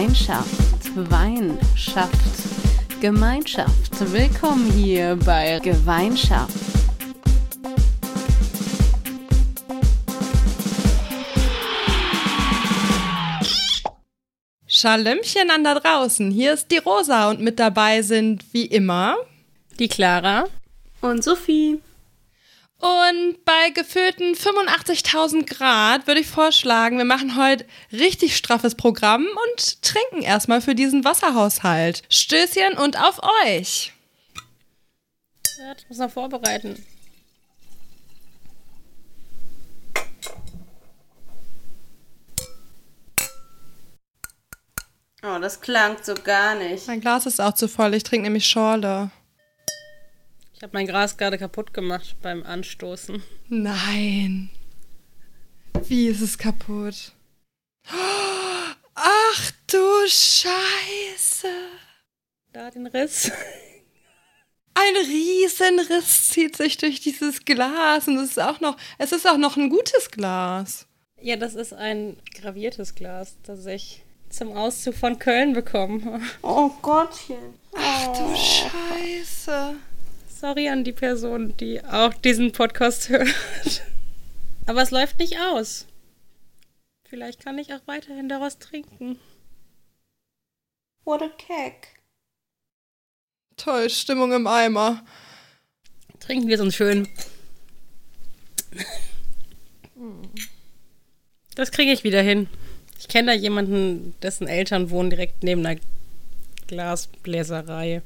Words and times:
Gemeinschaft, 0.00 1.10
Wein 1.10 1.58
schafft 1.76 3.02
Gemeinschaft. 3.02 4.10
Willkommen 4.10 4.72
hier 4.72 5.18
bei 5.26 5.58
Gemeinschaft. 5.58 6.56
Schalömchen 14.66 15.50
an 15.50 15.64
da 15.64 15.74
draußen. 15.74 16.30
Hier 16.30 16.54
ist 16.54 16.70
die 16.70 16.78
Rosa 16.78 17.28
und 17.28 17.42
mit 17.42 17.58
dabei 17.60 18.00
sind 18.00 18.42
wie 18.54 18.64
immer 18.64 19.16
die 19.78 19.88
Clara 19.88 20.44
und 21.02 21.22
Sophie. 21.22 21.78
Und 22.80 23.44
bei 23.44 23.68
gefüllten 23.74 24.34
85.000 24.34 25.44
Grad 25.44 26.06
würde 26.06 26.20
ich 26.20 26.26
vorschlagen, 26.26 26.96
wir 26.96 27.04
machen 27.04 27.36
heute 27.36 27.66
richtig 27.92 28.38
straffes 28.38 28.74
Programm 28.74 29.26
und 29.26 29.82
trinken 29.82 30.22
erstmal 30.22 30.62
für 30.62 30.74
diesen 30.74 31.04
Wasserhaushalt. 31.04 32.02
Stößchen 32.08 32.78
und 32.78 32.98
auf 32.98 33.20
euch! 33.44 33.92
Ja, 35.58 35.74
ich 35.76 35.88
muss 35.90 35.98
noch 35.98 36.10
vorbereiten. 36.10 36.82
Oh, 45.22 45.38
das 45.38 45.60
klang 45.60 45.98
so 46.02 46.14
gar 46.14 46.54
nicht. 46.54 46.86
Mein 46.86 47.02
Glas 47.02 47.26
ist 47.26 47.42
auch 47.42 47.52
zu 47.52 47.68
voll, 47.68 47.92
ich 47.92 48.04
trinke 48.04 48.22
nämlich 48.22 48.46
Schorle. 48.48 49.10
Ich 50.60 50.62
habe 50.62 50.76
mein 50.76 50.86
Gras 50.86 51.16
gerade 51.16 51.38
kaputt 51.38 51.72
gemacht 51.72 52.16
beim 52.20 52.42
Anstoßen. 52.42 53.22
Nein. 53.48 54.50
Wie 55.88 56.06
ist 56.08 56.20
es 56.20 56.36
kaputt? 56.36 57.12
Ach 58.94 59.52
du 59.68 59.78
Scheiße. 60.06 61.48
Da 62.52 62.70
den 62.70 62.86
Riss. 62.86 63.32
Ein 64.74 64.96
Riesenriss 65.06 66.28
zieht 66.28 66.58
sich 66.58 66.76
durch 66.76 67.00
dieses 67.00 67.46
Glas 67.46 68.06
und 68.06 68.18
es 68.18 68.32
ist 68.32 68.40
auch 68.42 68.60
noch, 68.60 68.76
es 68.98 69.12
ist 69.12 69.26
auch 69.26 69.38
noch 69.38 69.56
ein 69.56 69.70
gutes 69.70 70.10
Glas. 70.10 70.86
Ja, 71.22 71.36
das 71.36 71.54
ist 71.54 71.72
ein 71.72 72.18
graviertes 72.38 72.94
Glas, 72.94 73.38
das 73.44 73.64
ich 73.64 74.02
zum 74.28 74.52
Auszug 74.52 74.94
von 74.94 75.18
Köln 75.18 75.54
bekommen. 75.54 76.22
Oh 76.42 76.68
Gottchen. 76.82 77.54
Ach 77.74 78.08
du 78.08 78.36
Scheiße. 78.36 79.76
Sorry 80.40 80.70
an 80.70 80.84
die 80.84 80.92
Person, 80.92 81.54
die 81.58 81.84
auch 81.84 82.14
diesen 82.14 82.52
Podcast 82.52 83.10
hört. 83.10 83.82
Aber 84.64 84.80
es 84.80 84.90
läuft 84.90 85.18
nicht 85.18 85.38
aus. 85.38 85.86
Vielleicht 87.06 87.44
kann 87.44 87.58
ich 87.58 87.74
auch 87.74 87.82
weiterhin 87.84 88.30
daraus 88.30 88.58
trinken. 88.58 89.18
What 91.04 91.20
a 91.20 91.28
cake. 91.28 91.88
Toll, 93.58 93.90
Stimmung 93.90 94.32
im 94.32 94.46
Eimer. 94.46 95.04
Trinken 96.20 96.48
wir 96.48 96.54
es 96.54 96.62
uns 96.62 96.74
schön. 96.74 97.06
Das 101.54 101.70
kriege 101.70 101.92
ich 101.92 102.02
wieder 102.02 102.22
hin. 102.22 102.48
Ich 102.98 103.08
kenne 103.08 103.32
da 103.32 103.38
jemanden, 103.38 104.14
dessen 104.22 104.48
Eltern 104.48 104.88
wohnen 104.88 105.10
direkt 105.10 105.42
neben 105.42 105.66
einer 105.66 105.78
Glasbläserei. 106.66 108.00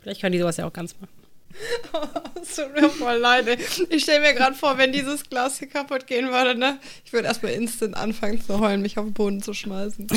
Vielleicht 0.00 0.20
können 0.20 0.32
die 0.34 0.38
sowas 0.38 0.58
ja 0.58 0.68
auch 0.68 0.72
ganz 0.72 0.94
machen. 1.00 1.21
Es 2.42 2.56
tut 2.56 2.72
mir 2.74 2.90
voll 2.90 3.18
leid. 3.18 3.46
Ey. 3.46 3.58
Ich 3.90 4.02
stelle 4.02 4.20
mir 4.20 4.34
gerade 4.34 4.54
vor, 4.54 4.78
wenn 4.78 4.92
dieses 4.92 5.28
Glas 5.28 5.58
hier 5.58 5.68
kaputt 5.68 6.06
gehen 6.06 6.30
würde, 6.30 6.58
ne? 6.58 6.78
Ich 7.04 7.12
würde 7.12 7.28
erstmal 7.28 7.52
instant 7.52 7.96
anfangen 7.96 8.40
zu 8.40 8.58
heulen, 8.58 8.82
mich 8.82 8.98
auf 8.98 9.04
den 9.04 9.12
Boden 9.12 9.42
zu 9.42 9.54
schmeißen. 9.54 10.08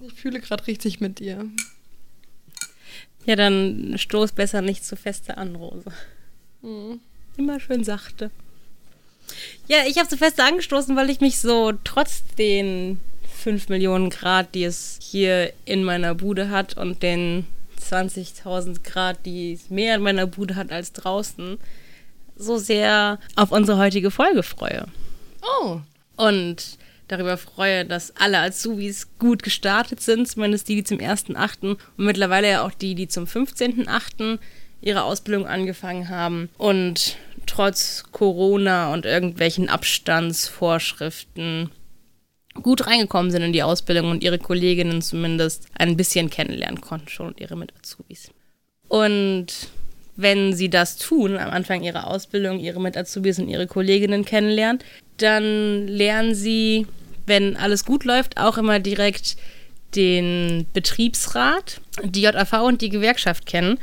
Ich 0.00 0.14
fühle 0.14 0.40
gerade 0.40 0.66
richtig 0.66 1.00
mit 1.00 1.18
dir. 1.18 1.46
Ja, 3.26 3.36
dann 3.36 3.94
stoß 3.98 4.32
besser 4.32 4.62
nicht 4.62 4.84
zu 4.84 4.96
feste 4.96 5.36
an, 5.36 5.56
Rose. 5.56 5.90
Mhm. 6.62 7.00
Immer 7.36 7.60
schön 7.60 7.84
sachte. 7.84 8.30
Ja, 9.66 9.78
ich 9.86 9.98
habe 9.98 10.08
zu 10.08 10.16
feste 10.16 10.44
angestoßen, 10.44 10.94
weil 10.96 11.10
ich 11.10 11.20
mich 11.20 11.38
so 11.40 11.72
trotz 11.84 12.22
den 12.38 13.00
5 13.42 13.68
Millionen 13.68 14.10
Grad, 14.10 14.54
die 14.54 14.64
es 14.64 14.98
hier 15.02 15.52
in 15.64 15.84
meiner 15.84 16.14
Bude 16.14 16.50
hat 16.50 16.76
und 16.76 17.02
den 17.02 17.46
20.000 17.80 18.82
Grad, 18.82 19.24
die 19.24 19.52
es 19.52 19.70
mehr 19.70 19.96
in 19.96 20.02
meiner 20.02 20.26
Bude 20.26 20.56
hat 20.56 20.72
als 20.72 20.92
draußen, 20.92 21.58
so 22.36 22.58
sehr 22.58 23.18
auf 23.34 23.52
unsere 23.52 23.78
heutige 23.78 24.10
Folge 24.10 24.42
freue. 24.42 24.86
Oh. 25.42 25.80
Und 26.16 26.78
darüber 27.08 27.36
freue, 27.36 27.84
dass 27.84 28.16
alle 28.16 28.38
Azubis 28.38 29.08
gut 29.18 29.42
gestartet 29.42 30.00
sind, 30.00 30.28
zumindest 30.28 30.68
die, 30.68 30.76
die 30.76 30.84
zum 30.84 30.98
1.8. 30.98 31.68
und 31.68 31.78
mittlerweile 31.96 32.50
ja 32.50 32.64
auch 32.64 32.72
die, 32.72 32.94
die 32.94 33.08
zum 33.08 33.24
15.8. 33.24 34.38
ihre 34.80 35.04
Ausbildung 35.04 35.46
angefangen 35.46 36.08
haben 36.08 36.48
und 36.58 37.16
trotz 37.46 38.04
Corona 38.12 38.92
und 38.92 39.06
irgendwelchen 39.06 39.68
Abstandsvorschriften 39.68 41.70
gut 42.62 42.86
reingekommen 42.86 43.30
sind 43.30 43.42
in 43.42 43.52
die 43.52 43.62
Ausbildung 43.62 44.10
und 44.10 44.24
ihre 44.24 44.38
Kolleginnen 44.38 45.02
zumindest 45.02 45.66
ein 45.74 45.96
bisschen 45.96 46.30
kennenlernen 46.30 46.80
konnten 46.80 47.08
schon 47.08 47.28
und 47.28 47.40
ihre 47.40 47.56
Mit-Azubis. 47.56 48.30
Und 48.88 49.46
wenn 50.16 50.54
sie 50.54 50.70
das 50.70 50.96
tun, 50.96 51.36
am 51.36 51.50
Anfang 51.50 51.82
ihrer 51.82 52.06
Ausbildung, 52.06 52.58
ihre 52.58 52.80
Mit-Azubis 52.80 53.38
und 53.38 53.48
ihre 53.48 53.66
Kolleginnen 53.66 54.24
kennenlernen, 54.24 54.82
dann 55.18 55.86
lernen 55.86 56.34
sie, 56.34 56.86
wenn 57.26 57.56
alles 57.56 57.84
gut 57.84 58.04
läuft, 58.04 58.38
auch 58.38 58.58
immer 58.58 58.78
direkt 58.78 59.36
den 59.94 60.66
Betriebsrat, 60.72 61.80
die 62.02 62.22
JAV 62.22 62.52
und 62.62 62.82
die 62.82 62.88
Gewerkschaft 62.88 63.46
kennen. 63.46 63.78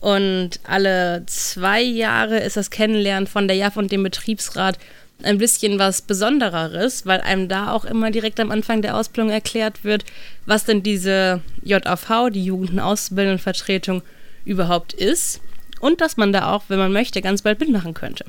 Und 0.00 0.60
alle 0.64 1.24
zwei 1.26 1.82
Jahre 1.82 2.38
ist 2.38 2.56
das 2.56 2.70
Kennenlernen 2.70 3.26
von 3.26 3.48
der 3.48 3.56
JAV 3.56 3.76
und 3.76 3.90
dem 3.90 4.02
Betriebsrat 4.02 4.78
ein 5.22 5.38
bisschen 5.38 5.78
was 5.78 6.02
Besondereres, 6.02 7.04
weil 7.04 7.20
einem 7.20 7.48
da 7.48 7.72
auch 7.72 7.84
immer 7.84 8.10
direkt 8.10 8.38
am 8.40 8.50
Anfang 8.50 8.82
der 8.82 8.96
Ausbildung 8.96 9.30
erklärt 9.30 9.84
wird, 9.84 10.04
was 10.46 10.64
denn 10.64 10.82
diese 10.82 11.40
JAV, 11.62 12.30
die 12.30 12.44
Jugend- 12.44 12.70
und 12.70 12.80
Ausbildendenvertretung, 12.80 14.02
überhaupt 14.44 14.92
ist. 14.92 15.40
Und 15.80 16.00
dass 16.00 16.16
man 16.16 16.32
da 16.32 16.52
auch, 16.52 16.64
wenn 16.68 16.78
man 16.78 16.92
möchte, 16.92 17.20
ganz 17.20 17.42
bald 17.42 17.60
mitmachen 17.60 17.94
könnte. 17.94 18.24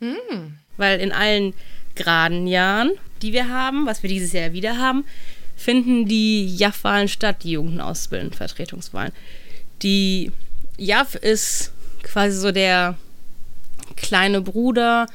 Mhm. 0.00 0.58
Weil 0.76 1.00
in 1.00 1.12
allen 1.12 1.54
geraden 1.94 2.46
Jahren, 2.46 2.92
die 3.22 3.32
wir 3.32 3.48
haben, 3.48 3.86
was 3.86 4.02
wir 4.02 4.10
dieses 4.10 4.32
Jahr 4.32 4.52
wieder 4.52 4.78
haben, 4.78 5.04
finden 5.56 6.06
die 6.06 6.54
JAF-Wahlen 6.54 7.08
statt, 7.08 7.38
die 7.42 7.52
Jugend- 7.52 7.74
und 7.74 7.80
Ausbildendenvertretungswahlen. 7.80 9.12
Die 9.82 10.30
JAF 10.76 11.14
ist 11.14 11.72
quasi 12.02 12.38
so 12.38 12.52
der 12.52 12.96
kleine 13.96 14.42
Bruder 14.42 15.06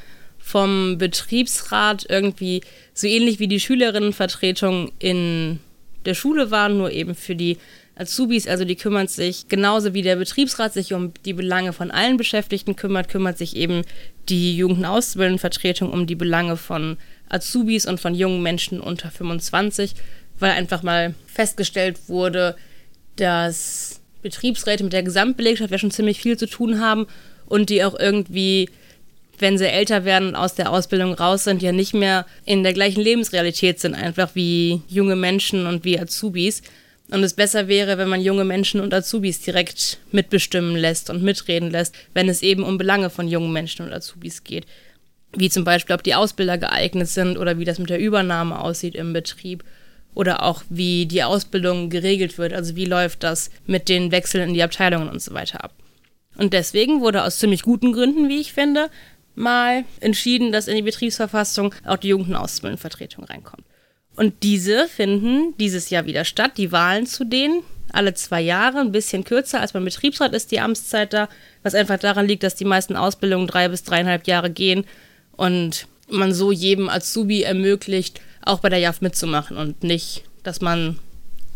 vom 0.52 0.98
Betriebsrat 0.98 2.06
irgendwie 2.10 2.62
so 2.94 3.08
ähnlich 3.08 3.40
wie 3.40 3.48
die 3.48 3.62
Schülerinnenvertretung 3.62 4.92
in 5.00 5.60
der 6.06 6.14
Schule 6.14 6.52
waren, 6.52 6.78
nur 6.78 6.92
eben 6.92 7.16
für 7.16 7.36
die 7.36 7.58
Azubis, 7.96 8.48
also 8.48 8.66
die 8.66 8.76
kümmern 8.76 9.08
sich 9.08 9.48
genauso 9.48 9.94
wie 9.94 10.02
der 10.02 10.18
Betriebsrat 10.18 10.74
sich 10.74 10.94
um 10.94 11.14
die 11.24 11.32
Belange 11.32 11.72
von 11.72 11.90
allen 11.90 12.18
Beschäftigten 12.18 12.76
kümmert, 12.76 13.08
kümmert 13.08 13.38
sich 13.38 13.56
eben 13.56 13.84
die 14.28 14.58
Jugend- 14.58 14.86
um 14.86 16.06
die 16.06 16.16
Belange 16.16 16.58
von 16.58 16.98
Azubis 17.30 17.86
und 17.86 18.02
von 18.02 18.14
jungen 18.14 18.44
Menschen 18.44 18.82
unter 18.82 19.10
25, 19.10 19.94
weil 20.38 20.52
einfach 20.52 20.84
mal 20.84 21.14
festgestellt 21.28 22.10
wurde, 22.10 22.58
dass 23.16 24.02
Betriebsräte 24.22 24.84
mit 24.84 24.92
der 24.92 25.04
Gesamtbelegschaft 25.04 25.72
ja 25.72 25.78
schon 25.78 25.92
ziemlich 25.92 26.20
viel 26.20 26.36
zu 26.36 26.48
tun 26.48 26.82
haben 26.82 27.08
und 27.46 27.70
die 27.70 27.86
auch 27.86 27.98
irgendwie 27.98 28.70
wenn 29.42 29.58
sie 29.58 29.68
älter 29.68 30.06
werden 30.06 30.30
und 30.30 30.36
aus 30.36 30.56
der 30.56 30.72
Ausbildung 30.72 31.14
raus 31.14 31.44
sind, 31.44 31.62
ja 31.62 31.72
nicht 31.72 31.94
mehr 31.94 32.26
in 32.46 32.64
der 32.64 32.74
gleichen 32.74 33.02
Lebensrealität 33.02 33.80
sind, 33.80 33.96
einfach 33.96 34.36
wie 34.36 34.82
junge 34.88 35.16
Menschen 35.16 35.66
und 35.68 35.84
wie 35.84 36.00
Azubis. 36.00 36.62
Und 37.10 37.24
es 37.24 37.34
besser 37.34 37.68
wäre, 37.68 37.98
wenn 37.98 38.08
man 38.08 38.22
junge 38.22 38.46
Menschen 38.46 38.80
und 38.80 38.94
Azubis 38.94 39.42
direkt 39.42 40.00
mitbestimmen 40.12 40.78
lässt 40.78 41.10
und 41.10 41.24
mitreden 41.24 41.70
lässt, 41.70 41.94
wenn 42.14 42.30
es 42.30 42.42
eben 42.42 42.64
um 42.64 42.78
Belange 42.78 43.10
von 43.10 43.28
jungen 43.28 43.52
Menschen 43.52 43.86
und 43.86 43.92
Azubis 43.92 44.46
geht. 44.46 44.66
Wie 45.34 45.50
zum 45.50 45.66
Beispiel, 45.66 45.96
ob 45.96 46.04
die 46.04 46.16
Ausbilder 46.16 46.58
geeignet 46.58 47.10
sind 47.10 47.38
oder 47.38 47.60
wie 47.60 47.66
das 47.66 47.80
mit 47.80 47.90
der 47.90 48.00
Übernahme 48.00 48.60
aussieht 48.60 48.96
im 48.96 49.12
Betrieb. 49.12 49.64
Oder 50.14 50.44
auch, 50.44 50.64
wie 50.70 51.06
die 51.06 51.24
Ausbildung 51.24 51.90
geregelt 51.90 52.38
wird. 52.38 52.54
Also 52.54 52.76
wie 52.76 52.86
läuft 52.86 53.24
das 53.24 53.50
mit 53.66 53.90
den 53.90 54.12
Wechseln 54.12 54.50
in 54.50 54.54
die 54.54 54.64
Abteilungen 54.64 55.10
und 55.10 55.22
so 55.22 55.34
weiter 55.34 55.64
ab. 55.64 55.74
Und 56.38 56.54
deswegen 56.54 57.02
wurde 57.02 57.24
aus 57.24 57.40
ziemlich 57.40 57.62
guten 57.62 57.92
Gründen, 57.92 58.30
wie 58.30 58.40
ich 58.40 58.54
finde, 58.54 58.90
mal 59.36 59.86
entschieden, 60.00 60.52
dass 60.52 60.68
in 60.68 60.76
die 60.76 60.82
Betriebsverfassung 60.82 61.74
auch 61.86 61.98
die 61.98 62.10
Jugend- 62.10 62.30
und 62.30 62.36
Ausbildendenvertretung 62.36 63.24
reinkommt. 63.24 63.64
Und 64.16 64.44
diese 64.44 64.88
finden 64.88 65.56
dieses 65.58 65.90
Jahr 65.90 66.06
wieder 66.06 66.26
statt, 66.26 66.58
die 66.58 66.72
Wahlen 66.72 67.06
zu 67.06 67.24
denen, 67.24 67.64
alle 67.94 68.14
zwei 68.14 68.42
Jahre, 68.42 68.80
ein 68.80 68.92
bisschen 68.92 69.24
kürzer 69.24 69.60
als 69.60 69.74
beim 69.74 69.86
Betriebsrat 69.86 70.34
ist 70.34 70.52
die 70.52 70.60
Amtszeit 70.60 71.14
da, 71.14 71.30
was 71.64 71.76
einfach 71.76 72.00
daran 72.00 72.28
liegt, 72.28 72.44
dass 72.44 72.56
die 72.56 72.66
meisten 72.66 72.96
Ausbildungen 72.96 73.48
drei 73.48 73.68
bis 73.68 73.84
dreieinhalb 73.84 74.28
Jahre 74.28 74.50
gehen 74.50 74.86
und 75.32 75.88
man 76.10 76.34
so 76.34 76.52
jedem 76.52 76.90
Azubi 76.90 77.44
ermöglicht, 77.44 78.22
auch 78.44 78.60
bei 78.60 78.70
der 78.70 78.80
JAF 78.80 79.02
mitzumachen 79.02 79.58
und 79.58 79.84
nicht, 79.84 80.24
dass 80.44 80.62
man 80.62 81.00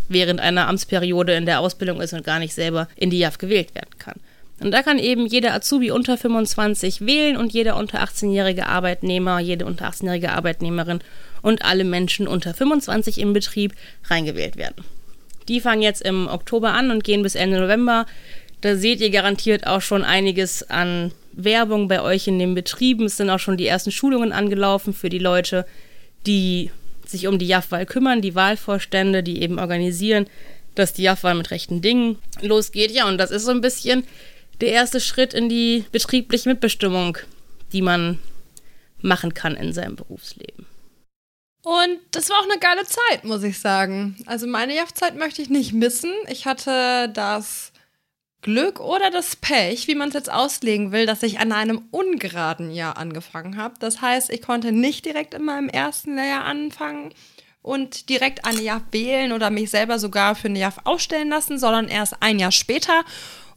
während 0.08 0.40
einer 0.40 0.68
Amtsperiode 0.68 1.34
in 1.34 1.46
der 1.46 1.60
Ausbildung 1.60 2.00
ist 2.02 2.14
und 2.14 2.24
gar 2.24 2.40
nicht 2.40 2.54
selber 2.54 2.88
in 2.96 3.10
die 3.10 3.20
JAF 3.20 3.38
gewählt 3.38 3.74
werden 3.76 3.98
kann. 3.98 4.20
Und 4.60 4.72
da 4.72 4.84
kann 4.84 5.00
eben 5.00 5.26
jeder 5.26 5.54
Azubi 5.54 5.92
unter 5.92 6.18
25 6.18 7.06
wählen 7.06 7.36
und 7.36 7.54
jeder 7.54 7.76
unter 7.76 8.02
18-jährige 8.02 8.68
Arbeitnehmer, 8.68 9.40
jede 9.40 9.66
unter 9.66 9.90
18-jährige 9.90 10.32
Arbeitnehmerin 10.32 11.00
und 11.42 11.66
alle 11.66 11.84
Menschen 11.84 12.28
unter 12.28 12.54
25 12.54 13.20
im 13.20 13.34
Betrieb 13.34 13.74
reingewählt 14.06 14.56
werden. 14.56 14.86
Die 15.48 15.60
fangen 15.60 15.82
jetzt 15.82 16.02
im 16.02 16.28
Oktober 16.28 16.74
an 16.74 16.90
und 16.90 17.04
gehen 17.04 17.22
bis 17.22 17.36
Ende 17.36 17.60
November. 17.60 18.06
Da 18.62 18.76
seht 18.76 19.02
ihr 19.02 19.12
garantiert 19.12 19.68
auch 19.68 19.82
schon 19.82 20.04
einiges 20.04 20.68
an 20.70 21.12
Werbung 21.34 21.88
bei 21.88 22.02
euch 22.02 22.28
in 22.28 22.40
den 22.40 22.56
Betrieben. 22.56 23.06
Es 23.06 23.18
sind 23.18 23.30
auch 23.30 23.40
schon 23.40 23.58
die 23.58 23.68
ersten 23.68 23.92
Schulungen 23.92 24.32
angelaufen 24.32 24.94
für 24.94 25.10
die 25.10 25.20
Leute, 25.20 25.66
die 26.26 26.72
sich 27.06 27.28
um 27.28 27.38
die 27.38 27.48
JAF-Wahl 27.48 27.86
kümmern, 27.86 28.22
die 28.22 28.36
Wahlvorstände, 28.36 29.22
die 29.22 29.42
eben 29.42 29.60
organisieren, 29.60 30.26
dass 30.74 30.94
die 30.94 31.04
JAF-Wahl 31.04 31.36
mit 31.36 31.52
rechten 31.52 31.82
Dingen 31.82 32.18
losgeht. 32.42 32.92
Ja, 32.92 33.08
und 33.08 33.18
das 33.18 33.32
ist 33.32 33.46
so 33.46 33.52
ein 33.52 33.62
bisschen 33.62 34.06
der 34.62 34.72
erste 34.72 35.00
Schritt 35.00 35.34
in 35.34 35.50
die 35.50 35.86
betriebliche 35.92 36.50
Mitbestimmung, 36.50 37.18
die 37.72 37.82
man 37.82 38.20
machen 39.02 39.34
kann 39.34 39.56
in 39.56 39.74
seinem 39.74 39.96
Berufsleben. 39.96 40.66
Und 41.64 42.00
das 42.12 42.30
war 42.30 42.40
auch 42.40 42.50
eine 42.50 42.60
geile 42.60 42.86
Zeit, 42.86 43.24
muss 43.24 43.44
ich 43.44 43.60
sagen. 43.60 44.16
Also 44.28 44.46
meine 44.46 44.76
Jaftzeit 44.76 45.18
möchte 45.18 45.42
ich 45.42 45.50
nicht 45.50 45.74
missen. 45.74 46.12
Ich 46.28 46.46
hatte 46.46 47.10
das 47.10 47.72
Glück 48.42 48.80
oder 48.80 49.10
das 49.10 49.36
Pech, 49.36 49.88
wie 49.88 49.96
man 49.96 50.10
es 50.10 50.14
jetzt 50.14 50.32
auslegen 50.32 50.92
will, 50.92 51.08
dass 51.08 51.24
ich 51.24 51.40
an 51.40 51.52
einem 51.52 51.88
ungeraden 51.90 52.70
Jahr 52.70 52.98
angefangen 52.98 53.58
habe. 53.58 53.74
Das 53.80 54.02
heißt, 54.02 54.30
ich 54.30 54.44
konnte 54.44 54.72
nicht 54.72 55.06
direkt 55.06 55.34
in 55.34 55.44
meinem 55.44 55.68
ersten 55.68 56.16
Lehrjahr 56.16 56.44
anfangen 56.44 57.12
und 57.64 58.10
direkt 58.10 58.46
eine 58.46 58.62
JAF 58.62 58.84
wählen 58.92 59.32
oder 59.32 59.50
mich 59.50 59.72
selber 59.72 59.98
sogar 59.98 60.36
für 60.36 60.50
eine 60.50 60.60
JAF 60.60 60.78
ausstellen 60.84 61.30
lassen, 61.30 61.58
sondern 61.58 61.88
erst 61.88 62.22
ein 62.22 62.38
Jahr 62.38 62.52
später. 62.52 63.04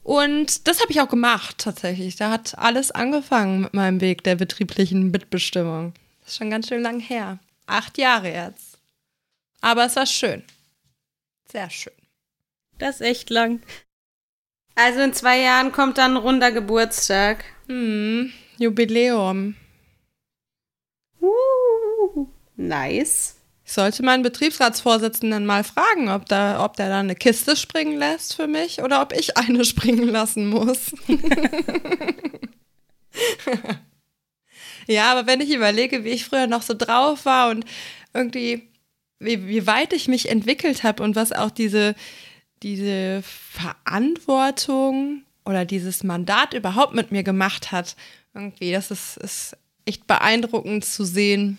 Und 0.09 0.67
das 0.67 0.81
habe 0.81 0.91
ich 0.91 1.03
auch 1.03 1.09
gemacht 1.11 1.59
tatsächlich. 1.59 2.17
Da 2.17 2.31
hat 2.31 2.57
alles 2.57 2.91
angefangen 2.91 3.61
mit 3.61 3.75
meinem 3.75 4.01
Weg 4.01 4.25
der 4.25 4.37
betrieblichen 4.37 5.11
Mitbestimmung. 5.11 5.93
Das 6.21 6.31
ist 6.31 6.39
schon 6.39 6.49
ganz 6.49 6.69
schön 6.69 6.81
lang 6.81 6.99
her. 6.99 7.41
Acht 7.67 7.99
Jahre 7.99 8.33
jetzt. 8.33 8.79
Aber 9.61 9.85
es 9.85 9.97
war 9.97 10.07
schön. 10.07 10.43
Sehr 11.53 11.69
schön. 11.69 11.93
Das 12.79 12.95
ist 12.95 13.01
echt 13.03 13.29
lang. 13.29 13.61
Also 14.77 15.01
in 15.01 15.13
zwei 15.13 15.41
Jahren 15.41 15.73
kommt 15.73 15.99
dann 15.99 16.13
ein 16.13 16.17
runder 16.17 16.53
Geburtstag. 16.53 17.45
Hm, 17.67 18.33
Jubiläum. 18.57 19.57
Uh, 21.21 22.29
nice. 22.57 23.37
Ich 23.69 23.75
sollte 23.75 24.03
meinen 24.03 24.23
Betriebsratsvorsitzenden 24.23 25.45
mal 25.45 25.63
fragen, 25.63 26.09
ob, 26.09 26.25
da, 26.25 26.65
ob 26.65 26.79
der 26.79 26.89
da 26.89 27.01
eine 27.01 27.15
Kiste 27.15 27.55
springen 27.55 27.99
lässt 27.99 28.35
für 28.35 28.47
mich 28.47 28.81
oder 28.81 29.03
ob 29.03 29.13
ich 29.13 29.37
eine 29.37 29.63
springen 29.67 30.09
lassen 30.09 30.49
muss. 30.49 30.95
ja, 34.87 35.13
aber 35.13 35.27
wenn 35.27 35.43
ich 35.43 35.51
überlege, 35.51 36.03
wie 36.03 36.09
ich 36.09 36.25
früher 36.25 36.47
noch 36.47 36.63
so 36.63 36.73
drauf 36.73 37.27
war 37.27 37.51
und 37.51 37.67
irgendwie, 38.15 38.71
wie, 39.19 39.47
wie 39.47 39.67
weit 39.67 39.93
ich 39.93 40.09
mich 40.09 40.31
entwickelt 40.31 40.83
habe 40.83 41.03
und 41.03 41.15
was 41.15 41.33
auch 41.33 41.51
diese, 41.51 41.95
diese 42.63 43.23
Verantwortung 43.23 45.25
oder 45.45 45.67
dieses 45.67 46.03
Mandat 46.03 46.55
überhaupt 46.55 46.95
mit 46.95 47.13
mir 47.13 47.23
gemacht 47.23 47.71
hat, 47.71 47.97
irgendwie, 48.33 48.73
das 48.73 48.91
ist, 48.91 49.19
ist 49.19 49.59
echt 49.85 50.07
beeindruckend 50.07 50.87
zu 50.87 51.05
sehen 51.05 51.59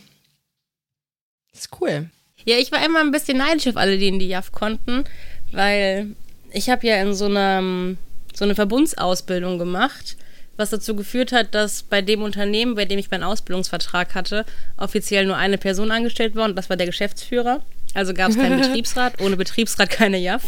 ist 1.60 1.82
cool. 1.82 2.10
Ja, 2.46 2.58
ich 2.58 2.72
war 2.72 2.84
immer 2.86 3.00
ein 3.00 3.12
bisschen 3.12 3.38
neidisch 3.38 3.68
auf 3.68 3.78
alle, 3.78 3.98
die 3.98 4.08
in 4.08 4.20
die 4.20 4.28
JAF 4.28 4.52
konnten, 4.52 5.04
weil 5.52 6.16
ich 6.52 6.70
habe 6.70 6.88
ja 6.88 7.02
in 7.02 7.14
so 7.14 7.26
einer 7.26 7.96
so 8.34 8.46
eine 8.46 8.56
Verbundsausbildung 8.56 9.60
gemacht, 9.60 10.16
was 10.56 10.70
dazu 10.70 10.96
geführt 10.96 11.32
hat, 11.32 11.54
dass 11.54 11.84
bei 11.84 12.02
dem 12.02 12.22
Unternehmen, 12.22 12.76
bei 12.76 12.86
dem 12.86 12.98
ich 12.98 13.12
meinen 13.12 13.24
Ausbildungsvertrag 13.24 14.16
hatte, 14.16 14.46
offiziell 14.78 15.26
nur 15.26 15.36
eine 15.36 15.58
Person 15.58 15.92
angestellt 15.92 16.36
war 16.36 16.46
und 16.46 16.56
das 16.56 16.70
war 16.70 16.78
der 16.78 16.86
Geschäftsführer. 16.86 17.62
Also 17.94 18.14
gab 18.14 18.30
es 18.30 18.38
keinen 18.38 18.62
Betriebsrat, 18.62 19.22
ohne 19.22 19.36
Betriebsrat 19.36 19.90
keine 19.90 20.18
JAF. 20.18 20.44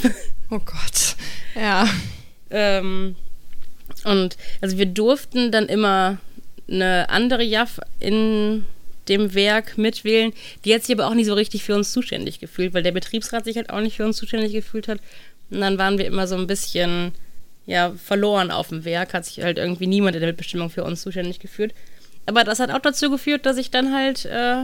Oh 0.49 0.59
Gott, 0.59 1.15
ja. 1.55 1.87
ähm, 2.49 3.15
und 4.03 4.37
also 4.61 4.77
wir 4.77 4.85
durften 4.85 5.51
dann 5.51 5.67
immer 5.67 6.17
eine 6.69 7.09
andere 7.09 7.43
JAF 7.43 7.79
in 7.99 8.65
dem 9.11 9.33
Werk 9.35 9.77
mitwählen. 9.77 10.33
Die 10.65 10.73
hat 10.73 10.83
sich 10.83 10.95
aber 10.95 11.07
auch 11.07 11.13
nicht 11.13 11.27
so 11.27 11.33
richtig 11.33 11.63
für 11.63 11.75
uns 11.75 11.91
zuständig 11.91 12.39
gefühlt, 12.39 12.73
weil 12.73 12.83
der 12.83 12.93
Betriebsrat 12.93 13.45
sich 13.45 13.57
halt 13.57 13.69
auch 13.69 13.81
nicht 13.81 13.97
für 13.97 14.05
uns 14.05 14.17
zuständig 14.17 14.53
gefühlt 14.53 14.87
hat. 14.87 14.99
Und 15.51 15.59
dann 15.59 15.77
waren 15.77 15.97
wir 15.97 16.05
immer 16.05 16.27
so 16.27 16.35
ein 16.35 16.47
bisschen 16.47 17.11
ja, 17.65 17.91
verloren 17.91 18.51
auf 18.51 18.69
dem 18.69 18.85
Werk, 18.85 19.13
hat 19.13 19.25
sich 19.25 19.43
halt 19.43 19.57
irgendwie 19.57 19.87
niemand 19.87 20.15
in 20.15 20.21
der 20.21 20.29
Mitbestimmung 20.29 20.69
für 20.69 20.83
uns 20.83 21.01
zuständig 21.01 21.39
gefühlt. 21.39 21.73
Aber 22.25 22.43
das 22.43 22.59
hat 22.59 22.71
auch 22.71 22.79
dazu 22.79 23.09
geführt, 23.09 23.45
dass 23.45 23.57
ich 23.57 23.69
dann 23.69 23.93
halt 23.93 24.25
äh, 24.25 24.63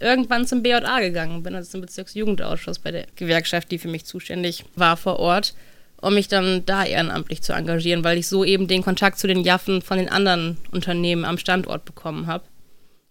irgendwann 0.00 0.46
zum 0.46 0.62
BJA 0.62 1.00
gegangen 1.00 1.42
bin, 1.42 1.54
also 1.54 1.70
zum 1.70 1.80
Bezirksjugendausschuss 1.80 2.80
bei 2.80 2.90
der 2.90 3.06
Gewerkschaft, 3.16 3.70
die 3.70 3.78
für 3.78 3.88
mich 3.88 4.04
zuständig 4.04 4.64
war 4.74 4.96
vor 4.96 5.18
Ort, 5.18 5.54
um 6.00 6.14
mich 6.14 6.28
dann 6.28 6.66
da 6.66 6.84
ehrenamtlich 6.84 7.42
zu 7.42 7.52
engagieren, 7.52 8.04
weil 8.04 8.18
ich 8.18 8.26
so 8.26 8.44
eben 8.44 8.66
den 8.66 8.82
Kontakt 8.82 9.18
zu 9.18 9.26
den 9.26 9.40
Jaffen 9.40 9.80
von 9.82 9.98
den 9.98 10.08
anderen 10.08 10.58
Unternehmen 10.72 11.24
am 11.24 11.38
Standort 11.38 11.84
bekommen 11.84 12.26
habe 12.26 12.44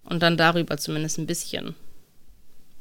und 0.05 0.21
dann 0.21 0.37
darüber 0.37 0.77
zumindest 0.77 1.17
ein 1.17 1.27
bisschen 1.27 1.75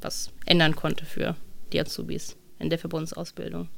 was 0.01 0.31
ändern 0.45 0.75
konnte 0.75 1.05
für 1.05 1.35
die 1.71 1.79
Azubis 1.79 2.35
in 2.59 2.69
der 2.69 2.79
Verbundsausbildung. 2.79 3.69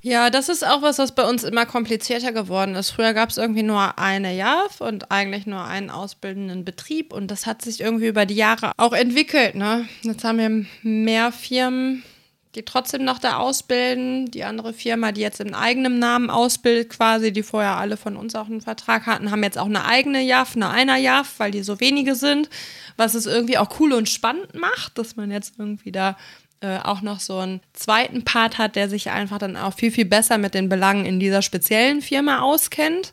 Ja, 0.00 0.30
das 0.30 0.48
ist 0.48 0.64
auch 0.64 0.80
was, 0.80 0.98
was 0.98 1.12
bei 1.12 1.28
uns 1.28 1.42
immer 1.42 1.66
komplizierter 1.66 2.32
geworden 2.32 2.76
ist. 2.76 2.90
Früher 2.90 3.14
gab 3.14 3.30
es 3.30 3.36
irgendwie 3.36 3.64
nur 3.64 3.98
eine 3.98 4.34
JAF 4.34 4.80
und 4.80 5.10
eigentlich 5.10 5.44
nur 5.46 5.64
einen 5.64 5.90
ausbildenden 5.90 6.64
Betrieb 6.64 7.12
und 7.12 7.30
das 7.30 7.46
hat 7.46 7.62
sich 7.62 7.80
irgendwie 7.80 8.06
über 8.06 8.24
die 8.24 8.36
Jahre 8.36 8.72
auch 8.76 8.92
entwickelt. 8.92 9.56
Ne? 9.56 9.88
Jetzt 10.02 10.22
haben 10.22 10.38
wir 10.38 10.66
mehr 10.82 11.32
Firmen, 11.32 12.04
die 12.54 12.64
trotzdem 12.64 13.04
noch 13.04 13.18
da 13.18 13.36
ausbilden. 13.36 14.30
Die 14.30 14.44
andere 14.44 14.72
Firma, 14.72 15.12
die 15.12 15.20
jetzt 15.20 15.40
im 15.40 15.54
eigenen 15.54 15.98
Namen 15.98 16.30
ausbildet, 16.30 16.90
quasi, 16.90 17.32
die 17.32 17.42
vorher 17.42 17.76
alle 17.76 17.96
von 17.96 18.16
uns 18.16 18.34
auch 18.34 18.46
einen 18.46 18.60
Vertrag 18.60 19.06
hatten, 19.06 19.30
haben 19.30 19.42
jetzt 19.42 19.58
auch 19.58 19.66
eine 19.66 19.84
eigene 19.84 20.22
JAF, 20.22 20.56
eine 20.56 20.70
einer 20.70 20.96
JAF, 20.96 21.34
weil 21.38 21.50
die 21.50 21.62
so 21.62 21.80
wenige 21.80 22.14
sind, 22.14 22.48
was 22.96 23.14
es 23.14 23.26
irgendwie 23.26 23.58
auch 23.58 23.78
cool 23.80 23.92
und 23.92 24.08
spannend 24.08 24.54
macht, 24.54 24.98
dass 24.98 25.16
man 25.16 25.30
jetzt 25.30 25.54
irgendwie 25.58 25.92
da 25.92 26.16
äh, 26.60 26.78
auch 26.78 27.02
noch 27.02 27.20
so 27.20 27.38
einen 27.38 27.60
zweiten 27.72 28.24
Part 28.24 28.58
hat, 28.58 28.74
der 28.74 28.88
sich 28.88 29.10
einfach 29.10 29.38
dann 29.38 29.56
auch 29.56 29.74
viel, 29.74 29.92
viel 29.92 30.06
besser 30.06 30.38
mit 30.38 30.54
den 30.54 30.68
Belangen 30.68 31.04
in 31.04 31.20
dieser 31.20 31.42
speziellen 31.42 32.02
Firma 32.02 32.40
auskennt. 32.40 33.12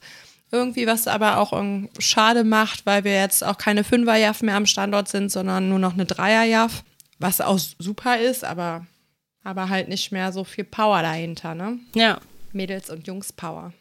Irgendwie, 0.52 0.88
was 0.88 1.08
aber 1.08 1.38
auch 1.38 1.54
schade 2.00 2.44
macht, 2.44 2.86
weil 2.86 3.04
wir 3.04 3.14
jetzt 3.14 3.44
auch 3.44 3.58
keine 3.58 3.84
Fünfer-JAF 3.84 4.42
mehr 4.42 4.56
am 4.56 4.66
Standort 4.66 5.10
sind, 5.10 5.32
sondern 5.32 5.70
nur 5.70 5.80
noch 5.80 5.94
eine 5.94 6.06
Dreier-JAF, 6.06 6.84
was 7.20 7.42
auch 7.42 7.60
super 7.60 8.18
ist, 8.20 8.46
aber 8.46 8.86
aber 9.46 9.70
halt 9.70 9.88
nicht 9.88 10.12
mehr 10.12 10.34
so 10.34 10.44
viel 10.44 10.64
Power 10.64 11.02
dahinter, 11.04 11.54
ne? 11.56 11.80
Ja. 11.94 12.20
Mädels- 12.52 12.90
und 12.90 13.08
Jungs-Power. 13.08 13.74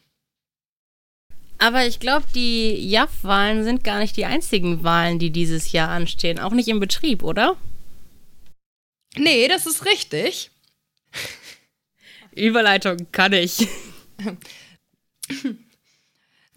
Aber 1.59 1.87
ich 1.87 1.99
glaube, 2.01 2.27
die 2.35 2.91
JAF-Wahlen 2.91 3.65
sind 3.65 3.83
gar 3.83 3.99
nicht 3.99 4.17
die 4.17 4.27
einzigen 4.27 4.85
Wahlen, 4.85 5.19
die 5.19 5.31
dieses 5.31 5.73
Jahr 5.73 5.89
anstehen. 5.89 6.39
Auch 6.39 6.53
nicht 6.53 6.69
im 6.69 6.81
Betrieb, 6.81 7.23
oder? 7.23 7.57
Nee, 9.17 9.49
das 9.49 9.65
ist 9.65 9.87
richtig. 9.87 10.51
Überleitung 12.35 13.11
kann 13.11 13.33
ich. 13.33 13.67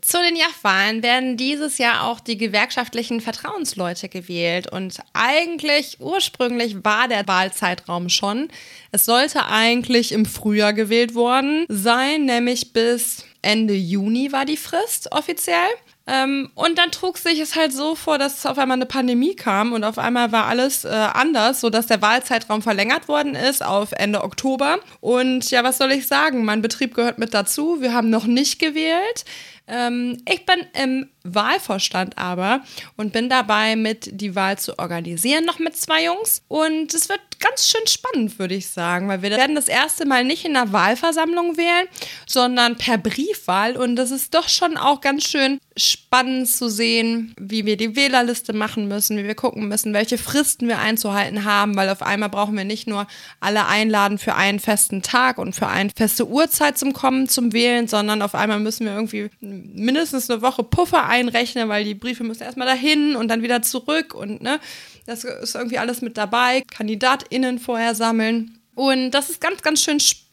Zu 0.07 0.19
den 0.19 0.37
JAF-Wahlen 0.37 1.03
werden 1.03 1.35
dieses 1.35 1.79
Jahr 1.79 2.05
auch 2.05 2.21
die 2.21 2.37
gewerkschaftlichen 2.37 3.19
Vertrauensleute 3.19 4.07
gewählt. 4.07 4.71
Und 4.71 5.01
eigentlich, 5.11 5.97
ursprünglich 5.99 6.85
war 6.85 7.09
der 7.09 7.27
Wahlzeitraum 7.27 8.07
schon. 8.07 8.47
Es 8.93 9.03
sollte 9.03 9.47
eigentlich 9.47 10.13
im 10.13 10.25
Frühjahr 10.25 10.71
gewählt 10.71 11.13
worden 11.13 11.65
sein, 11.67 12.23
nämlich 12.23 12.71
bis 12.71 13.25
Ende 13.41 13.73
Juni 13.73 14.31
war 14.31 14.45
die 14.45 14.55
Frist 14.55 15.11
offiziell. 15.11 15.67
Ähm, 16.09 16.51
und 16.55 16.77
dann 16.77 16.91
trug 16.91 17.17
sich 17.17 17.41
es 17.41 17.57
halt 17.57 17.73
so 17.73 17.93
vor, 17.93 18.17
dass 18.17 18.45
auf 18.45 18.57
einmal 18.57 18.77
eine 18.77 18.85
Pandemie 18.85 19.35
kam 19.35 19.73
und 19.73 19.83
auf 19.83 19.97
einmal 19.97 20.31
war 20.31 20.45
alles 20.45 20.85
äh, 20.85 20.87
anders, 20.87 21.59
sodass 21.59 21.87
der 21.87 22.01
Wahlzeitraum 22.01 22.61
verlängert 22.61 23.09
worden 23.09 23.35
ist 23.35 23.61
auf 23.61 23.91
Ende 23.91 24.23
Oktober. 24.23 24.79
Und 25.01 25.51
ja, 25.51 25.65
was 25.65 25.77
soll 25.77 25.91
ich 25.91 26.07
sagen? 26.07 26.45
Mein 26.45 26.61
Betrieb 26.61 26.95
gehört 26.95 27.17
mit 27.17 27.33
dazu. 27.33 27.81
Wir 27.81 27.93
haben 27.93 28.09
noch 28.09 28.25
nicht 28.25 28.57
gewählt. 28.57 29.25
Ähm, 29.67 30.21
ich 30.27 30.45
bin 30.45 30.65
im 30.73 31.09
Wahlvorstand 31.23 32.17
aber 32.17 32.61
und 32.95 33.11
bin 33.11 33.29
dabei, 33.29 33.75
mit 33.75 34.21
die 34.21 34.35
Wahl 34.35 34.57
zu 34.57 34.79
organisieren, 34.79 35.45
noch 35.45 35.59
mit 35.59 35.75
zwei 35.75 36.05
Jungs. 36.05 36.41
Und 36.47 36.93
es 36.93 37.09
wird 37.09 37.19
ganz 37.39 37.67
schön 37.67 37.85
spannend, 37.85 38.39
würde 38.39 38.55
ich 38.55 38.69
sagen, 38.69 39.07
weil 39.07 39.21
wir 39.21 39.31
werden 39.31 39.55
das 39.55 39.67
erste 39.67 40.05
Mal 40.05 40.23
nicht 40.23 40.45
in 40.45 40.55
einer 40.55 40.71
Wahlversammlung 40.71 41.57
wählen, 41.57 41.87
sondern 42.25 42.77
per 42.77 42.97
Briefwahl. 42.97 43.77
Und 43.77 43.95
das 43.95 44.11
ist 44.11 44.33
doch 44.33 44.49
schon 44.49 44.77
auch 44.77 45.01
ganz 45.01 45.27
schön 45.27 45.59
spannend 45.75 46.47
zu 46.47 46.69
sehen, 46.69 47.35
wie 47.39 47.65
wir 47.65 47.77
die 47.77 47.95
Wählerliste 47.95 48.53
machen 48.53 48.87
müssen, 48.87 49.17
wie 49.17 49.25
wir 49.25 49.35
gucken 49.35 49.67
müssen, 49.67 49.93
welche 49.93 50.17
Fristen 50.17 50.67
wir 50.67 50.79
einzuhalten 50.79 51.45
haben, 51.45 51.75
weil 51.75 51.89
auf 51.89 52.01
einmal 52.01 52.29
brauchen 52.29 52.57
wir 52.57 52.65
nicht 52.65 52.87
nur 52.87 53.05
alle 53.39 53.67
einladen 53.67 54.17
für 54.17 54.35
einen 54.35 54.59
festen 54.59 55.03
Tag 55.03 55.37
und 55.37 55.53
für 55.53 55.67
eine 55.67 55.91
feste 55.95 56.27
Uhrzeit 56.27 56.77
zum 56.77 56.93
Kommen 56.93 57.29
zum 57.29 57.53
Wählen, 57.53 57.87
sondern 57.87 58.21
auf 58.21 58.33
einmal 58.33 58.59
müssen 58.59 58.85
wir 58.85 58.93
irgendwie 58.93 59.29
mindestens 59.73 60.29
eine 60.29 60.41
Woche 60.41 60.63
Puffer 60.63 61.05
einrechnen, 61.05 61.69
weil 61.69 61.83
die 61.83 61.95
Briefe 61.95 62.23
müssen 62.23 62.43
erstmal 62.43 62.67
dahin 62.67 63.15
und 63.15 63.27
dann 63.27 63.41
wieder 63.41 63.61
zurück 63.61 64.13
und 64.13 64.41
ne, 64.41 64.59
das 65.05 65.23
ist 65.23 65.55
irgendwie 65.55 65.77
alles 65.77 66.01
mit 66.01 66.17
dabei. 66.17 66.63
KandidatInnen 66.69 67.59
vorher 67.59 67.95
sammeln. 67.95 68.59
Und 68.75 69.11
das 69.11 69.31
ist 69.31 69.41
ganz, 69.41 69.63
ganz 69.63 69.81
schön 69.81 69.99
spannend. 69.99 70.26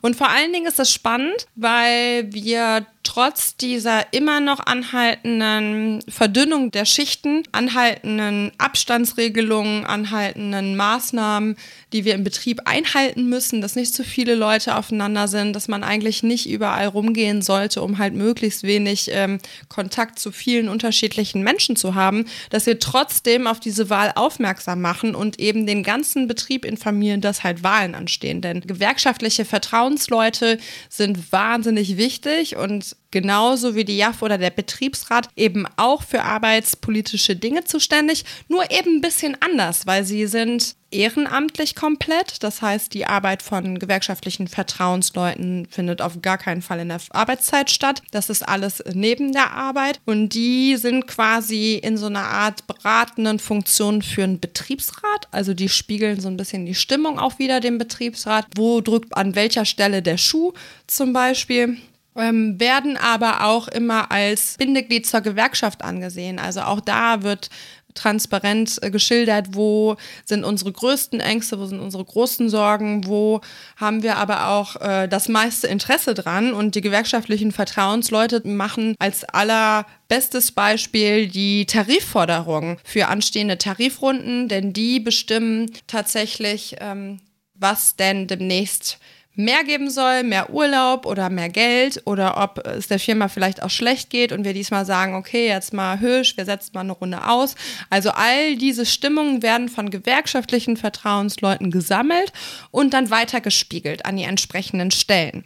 Und 0.00 0.16
vor 0.16 0.28
allen 0.28 0.52
Dingen 0.52 0.66
ist 0.66 0.78
das 0.78 0.92
spannend, 0.92 1.46
weil 1.54 2.32
wir 2.32 2.86
trotz 3.04 3.56
dieser 3.56 4.12
immer 4.12 4.40
noch 4.40 4.60
anhaltenden 4.60 6.02
Verdünnung 6.08 6.70
der 6.70 6.86
Schichten, 6.86 7.42
anhaltenden 7.52 8.50
Abstandsregelungen, 8.58 9.84
anhaltenden 9.84 10.74
Maßnahmen, 10.74 11.56
die 11.92 12.04
wir 12.04 12.14
im 12.14 12.24
Betrieb 12.24 12.62
einhalten 12.64 13.28
müssen, 13.28 13.60
dass 13.60 13.76
nicht 13.76 13.94
zu 13.94 14.02
viele 14.02 14.34
Leute 14.34 14.76
aufeinander 14.76 15.28
sind, 15.28 15.54
dass 15.54 15.68
man 15.68 15.84
eigentlich 15.84 16.22
nicht 16.22 16.48
überall 16.48 16.88
rumgehen 16.88 17.42
sollte, 17.42 17.82
um 17.82 17.98
halt 17.98 18.14
möglichst 18.14 18.64
wenig 18.64 19.10
ähm, 19.12 19.38
Kontakt 19.68 20.18
zu 20.18 20.32
vielen 20.32 20.68
unterschiedlichen 20.68 21.42
Menschen 21.42 21.76
zu 21.76 21.94
haben, 21.94 22.24
dass 22.50 22.66
wir 22.66 22.80
trotzdem 22.80 23.46
auf 23.46 23.60
diese 23.60 23.90
Wahl 23.90 24.12
aufmerksam 24.16 24.80
machen 24.80 25.14
und 25.14 25.38
eben 25.38 25.66
den 25.66 25.82
ganzen 25.82 26.26
Betrieb 26.26 26.64
informieren, 26.64 27.20
dass 27.20 27.44
halt 27.44 27.62
Wahlen 27.62 27.94
anstehen. 27.94 28.40
Denn 28.40 28.62
gewerkschaftliche 29.24 29.44
Vertrauensleute 29.44 30.58
sind 30.88 31.32
wahnsinnig 31.32 31.96
wichtig 31.96 32.56
und 32.56 32.96
genauso 33.14 33.76
wie 33.76 33.84
die 33.84 33.96
JAF 33.96 34.22
oder 34.22 34.38
der 34.38 34.50
Betriebsrat 34.50 35.28
eben 35.36 35.66
auch 35.76 36.02
für 36.02 36.24
arbeitspolitische 36.24 37.36
Dinge 37.36 37.62
zuständig, 37.62 38.24
nur 38.48 38.68
eben 38.72 38.96
ein 38.96 39.00
bisschen 39.00 39.36
anders, 39.40 39.86
weil 39.86 40.04
sie 40.04 40.26
sind 40.26 40.74
ehrenamtlich 40.90 41.76
komplett. 41.76 42.42
Das 42.42 42.60
heißt, 42.60 42.92
die 42.92 43.06
Arbeit 43.06 43.42
von 43.42 43.78
gewerkschaftlichen 43.78 44.48
Vertrauensleuten 44.48 45.66
findet 45.70 46.02
auf 46.02 46.22
gar 46.22 46.38
keinen 46.38 46.60
Fall 46.60 46.80
in 46.80 46.88
der 46.88 47.00
Arbeitszeit 47.10 47.70
statt. 47.70 48.02
Das 48.10 48.30
ist 48.30 48.42
alles 48.42 48.82
neben 48.92 49.32
der 49.32 49.52
Arbeit. 49.52 50.00
Und 50.06 50.30
die 50.30 50.76
sind 50.76 51.06
quasi 51.06 51.74
in 51.74 51.96
so 51.96 52.06
einer 52.06 52.24
Art 52.24 52.66
beratenden 52.66 53.38
Funktion 53.38 54.02
für 54.02 54.24
einen 54.24 54.40
Betriebsrat. 54.40 55.28
Also 55.30 55.54
die 55.54 55.68
spiegeln 55.68 56.20
so 56.20 56.26
ein 56.26 56.36
bisschen 56.36 56.66
die 56.66 56.74
Stimmung 56.74 57.20
auch 57.20 57.38
wieder 57.38 57.60
dem 57.60 57.78
Betriebsrat. 57.78 58.46
Wo 58.56 58.80
drückt 58.80 59.16
an 59.16 59.36
welcher 59.36 59.64
Stelle 59.64 60.02
der 60.02 60.16
Schuh 60.16 60.52
zum 60.88 61.12
Beispiel 61.12 61.78
ähm, 62.16 62.58
werden 62.60 62.96
aber 62.96 63.44
auch 63.44 63.68
immer 63.68 64.10
als 64.10 64.56
Bindeglied 64.56 65.06
zur 65.06 65.20
Gewerkschaft 65.20 65.82
angesehen. 65.82 66.38
Also 66.38 66.62
auch 66.62 66.80
da 66.80 67.22
wird 67.22 67.50
transparent 67.94 68.78
äh, 68.82 68.90
geschildert, 68.90 69.48
wo 69.52 69.96
sind 70.24 70.44
unsere 70.44 70.72
größten 70.72 71.20
Ängste, 71.20 71.58
wo 71.58 71.66
sind 71.66 71.80
unsere 71.80 72.04
großen 72.04 72.50
Sorgen, 72.50 73.06
wo 73.06 73.40
haben 73.76 74.02
wir 74.02 74.16
aber 74.16 74.48
auch 74.48 74.76
äh, 74.80 75.08
das 75.08 75.28
meiste 75.28 75.68
Interesse 75.68 76.14
dran. 76.14 76.52
Und 76.52 76.74
die 76.74 76.80
gewerkschaftlichen 76.80 77.52
Vertrauensleute 77.52 78.46
machen 78.46 78.94
als 78.98 79.24
allerbestes 79.24 80.52
Beispiel 80.52 81.28
die 81.28 81.66
Tarifforderungen 81.66 82.78
für 82.84 83.08
anstehende 83.08 83.58
Tarifrunden, 83.58 84.48
denn 84.48 84.72
die 84.72 85.00
bestimmen 85.00 85.70
tatsächlich, 85.86 86.76
ähm, 86.80 87.20
was 87.54 87.96
denn 87.96 88.26
demnächst 88.26 88.98
mehr 89.36 89.64
geben 89.64 89.90
soll, 89.90 90.22
mehr 90.22 90.50
Urlaub 90.50 91.06
oder 91.06 91.28
mehr 91.28 91.48
Geld 91.48 92.02
oder 92.04 92.42
ob 92.42 92.64
es 92.66 92.86
der 92.88 92.98
Firma 92.98 93.28
vielleicht 93.28 93.62
auch 93.62 93.70
schlecht 93.70 94.10
geht 94.10 94.32
und 94.32 94.44
wir 94.44 94.54
diesmal 94.54 94.86
sagen, 94.86 95.14
okay, 95.14 95.48
jetzt 95.48 95.72
mal 95.72 95.98
Hirsch, 95.98 96.36
wir 96.36 96.44
setzen 96.44 96.70
mal 96.74 96.80
eine 96.80 96.92
Runde 96.92 97.26
aus. 97.28 97.54
Also 97.90 98.10
all 98.10 98.56
diese 98.56 98.86
Stimmungen 98.86 99.42
werden 99.42 99.68
von 99.68 99.90
gewerkschaftlichen 99.90 100.76
Vertrauensleuten 100.76 101.70
gesammelt 101.70 102.32
und 102.70 102.94
dann 102.94 103.10
weitergespiegelt 103.10 104.06
an 104.06 104.16
die 104.16 104.24
entsprechenden 104.24 104.90
Stellen. 104.90 105.44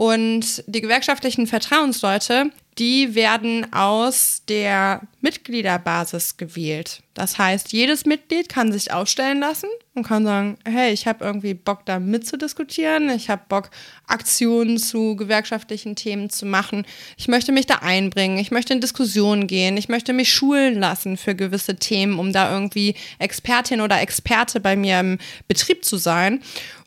Und 0.00 0.64
die 0.66 0.80
gewerkschaftlichen 0.80 1.46
Vertrauensleute, 1.46 2.52
die 2.78 3.14
werden 3.14 3.70
aus 3.74 4.40
der 4.48 5.02
Mitgliederbasis 5.20 6.38
gewählt. 6.38 7.02
Das 7.12 7.36
heißt, 7.36 7.74
jedes 7.74 8.06
Mitglied 8.06 8.48
kann 8.48 8.72
sich 8.72 8.94
aufstellen 8.94 9.40
lassen 9.40 9.68
und 9.94 10.06
kann 10.06 10.24
sagen, 10.24 10.56
hey, 10.64 10.90
ich 10.94 11.06
habe 11.06 11.22
irgendwie 11.22 11.52
Bock 11.52 11.84
da 11.84 11.98
mitzudiskutieren, 11.98 13.10
ich 13.10 13.28
habe 13.28 13.42
Bock 13.50 13.68
Aktionen 14.06 14.78
zu 14.78 15.16
gewerkschaftlichen 15.16 15.96
Themen 15.96 16.30
zu 16.30 16.46
machen, 16.46 16.86
ich 17.18 17.28
möchte 17.28 17.52
mich 17.52 17.66
da 17.66 17.80
einbringen, 17.82 18.38
ich 18.38 18.50
möchte 18.50 18.72
in 18.72 18.80
Diskussionen 18.80 19.46
gehen, 19.48 19.76
ich 19.76 19.90
möchte 19.90 20.14
mich 20.14 20.32
schulen 20.32 20.80
lassen 20.80 21.18
für 21.18 21.34
gewisse 21.34 21.76
Themen, 21.76 22.18
um 22.18 22.32
da 22.32 22.50
irgendwie 22.50 22.94
Expertin 23.18 23.82
oder 23.82 24.00
Experte 24.00 24.60
bei 24.60 24.76
mir 24.76 25.00
im 25.00 25.18
Betrieb 25.46 25.84
zu 25.84 25.98
sein. 25.98 26.40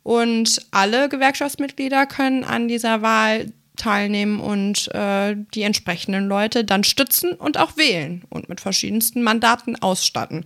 Und 0.04 0.62
alle 0.72 1.08
Gewerkschaftsmitglieder 1.10 2.06
können 2.06 2.44
an 2.44 2.68
dieser 2.68 3.02
Wahl 3.02 3.52
teilnehmen 3.78 4.40
und 4.40 4.94
äh, 4.94 5.36
die 5.54 5.64
entsprechenden 5.64 6.28
Leute 6.28 6.64
dann 6.64 6.84
stützen 6.84 7.34
und 7.34 7.58
auch 7.58 7.78
wählen 7.78 8.24
und 8.30 8.50
mit 8.50 8.62
verschiedensten 8.62 9.24
Mandaten 9.24 9.82
ausstatten. 9.82 10.46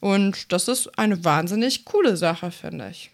Und 0.00 0.52
das 0.52 0.68
ist 0.68 0.98
eine 0.98 1.24
wahnsinnig 1.24 1.84
coole 1.84 2.16
Sache, 2.16 2.50
finde 2.50 2.90
ich. 2.90 3.10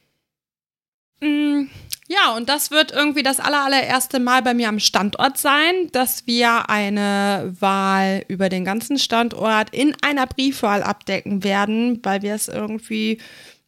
Mm, 1.21 1.69
ja, 2.09 2.35
und 2.37 2.49
das 2.49 2.71
wird 2.71 2.93
irgendwie 2.93 3.23
das 3.23 3.41
allererste 3.41 4.21
Mal 4.21 4.43
bei 4.43 4.53
mir 4.53 4.69
am 4.69 4.81
Standort 4.81 5.39
sein, 5.39 5.89
dass 5.93 6.27
wir 6.27 6.69
eine 6.69 7.55
Wahl 7.61 8.25
über 8.29 8.49
den 8.49 8.65
ganzen 8.65 8.99
Standort 8.99 9.71
in 9.71 9.97
einer 10.03 10.27
Briefwahl 10.27 10.83
abdecken 10.83 11.45
werden, 11.45 12.01
weil 12.03 12.23
wir 12.23 12.35
es 12.35 12.49
irgendwie 12.49 13.19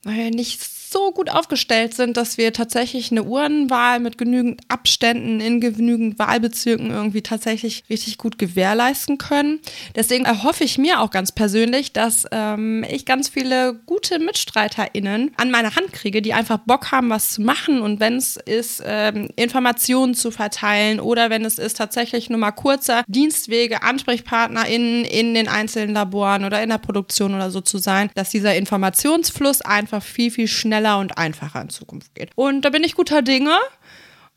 naja, 0.04 0.30
nicht 0.30 0.60
so 0.96 1.12
gut 1.12 1.28
aufgestellt 1.28 1.92
sind, 1.92 2.16
dass 2.16 2.38
wir 2.38 2.54
tatsächlich 2.54 3.10
eine 3.10 3.22
Urnenwahl 3.22 4.00
mit 4.00 4.16
genügend 4.16 4.62
Abständen 4.68 5.40
in 5.40 5.60
genügend 5.60 6.18
Wahlbezirken 6.18 6.90
irgendwie 6.90 7.20
tatsächlich 7.20 7.84
richtig 7.90 8.16
gut 8.16 8.38
gewährleisten 8.38 9.18
können. 9.18 9.60
Deswegen 9.94 10.24
erhoffe 10.24 10.64
ich 10.64 10.78
mir 10.78 11.02
auch 11.02 11.10
ganz 11.10 11.32
persönlich, 11.32 11.92
dass 11.92 12.24
ähm, 12.30 12.82
ich 12.88 13.04
ganz 13.04 13.28
viele 13.28 13.74
gute 13.84 14.18
MitstreiterInnen 14.18 15.32
an 15.36 15.50
meine 15.50 15.76
Hand 15.76 15.92
kriege, 15.92 16.22
die 16.22 16.32
einfach 16.32 16.60
Bock 16.60 16.90
haben, 16.92 17.10
was 17.10 17.34
zu 17.34 17.42
machen 17.42 17.82
und 17.82 18.00
wenn 18.00 18.16
es 18.16 18.38
ist, 18.38 18.82
ähm, 18.86 19.28
Informationen 19.36 20.14
zu 20.14 20.30
verteilen 20.30 20.98
oder 20.98 21.28
wenn 21.28 21.44
es 21.44 21.58
ist, 21.58 21.76
tatsächlich 21.76 22.30
nur 22.30 22.38
mal 22.38 22.52
kurzer 22.52 23.04
Dienstwege, 23.06 23.82
AnsprechpartnerInnen 23.82 25.04
in 25.04 25.34
den 25.34 25.48
einzelnen 25.48 25.92
Laboren 25.92 26.46
oder 26.46 26.62
in 26.62 26.70
der 26.70 26.78
Produktion 26.78 27.34
oder 27.34 27.50
so 27.50 27.60
zu 27.60 27.76
sein, 27.76 28.08
dass 28.14 28.30
dieser 28.30 28.56
Informationsfluss 28.56 29.60
einfach 29.60 30.02
viel, 30.02 30.30
viel 30.30 30.48
schneller 30.48 30.85
schneller 30.86 30.98
und 30.98 31.18
einfacher 31.18 31.60
in 31.60 31.70
Zukunft 31.70 32.14
geht. 32.14 32.30
Und 32.34 32.62
da 32.62 32.70
bin 32.70 32.84
ich 32.84 32.94
guter 32.94 33.22
Dinge, 33.22 33.58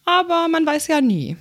aber 0.06 0.48
man 0.48 0.66
weiß 0.66 0.88
ja 0.88 1.02
nie. 1.02 1.38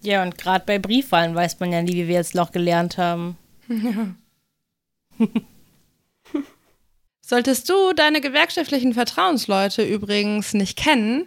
Ja, 0.00 0.22
und 0.22 0.38
gerade 0.38 0.64
bei 0.64 0.78
Briefwahlen 0.78 1.34
weiß 1.34 1.60
man 1.60 1.72
ja 1.72 1.82
nie, 1.82 1.94
wie 1.94 2.08
wir 2.08 2.14
jetzt 2.14 2.34
noch 2.34 2.52
gelernt 2.52 2.98
haben. 2.98 3.36
Ja. 3.68 4.14
Solltest 7.20 7.68
du 7.68 7.92
deine 7.94 8.20
gewerkschaftlichen 8.20 8.94
Vertrauensleute 8.94 9.82
übrigens 9.82 10.54
nicht 10.54 10.78
kennen, 10.78 11.26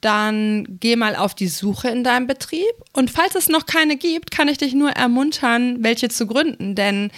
dann 0.00 0.78
geh 0.80 0.94
mal 0.96 1.16
auf 1.16 1.34
die 1.34 1.48
Suche 1.48 1.88
in 1.88 2.04
deinem 2.04 2.26
Betrieb. 2.26 2.72
Und 2.92 3.10
falls 3.10 3.34
es 3.34 3.48
noch 3.48 3.64
keine 3.64 3.96
gibt, 3.96 4.30
kann 4.30 4.48
ich 4.48 4.58
dich 4.58 4.74
nur 4.74 4.90
ermuntern, 4.90 5.82
welche 5.82 6.08
zu 6.10 6.26
gründen. 6.26 6.74
Denn 6.74 7.10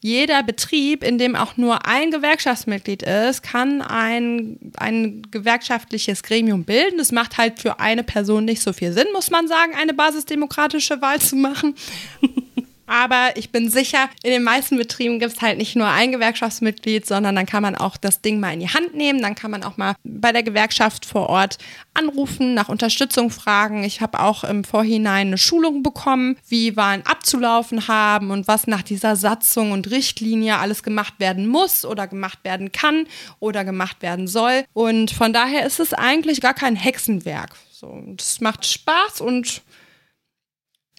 jeder 0.00 0.44
Betrieb, 0.44 1.02
in 1.02 1.18
dem 1.18 1.34
auch 1.34 1.56
nur 1.56 1.86
ein 1.86 2.10
Gewerkschaftsmitglied 2.10 3.02
ist, 3.02 3.42
kann 3.42 3.82
ein, 3.82 4.72
ein 4.76 5.22
gewerkschaftliches 5.30 6.22
Gremium 6.22 6.64
bilden. 6.64 6.98
Das 6.98 7.10
macht 7.10 7.36
halt 7.36 7.60
für 7.60 7.80
eine 7.80 8.04
Person 8.04 8.44
nicht 8.44 8.62
so 8.62 8.72
viel 8.72 8.92
Sinn, 8.92 9.08
muss 9.12 9.30
man 9.30 9.48
sagen, 9.48 9.72
eine 9.74 9.94
basisdemokratische 9.94 11.02
Wahl 11.02 11.20
zu 11.20 11.34
machen. 11.34 11.74
Aber 12.88 13.36
ich 13.36 13.52
bin 13.52 13.70
sicher, 13.70 14.08
in 14.22 14.30
den 14.30 14.42
meisten 14.42 14.78
Betrieben 14.78 15.18
gibt 15.20 15.34
es 15.34 15.42
halt 15.42 15.58
nicht 15.58 15.76
nur 15.76 15.88
ein 15.88 16.10
Gewerkschaftsmitglied, 16.10 17.06
sondern 17.06 17.36
dann 17.36 17.46
kann 17.46 17.62
man 17.62 17.76
auch 17.76 17.98
das 17.98 18.22
Ding 18.22 18.40
mal 18.40 18.54
in 18.54 18.60
die 18.60 18.68
Hand 18.68 18.94
nehmen. 18.94 19.20
Dann 19.20 19.34
kann 19.34 19.50
man 19.50 19.62
auch 19.62 19.76
mal 19.76 19.94
bei 20.04 20.32
der 20.32 20.42
Gewerkschaft 20.42 21.04
vor 21.04 21.28
Ort 21.28 21.58
anrufen, 21.92 22.54
nach 22.54 22.70
Unterstützung 22.70 23.30
fragen. 23.30 23.84
Ich 23.84 24.00
habe 24.00 24.20
auch 24.20 24.42
im 24.42 24.64
Vorhinein 24.64 25.28
eine 25.28 25.38
Schulung 25.38 25.82
bekommen, 25.82 26.36
wie 26.48 26.76
Wahlen 26.76 27.04
abzulaufen 27.04 27.88
haben 27.88 28.30
und 28.30 28.48
was 28.48 28.66
nach 28.66 28.82
dieser 28.82 29.16
Satzung 29.16 29.72
und 29.72 29.90
Richtlinie 29.90 30.56
alles 30.56 30.82
gemacht 30.82 31.14
werden 31.18 31.46
muss 31.46 31.84
oder 31.84 32.06
gemacht 32.06 32.38
werden 32.42 32.72
kann 32.72 33.06
oder 33.38 33.64
gemacht 33.64 34.00
werden 34.00 34.26
soll. 34.28 34.64
Und 34.72 35.10
von 35.10 35.32
daher 35.34 35.66
ist 35.66 35.78
es 35.78 35.92
eigentlich 35.92 36.40
gar 36.40 36.54
kein 36.54 36.76
Hexenwerk. 36.76 37.50
So, 37.70 38.02
es 38.18 38.40
macht 38.40 38.66
Spaß 38.66 39.20
und 39.20 39.62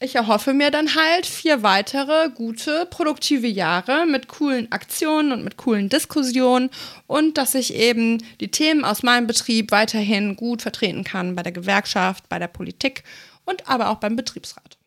ich 0.01 0.15
erhoffe 0.15 0.53
mir 0.53 0.71
dann 0.71 0.95
halt 0.95 1.25
vier 1.25 1.61
weitere 1.61 2.29
gute, 2.29 2.87
produktive 2.89 3.47
Jahre 3.47 4.05
mit 4.05 4.29
coolen 4.29 4.71
Aktionen 4.71 5.31
und 5.31 5.43
mit 5.43 5.57
coolen 5.57 5.89
Diskussionen 5.89 6.69
und 7.07 7.37
dass 7.37 7.53
ich 7.53 7.73
eben 7.75 8.23
die 8.39 8.51
Themen 8.51 8.85
aus 8.85 9.03
meinem 9.03 9.27
Betrieb 9.27 9.71
weiterhin 9.71 10.37
gut 10.37 10.61
vertreten 10.61 11.03
kann 11.03 11.35
bei 11.35 11.43
der 11.43 11.51
Gewerkschaft, 11.51 12.29
bei 12.29 12.39
der 12.39 12.47
Politik 12.47 13.03
und 13.45 13.67
aber 13.67 13.89
auch 13.89 13.97
beim 13.97 14.15
Betriebsrat. 14.15 14.77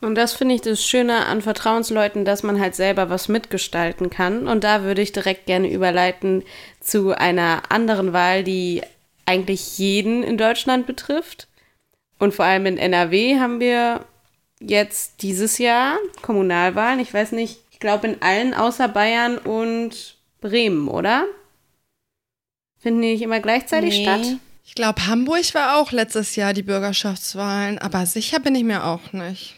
Und 0.00 0.14
das 0.14 0.32
finde 0.32 0.54
ich 0.54 0.62
das 0.62 0.82
Schöne 0.82 1.26
an 1.26 1.42
Vertrauensleuten, 1.42 2.24
dass 2.24 2.42
man 2.42 2.58
halt 2.58 2.74
selber 2.74 3.10
was 3.10 3.28
mitgestalten 3.28 4.08
kann. 4.08 4.48
Und 4.48 4.64
da 4.64 4.82
würde 4.82 5.02
ich 5.02 5.12
direkt 5.12 5.44
gerne 5.44 5.70
überleiten 5.70 6.42
zu 6.80 7.10
einer 7.10 7.70
anderen 7.70 8.14
Wahl, 8.14 8.42
die 8.42 8.80
eigentlich 9.26 9.76
jeden 9.76 10.22
in 10.22 10.38
Deutschland 10.38 10.86
betrifft. 10.86 11.48
Und 12.18 12.32
vor 12.34 12.46
allem 12.46 12.64
in 12.64 12.78
NRW 12.78 13.38
haben 13.38 13.60
wir 13.60 14.06
jetzt 14.60 15.22
dieses 15.22 15.58
Jahr 15.58 15.96
Kommunalwahlen. 16.22 17.00
Ich 17.00 17.12
weiß 17.12 17.32
nicht, 17.32 17.60
ich 17.70 17.80
glaube 17.80 18.08
in 18.08 18.22
allen 18.22 18.54
außer 18.54 18.88
Bayern 18.88 19.38
und 19.38 20.16
Bremen, 20.40 20.88
oder? 20.88 21.24
Finden 22.78 23.02
die 23.02 23.12
nicht 23.12 23.22
immer 23.22 23.40
gleichzeitig 23.40 23.98
Nee. 23.98 24.02
statt? 24.04 24.36
Ich 24.64 24.74
glaube, 24.74 25.06
Hamburg 25.06 25.52
war 25.54 25.78
auch 25.80 25.90
letztes 25.90 26.36
Jahr 26.36 26.54
die 26.54 26.62
Bürgerschaftswahlen, 26.62 27.78
aber 27.78 28.06
sicher 28.06 28.38
bin 28.38 28.54
ich 28.54 28.62
mir 28.62 28.84
auch 28.84 29.12
nicht. 29.12 29.56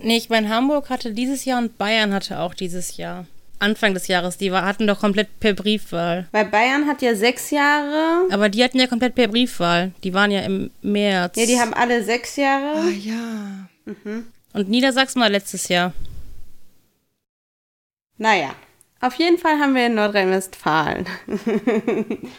Nee, 0.00 0.16
ich 0.16 0.28
meine, 0.30 0.48
Hamburg 0.48 0.90
hatte 0.90 1.12
dieses 1.12 1.44
Jahr 1.44 1.58
und 1.60 1.76
Bayern 1.78 2.12
hatte 2.14 2.40
auch 2.40 2.54
dieses 2.54 2.96
Jahr. 2.96 3.26
Anfang 3.58 3.94
des 3.94 4.08
Jahres, 4.08 4.36
die 4.36 4.52
war, 4.52 4.64
hatten 4.64 4.86
doch 4.86 5.00
komplett 5.00 5.40
per 5.40 5.54
Briefwahl. 5.54 6.28
Weil 6.32 6.46
Bayern 6.46 6.86
hat 6.86 7.02
ja 7.02 7.14
sechs 7.14 7.50
Jahre. 7.50 8.28
Aber 8.30 8.48
die 8.48 8.62
hatten 8.62 8.78
ja 8.78 8.86
komplett 8.86 9.14
per 9.14 9.28
Briefwahl. 9.28 9.92
Die 10.02 10.12
waren 10.12 10.30
ja 10.30 10.40
im 10.40 10.70
März. 10.82 11.36
Ja, 11.36 11.46
die 11.46 11.60
haben 11.60 11.74
alle 11.74 12.02
sechs 12.02 12.36
Jahre. 12.36 12.80
Ah 12.80 12.90
ja. 12.90 13.68
Und 14.52 14.68
Niedersachsen 14.68 15.20
war 15.20 15.28
letztes 15.28 15.68
Jahr. 15.68 15.92
Naja, 18.16 18.54
auf 19.00 19.14
jeden 19.16 19.38
Fall 19.38 19.58
haben 19.58 19.74
wir 19.74 19.86
in 19.86 19.94
Nordrhein-Westfalen. 19.94 21.06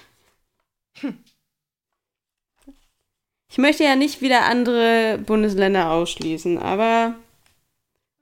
ich 3.49 3.57
möchte 3.57 3.83
ja 3.83 3.95
nicht 3.95 4.21
wieder 4.21 4.45
andere 4.45 5.19
Bundesländer 5.25 5.91
ausschließen, 5.91 6.57
aber 6.57 7.15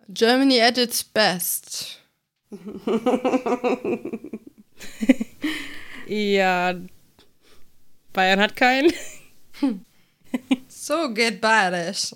Germany 0.09 0.61
at 0.61 0.77
its 0.77 1.03
best. 1.03 2.02
Ja. 6.07 6.75
Bayern 8.11 8.39
hat 8.39 8.55
keinen. 8.55 8.91
So 10.67 11.13
geht 11.13 11.41
beides. 11.41 12.15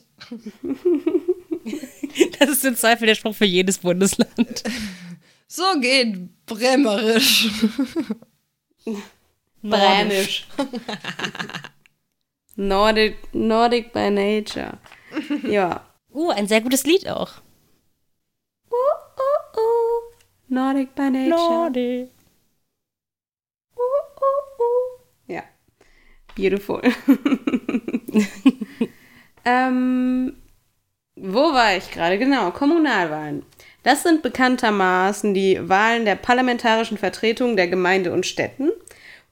Das 2.39 2.50
ist 2.50 2.65
im 2.65 2.75
Zweifel 2.75 3.08
der 3.08 3.15
Spruch 3.15 3.36
für 3.36 3.46
jedes 3.46 3.77
Bundesland. 3.77 4.63
So 5.48 5.63
geht 5.79 6.46
Bremerisch. 6.46 7.50
Bränisch. 9.62 10.48
Nordic, 12.56 13.34
Nordic 13.34 13.94
by 13.94 14.10
nature. 14.10 14.77
Ja. 15.48 15.86
Uh, 16.12 16.32
ein 16.32 16.48
sehr 16.48 16.62
gutes 16.62 16.86
Lied 16.86 17.08
auch. 17.08 17.34
Nordic 20.50 20.96
by 20.96 21.10
nature. 21.10 21.30
Nordic. 21.30 22.10
Uh, 23.75 23.82
uh, 23.82 24.63
uh. 24.63 25.00
Ja. 25.27 25.44
Beautiful. 26.36 26.82
ähm, 29.46 30.38
wo 31.16 31.54
war 31.54 31.75
ich 31.75 31.92
gerade? 31.92 32.18
Genau, 32.18 32.51
Kommunalwahlen. 32.51 33.44
Das 33.84 34.04
sind 34.04 34.22
bekanntermaßen 34.22 35.34
die 35.34 35.60
Wahlen 35.68 36.06
der 36.06 36.16
parlamentarischen 36.16 36.98
Vertretung 36.98 37.56
der 37.56 37.68
Gemeinde 37.68 38.13
und 38.13 38.25
Städten 38.25 38.72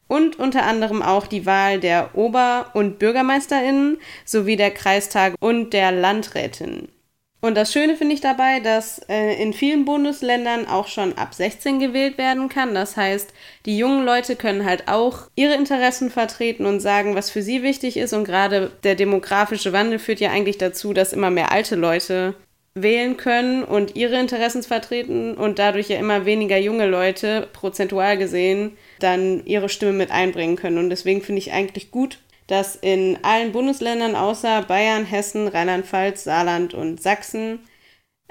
und 0.07 0.37
unter 0.39 0.63
anderem 0.63 1.01
auch 1.01 1.27
die 1.27 1.45
Wahl 1.45 1.79
der 1.79 2.15
Ober- 2.15 2.71
und 2.73 2.99
BürgermeisterInnen 2.99 3.97
sowie 4.23 4.55
der 4.55 4.71
Kreistage 4.71 5.35
und 5.39 5.73
der 5.73 5.91
Landrätinnen. 5.91 6.89
Und 7.45 7.53
das 7.53 7.71
Schöne 7.71 7.95
finde 7.95 8.15
ich 8.15 8.21
dabei, 8.21 8.59
dass 8.59 8.97
äh, 9.07 9.39
in 9.39 9.53
vielen 9.53 9.85
Bundesländern 9.85 10.67
auch 10.67 10.87
schon 10.87 11.15
ab 11.15 11.35
16 11.35 11.77
gewählt 11.77 12.17
werden 12.17 12.49
kann. 12.49 12.73
Das 12.73 12.97
heißt, 12.97 13.31
die 13.67 13.77
jungen 13.77 14.03
Leute 14.03 14.35
können 14.35 14.65
halt 14.65 14.87
auch 14.87 15.29
ihre 15.35 15.53
Interessen 15.53 16.09
vertreten 16.09 16.65
und 16.65 16.79
sagen, 16.79 17.13
was 17.13 17.29
für 17.29 17.43
sie 17.43 17.61
wichtig 17.61 17.97
ist. 17.97 18.13
Und 18.13 18.23
gerade 18.23 18.71
der 18.83 18.95
demografische 18.95 19.73
Wandel 19.73 19.99
führt 19.99 20.21
ja 20.21 20.31
eigentlich 20.31 20.57
dazu, 20.57 20.91
dass 20.91 21.13
immer 21.13 21.29
mehr 21.29 21.51
alte 21.51 21.75
Leute 21.75 22.33
wählen 22.73 23.15
können 23.15 23.63
und 23.63 23.95
ihre 23.95 24.19
Interessen 24.19 24.63
vertreten 24.63 25.35
und 25.35 25.59
dadurch 25.59 25.89
ja 25.89 25.97
immer 25.97 26.25
weniger 26.25 26.57
junge 26.57 26.87
Leute, 26.87 27.47
prozentual 27.53 28.17
gesehen, 28.17 28.75
dann 28.99 29.45
ihre 29.45 29.69
Stimme 29.69 29.93
mit 29.93 30.09
einbringen 30.09 30.55
können. 30.55 30.79
Und 30.79 30.89
deswegen 30.89 31.21
finde 31.21 31.39
ich 31.39 31.53
eigentlich 31.53 31.91
gut, 31.91 32.17
dass 32.47 32.75
in 32.75 33.17
allen 33.23 33.51
Bundesländern 33.51 34.15
außer 34.15 34.63
Bayern, 34.63 35.05
Hessen, 35.05 35.47
Rheinland-Pfalz, 35.47 36.23
Saarland 36.23 36.73
und 36.73 37.01
Sachsen 37.01 37.59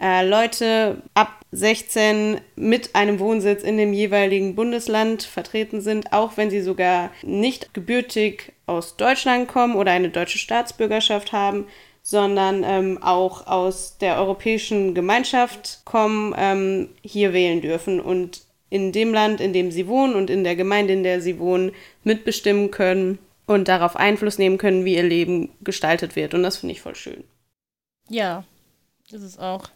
äh, 0.00 0.27
Leute 0.27 1.03
ab 1.14 1.40
16 1.53 2.40
mit 2.57 2.94
einem 2.94 3.20
Wohnsitz 3.20 3.62
in 3.62 3.77
dem 3.77 3.92
jeweiligen 3.92 4.55
Bundesland 4.57 5.22
vertreten 5.22 5.81
sind, 5.81 6.12
auch 6.12 6.37
wenn 6.37 6.50
sie 6.50 6.62
sogar 6.62 7.11
nicht 7.22 7.74
gebürtig 7.74 8.53
aus 8.66 8.96
Deutschland 8.96 9.48
kommen 9.48 9.77
oder 9.77 9.92
eine 9.92 10.11
deutsche 10.11 10.38
Staatsbürgerschaft 10.38 11.33
haben, 11.33 11.66
sondern 12.03 12.64
ähm, 12.64 13.03
auch 13.03 13.46
aus 13.46 13.96
der 13.98 14.18
europäischen 14.18 14.94
Gemeinschaft 14.94 15.83
kommen, 15.85 16.35
ähm, 16.37 16.88
hier 17.03 17.33
wählen 17.33 17.61
dürfen 17.61 18.00
und 18.00 18.42
in 18.70 18.90
dem 18.90 19.14
Land, 19.14 19.40
in 19.40 19.53
dem 19.53 19.70
sie 19.70 19.87
wohnen 19.87 20.14
und 20.14 20.29
in 20.29 20.42
der 20.42 20.57
Gemeinde, 20.57 20.92
in 20.92 21.05
der 21.05 21.20
sie 21.20 21.38
wohnen, 21.38 21.70
mitbestimmen 22.03 22.72
können 22.72 23.18
und 23.46 23.68
darauf 23.68 23.96
Einfluss 23.96 24.38
nehmen 24.38 24.59
können, 24.59 24.85
wie 24.85 24.94
ihr 24.94 25.02
Leben 25.02 25.50
gestaltet 25.62 26.16
wird. 26.16 26.35
Und 26.35 26.42
das 26.42 26.59
finde 26.59 26.72
ich 26.74 26.80
voll 26.80 26.94
schön. 26.94 27.24
Ja, 28.09 28.44
ist 29.11 29.22
es 29.22 29.38
auch. 29.38 29.68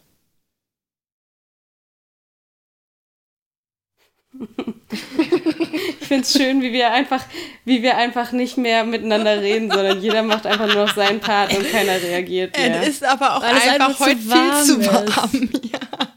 Ich 4.91 6.07
finde 6.07 6.23
es 6.23 6.33
schön, 6.33 6.61
wie 6.61 6.71
wir 6.71 6.91
einfach, 6.91 7.23
wie 7.65 7.81
wir 7.81 7.97
einfach 7.97 8.31
nicht 8.31 8.57
mehr 8.57 8.83
miteinander 8.83 9.41
reden, 9.41 9.69
sondern 9.71 10.01
jeder 10.01 10.23
macht 10.23 10.45
einfach 10.45 10.67
nur 10.67 10.85
noch 10.85 10.95
seinen 10.95 11.19
Part 11.19 11.55
und 11.55 11.69
keiner 11.69 12.01
reagiert 12.01 12.57
mehr. 12.57 12.81
Es 12.81 12.89
ist 12.89 13.03
aber 13.03 13.37
auch 13.37 13.41
einfach 13.41 13.67
einfach 13.67 13.99
heute 13.99 14.19
zu 14.19 14.29
warm 14.29 14.63
viel 14.65 14.75
zu 14.75 14.81
ist. 14.81 15.17
warm. 15.17 15.49
Ja. 15.71 16.08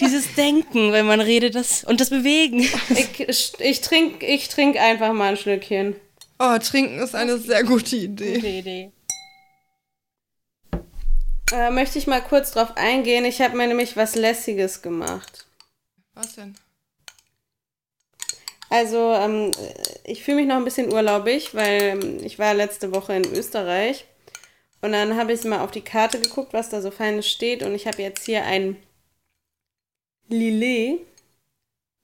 Dieses 0.00 0.34
Denken, 0.34 0.92
wenn 0.92 1.06
man 1.06 1.20
redet, 1.20 1.54
das 1.54 1.84
und 1.84 2.00
das 2.00 2.10
Bewegen. 2.10 2.66
Ich, 3.28 3.52
ich 3.58 3.80
trinke 3.80 4.24
ich 4.26 4.48
trink 4.48 4.76
einfach 4.76 5.12
mal 5.12 5.30
ein 5.30 5.36
Schlückchen. 5.36 5.96
Oh, 6.38 6.56
trinken 6.58 6.98
ist 7.00 7.14
eine 7.14 7.38
sehr 7.38 7.64
gute 7.64 7.96
Idee. 7.96 8.34
Gute 8.34 8.46
Idee. 8.46 8.92
Äh, 11.52 11.70
möchte 11.70 11.98
ich 11.98 12.06
mal 12.06 12.20
kurz 12.20 12.52
drauf 12.52 12.76
eingehen. 12.76 13.24
Ich 13.24 13.40
habe 13.40 13.56
mir 13.56 13.66
nämlich 13.66 13.96
was 13.96 14.14
Lässiges 14.14 14.82
gemacht. 14.82 15.46
Was 16.14 16.34
denn? 16.34 16.54
Also, 18.70 19.14
ähm, 19.14 19.50
ich 20.04 20.22
fühle 20.22 20.38
mich 20.38 20.46
noch 20.46 20.56
ein 20.56 20.64
bisschen 20.64 20.92
urlaubig, 20.92 21.54
weil 21.54 21.82
ähm, 21.82 22.18
ich 22.22 22.38
war 22.38 22.52
letzte 22.52 22.92
Woche 22.92 23.14
in 23.14 23.24
Österreich. 23.32 24.04
Und 24.82 24.92
dann 24.92 25.16
habe 25.16 25.32
ich 25.32 25.42
mal 25.44 25.60
auf 25.60 25.70
die 25.70 25.80
Karte 25.80 26.20
geguckt, 26.20 26.52
was 26.52 26.68
da 26.68 26.82
so 26.82 26.90
Feines 26.90 27.28
steht. 27.28 27.62
Und 27.62 27.74
ich 27.74 27.86
habe 27.86 28.02
jetzt 28.02 28.26
hier 28.26 28.44
ein 28.44 28.76
Lillet, 30.28 31.00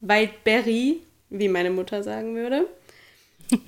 Waldberry, 0.00 1.00
wie 1.30 1.48
meine 1.48 1.70
Mutter 1.70 2.02
sagen 2.02 2.34
würde. 2.34 2.68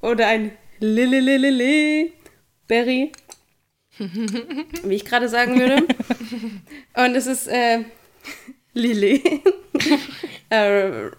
Oder 0.00 0.28
ein 0.28 0.52
Lilililili 0.78 2.12
Berry, 2.68 3.12
wie 3.98 4.94
ich 4.94 5.04
gerade 5.04 5.28
sagen 5.28 5.58
würde. 5.58 5.86
Und 6.94 7.14
es 7.14 7.26
ist 7.26 7.46
äh, 7.48 7.84
Lillet. 8.74 9.22
äh, 10.50 11.10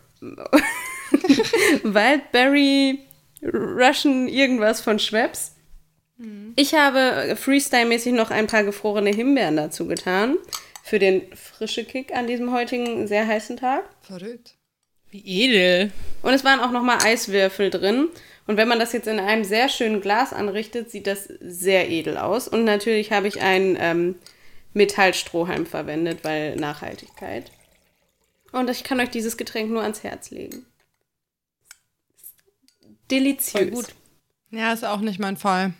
Wildberry 1.83 2.99
Russian 3.43 4.27
irgendwas 4.27 4.81
von 4.81 4.99
Schweppes. 4.99 5.53
Ich 6.55 6.73
habe 6.73 7.35
Freestyle-mäßig 7.35 8.13
noch 8.13 8.31
ein 8.31 8.47
paar 8.47 8.63
gefrorene 8.63 9.11
Himbeeren 9.11 9.55
dazu 9.55 9.85
getan. 9.87 10.37
Für 10.87 10.99
den 10.99 11.35
frische 11.35 11.83
Kick 11.83 12.15
an 12.15 12.27
diesem 12.27 12.53
heutigen 12.53 13.09
sehr 13.09 13.27
heißen 13.27 13.57
Tag. 13.57 13.83
Verrückt. 13.99 14.55
Wie 15.11 15.21
edel. 15.25 15.91
Und 16.21 16.33
es 16.33 16.45
waren 16.45 16.61
auch 16.61 16.71
nochmal 16.71 16.99
Eiswürfel 17.03 17.69
drin. 17.69 18.07
Und 18.45 18.55
wenn 18.55 18.69
man 18.69 18.79
das 18.79 18.93
jetzt 18.93 19.09
in 19.09 19.19
einem 19.19 19.43
sehr 19.43 19.67
schönen 19.67 19.99
Glas 19.99 20.31
anrichtet, 20.31 20.89
sieht 20.89 21.05
das 21.05 21.25
sehr 21.41 21.89
edel 21.89 22.17
aus. 22.17 22.47
Und 22.47 22.63
natürlich 22.63 23.11
habe 23.11 23.27
ich 23.27 23.41
einen 23.41 23.75
ähm, 23.77 24.15
Metallstrohhalm 24.73 25.65
verwendet, 25.65 26.19
weil 26.23 26.55
Nachhaltigkeit. 26.55 27.51
Und 28.53 28.69
ich 28.69 28.85
kann 28.85 29.01
euch 29.01 29.09
dieses 29.09 29.35
Getränk 29.35 29.69
nur 29.69 29.81
ans 29.81 30.03
Herz 30.03 30.31
legen. 30.31 30.65
Deliziös. 33.11 33.51
Voll 33.51 33.71
gut. 33.71 33.87
Ja, 34.51 34.71
ist 34.71 34.85
auch 34.85 35.01
nicht 35.01 35.19
mein 35.19 35.35
Fall. 35.35 35.73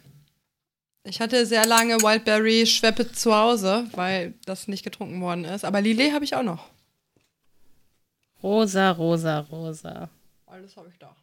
Ich 1.10 1.22
hatte 1.22 1.46
sehr 1.46 1.65
lange 1.65 2.02
Wildberry 2.02 2.65
Schweppe 2.65 3.12
zu 3.12 3.34
Hause, 3.34 3.86
weil 3.93 4.34
das 4.46 4.67
nicht 4.67 4.84
getrunken 4.84 5.22
worden 5.22 5.46
ist. 5.46 5.63
Aber 5.63 5.82
Lillet 5.82 6.13
habe 6.13 6.26
ich 6.26 6.36
auch 6.36 6.43
noch. 6.43 6.70
Rosa, 8.43 8.91
rosa, 8.91 9.39
rosa. 9.39 10.10
Alles 10.46 10.76
habe 10.76 10.89
ich 10.91 11.00
da. 11.00 11.15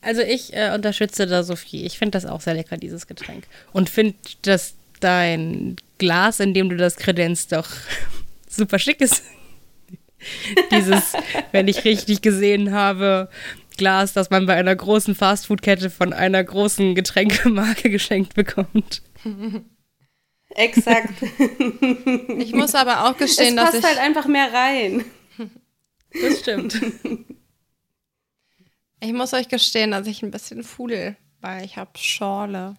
Also 0.00 0.22
ich 0.22 0.54
äh, 0.54 0.72
unterstütze 0.74 1.26
da 1.26 1.42
Sophie. 1.42 1.84
Ich 1.84 1.98
finde 1.98 2.12
das 2.12 2.24
auch 2.24 2.40
sehr 2.40 2.54
lecker, 2.54 2.76
dieses 2.76 3.06
Getränk. 3.06 3.46
Und 3.72 3.90
finde, 3.90 4.16
dass 4.42 4.74
dein 5.00 5.76
Glas, 5.98 6.40
in 6.40 6.54
dem 6.54 6.70
du 6.70 6.76
das 6.76 6.96
kredenzt, 6.96 7.52
doch 7.52 7.68
super 8.48 8.78
schick 8.78 9.00
ist. 9.00 9.22
dieses, 10.70 11.12
wenn 11.52 11.68
ich 11.68 11.84
richtig 11.84 12.22
gesehen 12.22 12.72
habe, 12.72 13.28
Glas, 13.78 14.12
das 14.12 14.28
man 14.30 14.44
bei 14.46 14.54
einer 14.54 14.76
großen 14.76 15.14
Fastfood-Kette 15.14 15.88
von 15.88 16.12
einer 16.12 16.44
großen 16.44 16.94
Getränkemarke 16.94 17.88
geschenkt 17.90 18.34
bekommt. 18.34 19.02
Exakt. 20.50 21.14
Ich 22.38 22.52
muss 22.52 22.74
aber 22.74 23.04
auch 23.06 23.12
es 23.12 23.18
gestehen, 23.18 23.56
dass 23.56 23.70
passt 23.72 23.78
ich. 23.78 23.84
halt 23.84 23.98
einfach 23.98 24.26
mehr 24.26 24.52
rein. 24.52 25.04
Das 26.20 26.40
stimmt. 26.40 26.80
Ich 29.00 29.12
muss 29.12 29.32
euch 29.32 29.46
gestehen, 29.48 29.92
dass 29.92 30.08
ich 30.08 30.24
ein 30.24 30.32
bisschen 30.32 30.64
fudel, 30.64 31.16
weil 31.40 31.64
ich 31.64 31.76
habe 31.76 31.90
Schorle. 31.96 32.74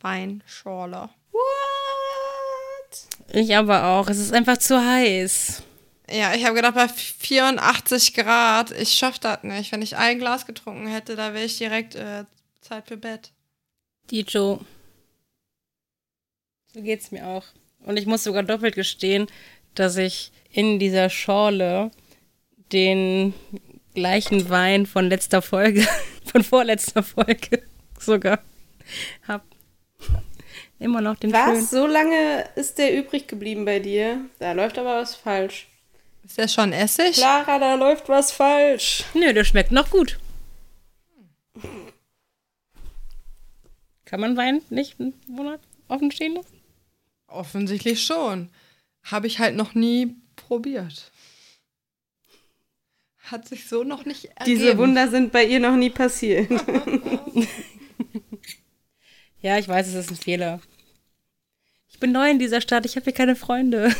Weinschorle. 0.00 1.08
What? 1.30 3.08
Ich 3.32 3.56
aber 3.56 3.86
auch. 3.86 4.08
Es 4.08 4.18
ist 4.18 4.34
einfach 4.34 4.58
zu 4.58 4.78
heiß. 4.84 5.62
Ja, 6.12 6.34
ich 6.34 6.44
habe 6.44 6.56
gedacht, 6.56 6.74
bei 6.74 6.88
84 6.88 8.12
Grad, 8.12 8.70
ich 8.72 8.92
schaff 8.92 9.18
das 9.18 9.42
nicht. 9.44 9.72
Wenn 9.72 9.80
ich 9.80 9.96
ein 9.96 10.18
Glas 10.18 10.46
getrunken 10.46 10.86
hätte, 10.86 11.16
da 11.16 11.32
wäre 11.32 11.44
ich 11.44 11.56
direkt 11.56 11.94
äh, 11.94 12.24
Zeit 12.60 12.88
für 12.88 12.98
Bett. 12.98 13.32
Die 14.10 14.20
Joe. 14.20 14.60
So 16.74 16.82
geht's 16.82 17.12
mir 17.12 17.26
auch. 17.26 17.44
Und 17.80 17.98
ich 17.98 18.06
muss 18.06 18.24
sogar 18.24 18.42
doppelt 18.42 18.74
gestehen, 18.74 19.26
dass 19.74 19.96
ich 19.96 20.32
in 20.50 20.78
dieser 20.78 21.08
Schorle 21.08 21.90
den 22.72 23.32
gleichen 23.94 24.50
Wein 24.50 24.84
von 24.84 25.08
letzter 25.08 25.40
Folge, 25.40 25.86
von 26.30 26.44
vorletzter 26.44 27.02
Folge 27.02 27.62
sogar 27.98 28.40
hab. 29.26 29.44
Immer 30.78 31.00
noch 31.00 31.16
den 31.16 31.30
schönen. 31.30 31.62
Was? 31.62 31.70
So 31.70 31.86
lange 31.86 32.44
ist 32.56 32.76
der 32.76 32.96
übrig 32.96 33.28
geblieben 33.28 33.64
bei 33.64 33.78
dir? 33.78 34.26
Da 34.40 34.52
läuft 34.52 34.78
aber 34.78 35.00
was 35.00 35.14
falsch. 35.14 35.68
Ist 36.24 36.38
der 36.38 36.48
schon 36.48 36.72
Essig? 36.72 37.14
Clara, 37.14 37.58
da 37.58 37.74
läuft 37.74 38.08
was 38.08 38.32
falsch. 38.32 39.04
Nö, 39.14 39.32
der 39.32 39.44
schmeckt 39.44 39.72
noch 39.72 39.90
gut. 39.90 40.18
Kann 44.04 44.20
man 44.20 44.36
Wein 44.36 44.62
nicht 44.70 45.00
einen 45.00 45.14
Monat 45.26 45.60
offen 45.88 46.10
stehen 46.10 46.34
lassen? 46.34 46.60
Offensichtlich 47.26 48.02
schon. 48.04 48.50
Habe 49.02 49.26
ich 49.26 49.38
halt 49.38 49.56
noch 49.56 49.74
nie 49.74 50.16
probiert. 50.36 51.10
Hat 53.18 53.48
sich 53.48 53.68
so 53.68 53.84
noch 53.84 54.04
nicht 54.04 54.26
ergeben. 54.26 54.44
Diese 54.44 54.78
Wunder 54.78 55.08
sind 55.08 55.32
bei 55.32 55.44
ihr 55.44 55.60
noch 55.60 55.76
nie 55.76 55.90
passiert. 55.90 56.50
Ja, 59.42 59.58
ich 59.58 59.66
weiß, 59.66 59.88
es 59.88 59.94
ist 59.94 60.10
ein 60.10 60.16
Fehler. 60.16 60.60
Ich 61.90 61.98
bin 61.98 62.12
neu 62.12 62.30
in 62.30 62.38
dieser 62.38 62.60
Stadt, 62.60 62.86
ich 62.86 62.94
habe 62.94 63.04
hier 63.04 63.12
keine 63.12 63.34
Freunde. 63.34 63.92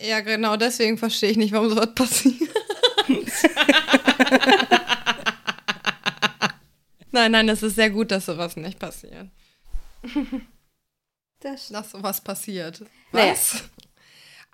Ja, 0.00 0.20
genau, 0.20 0.56
deswegen 0.56 0.96
verstehe 0.96 1.30
ich 1.30 1.36
nicht, 1.36 1.52
warum 1.52 1.70
sowas 1.70 1.94
passiert. 1.94 2.50
nein, 7.10 7.32
nein, 7.32 7.48
es 7.48 7.62
ist 7.62 7.74
sehr 7.74 7.90
gut, 7.90 8.10
dass 8.10 8.26
sowas 8.26 8.56
nicht 8.56 8.78
passiert. 8.78 9.28
Das 11.40 11.68
Dass 11.68 11.92
sowas 11.92 12.20
passiert. 12.20 12.84
Naja. 13.12 13.30
Was? 13.30 13.62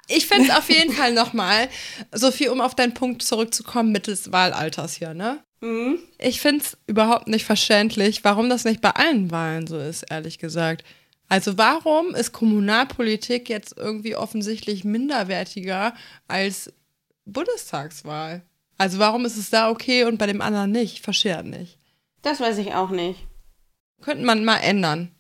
Ich 0.07 0.27
finde 0.27 0.51
es 0.51 0.57
auf 0.57 0.69
jeden 0.69 0.93
Fall 0.93 1.15
nochmal, 1.15 1.71
Sophie, 2.13 2.49
um 2.49 2.61
auf 2.61 2.75
deinen 2.75 2.93
Punkt 2.93 3.23
zurückzukommen, 3.23 3.91
mittels 3.91 4.33
Wahlalters 4.33 4.97
hier, 4.97 5.15
ne? 5.15 5.43
Mhm. 5.63 5.99
Ich 6.19 6.43
finde 6.43 6.63
es 6.63 6.77
überhaupt 6.87 7.27
nicht 7.27 7.47
verständlich, 7.47 8.23
warum 8.23 8.51
das 8.51 8.67
nicht 8.67 8.83
bei 8.83 8.91
allen 8.91 9.31
Wahlen 9.31 9.67
so 9.67 9.79
ist, 9.79 10.03
ehrlich 10.11 10.39
gesagt. 10.39 10.85
Also 11.35 11.59
warum 11.59 12.15
ist 12.15 12.31
Kommunalpolitik 12.31 13.49
jetzt 13.49 13.77
irgendwie 13.77 14.15
offensichtlich 14.15 14.85
minderwertiger 14.85 15.93
als 16.29 16.73
Bundestagswahl? 17.25 18.43
Also 18.79 19.01
warum 19.01 19.25
ist 19.25 19.37
es 19.37 19.51
da 19.51 19.69
okay 19.69 20.05
und 20.05 20.17
bei 20.17 20.29
dem 20.29 20.41
anderen 20.41 20.71
nicht? 20.71 20.93
Ich 20.93 21.03
verstehe 21.03 21.35
das 21.35 21.45
nicht. 21.45 21.81
Das 22.23 22.39
weiß 22.39 22.59
ich 22.59 22.75
auch 22.75 22.91
nicht. 22.91 23.27
Könnte 24.01 24.25
man 24.25 24.45
mal 24.45 24.59
ändern. 24.59 25.11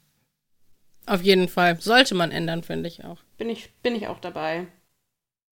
Auf 1.04 1.22
jeden 1.22 1.48
Fall. 1.48 1.80
Sollte 1.80 2.14
man 2.14 2.30
ändern, 2.30 2.62
finde 2.62 2.88
ich 2.88 3.04
auch. 3.04 3.18
Bin 3.36 3.50
ich, 3.50 3.72
bin 3.82 3.96
ich 3.96 4.06
auch 4.06 4.20
dabei. 4.20 4.68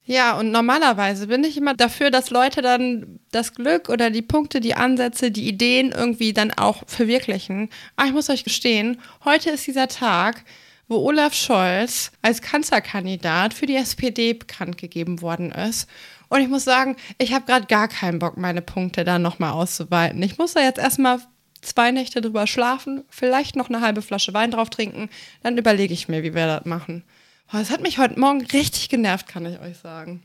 Ja, 0.04 0.36
und 0.36 0.50
normalerweise 0.50 1.28
bin 1.28 1.44
ich 1.44 1.56
immer 1.56 1.74
dafür, 1.74 2.10
dass 2.10 2.30
Leute 2.30 2.60
dann 2.60 3.20
das 3.30 3.54
Glück 3.54 3.88
oder 3.88 4.10
die 4.10 4.22
Punkte, 4.22 4.60
die 4.60 4.74
Ansätze, 4.74 5.30
die 5.30 5.46
Ideen 5.46 5.92
irgendwie 5.92 6.32
dann 6.32 6.50
auch 6.52 6.82
verwirklichen. 6.86 7.68
Aber 7.94 8.08
ich 8.08 8.12
muss 8.12 8.28
euch 8.28 8.42
gestehen, 8.42 9.00
heute 9.24 9.50
ist 9.50 9.66
dieser 9.66 9.86
Tag, 9.86 10.44
wo 10.88 10.96
Olaf 10.96 11.34
Scholz 11.34 12.10
als 12.20 12.42
Kanzlerkandidat 12.42 13.54
für 13.54 13.66
die 13.66 13.76
SPD 13.76 14.34
bekannt 14.34 14.76
gegeben 14.76 15.22
worden 15.22 15.52
ist. 15.52 15.88
Und 16.28 16.40
ich 16.40 16.48
muss 16.48 16.64
sagen, 16.64 16.96
ich 17.18 17.32
habe 17.32 17.46
gerade 17.46 17.66
gar 17.66 17.86
keinen 17.86 18.18
Bock, 18.18 18.36
meine 18.36 18.62
Punkte 18.62 19.04
da 19.04 19.20
nochmal 19.20 19.52
auszuweiten. 19.52 20.20
Ich 20.22 20.36
muss 20.36 20.54
da 20.54 20.62
jetzt 20.62 20.78
erstmal 20.78 21.20
zwei 21.60 21.92
Nächte 21.92 22.20
drüber 22.20 22.48
schlafen, 22.48 23.04
vielleicht 23.08 23.54
noch 23.54 23.68
eine 23.68 23.80
halbe 23.80 24.02
Flasche 24.02 24.34
Wein 24.34 24.50
drauf 24.50 24.68
trinken, 24.68 25.08
dann 25.42 25.56
überlege 25.58 25.94
ich 25.94 26.08
mir, 26.08 26.24
wie 26.24 26.34
wir 26.34 26.46
das 26.46 26.64
machen. 26.64 27.04
Oh, 27.52 27.58
Das 27.58 27.70
hat 27.70 27.82
mich 27.82 27.98
heute 27.98 28.18
Morgen 28.18 28.44
richtig 28.46 28.88
genervt, 28.88 29.28
kann 29.28 29.44
ich 29.44 29.60
euch 29.60 29.76
sagen. 29.76 30.22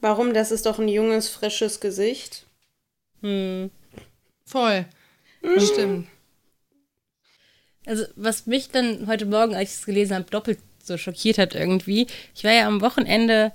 Warum? 0.00 0.34
Das 0.34 0.50
ist 0.50 0.66
doch 0.66 0.78
ein 0.78 0.88
junges, 0.88 1.28
frisches 1.30 1.80
Gesicht. 1.80 2.44
Hm. 3.22 3.70
Voll. 4.44 4.84
Das 5.42 5.68
stimmt. 5.68 6.06
Also, 7.86 8.04
was 8.16 8.46
mich 8.46 8.70
dann 8.70 9.06
heute 9.06 9.26
Morgen, 9.26 9.54
als 9.54 9.70
ich 9.70 9.78
es 9.78 9.86
gelesen 9.86 10.16
habe, 10.16 10.30
doppelt 10.30 10.58
so 10.82 10.98
schockiert 10.98 11.38
hat 11.38 11.54
irgendwie. 11.54 12.06
Ich 12.34 12.44
war 12.44 12.52
ja 12.52 12.66
am 12.66 12.80
Wochenende 12.80 13.52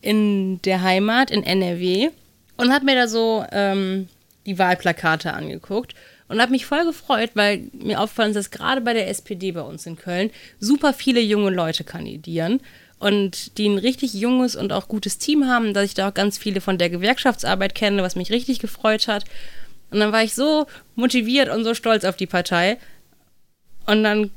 in 0.00 0.62
der 0.62 0.82
Heimat 0.82 1.30
in 1.30 1.44
NRW 1.44 2.10
und 2.56 2.72
habe 2.72 2.86
mir 2.86 2.94
da 2.94 3.06
so 3.06 3.44
ähm, 3.52 4.08
die 4.46 4.58
Wahlplakate 4.58 5.34
angeguckt 5.34 5.94
und 6.32 6.40
habe 6.40 6.52
mich 6.52 6.66
voll 6.66 6.84
gefreut, 6.84 7.30
weil 7.34 7.70
mir 7.72 8.00
aufgefallen 8.00 8.30
ist, 8.30 8.36
dass 8.36 8.50
gerade 8.50 8.80
bei 8.80 8.94
der 8.94 9.08
SPD 9.08 9.52
bei 9.52 9.60
uns 9.60 9.86
in 9.86 9.96
Köln 9.96 10.30
super 10.58 10.92
viele 10.92 11.20
junge 11.20 11.50
Leute 11.50 11.84
kandidieren 11.84 12.60
und 12.98 13.58
die 13.58 13.68
ein 13.68 13.78
richtig 13.78 14.14
junges 14.14 14.56
und 14.56 14.72
auch 14.72 14.88
gutes 14.88 15.18
Team 15.18 15.46
haben, 15.46 15.74
dass 15.74 15.86
ich 15.86 15.94
da 15.94 16.08
auch 16.08 16.14
ganz 16.14 16.38
viele 16.38 16.60
von 16.60 16.78
der 16.78 16.88
Gewerkschaftsarbeit 16.88 17.74
kenne, 17.74 18.02
was 18.02 18.16
mich 18.16 18.30
richtig 18.30 18.60
gefreut 18.60 19.08
hat. 19.08 19.24
Und 19.90 20.00
dann 20.00 20.12
war 20.12 20.22
ich 20.22 20.34
so 20.34 20.66
motiviert 20.94 21.48
und 21.48 21.64
so 21.64 21.74
stolz 21.74 22.04
auf 22.04 22.16
die 22.16 22.26
Partei. 22.26 22.78
Und 23.86 24.04
dann 24.04 24.30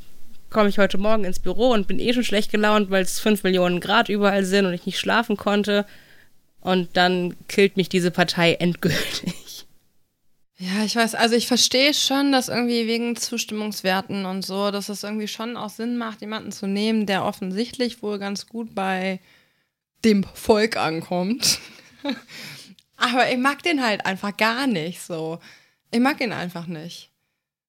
komme 0.49 0.69
ich 0.69 0.79
heute 0.79 0.97
Morgen 0.97 1.25
ins 1.25 1.39
Büro 1.39 1.69
und 1.71 1.87
bin 1.87 1.99
eh 1.99 2.13
schon 2.13 2.23
schlecht 2.23 2.51
gelaunt, 2.51 2.89
weil 2.89 3.03
es 3.03 3.19
5 3.19 3.43
Millionen 3.43 3.79
Grad 3.79 4.09
überall 4.09 4.43
sind 4.43 4.65
und 4.65 4.73
ich 4.73 4.85
nicht 4.85 4.99
schlafen 4.99 5.37
konnte. 5.37 5.85
Und 6.59 6.97
dann 6.97 7.35
killt 7.47 7.77
mich 7.77 7.87
diese 7.87 8.09
Partei 8.09 8.53
endgültig. 8.53 9.44
Ja, 10.57 10.85
ich 10.85 10.95
weiß, 10.95 11.15
also 11.15 11.35
ich 11.35 11.47
verstehe 11.47 11.93
schon, 11.93 12.31
dass 12.31 12.47
irgendwie 12.47 12.87
wegen 12.87 13.17
Zustimmungswerten 13.17 14.25
und 14.25 14.45
so, 14.45 14.71
dass 14.71 14.87
es 14.87 15.03
irgendwie 15.03 15.27
schon 15.27 15.57
auch 15.57 15.69
Sinn 15.69 15.97
macht, 15.97 16.21
jemanden 16.21 16.53
zu 16.53 16.65
nehmen, 16.65 17.05
der 17.05 17.25
offensichtlich 17.25 18.01
wohl 18.01 18.19
ganz 18.19 18.47
gut 18.47 18.73
bei 18.73 19.19
dem 20.05 20.23
Volk 20.23 20.77
ankommt. 20.77 21.59
Aber 22.95 23.29
ich 23.29 23.37
mag 23.37 23.63
den 23.63 23.83
halt 23.83 24.05
einfach 24.05 24.37
gar 24.37 24.65
nicht 24.67 25.01
so. 25.01 25.39
Ich 25.91 25.99
mag 25.99 26.21
ihn 26.21 26.31
einfach 26.31 26.67
nicht. 26.67 27.11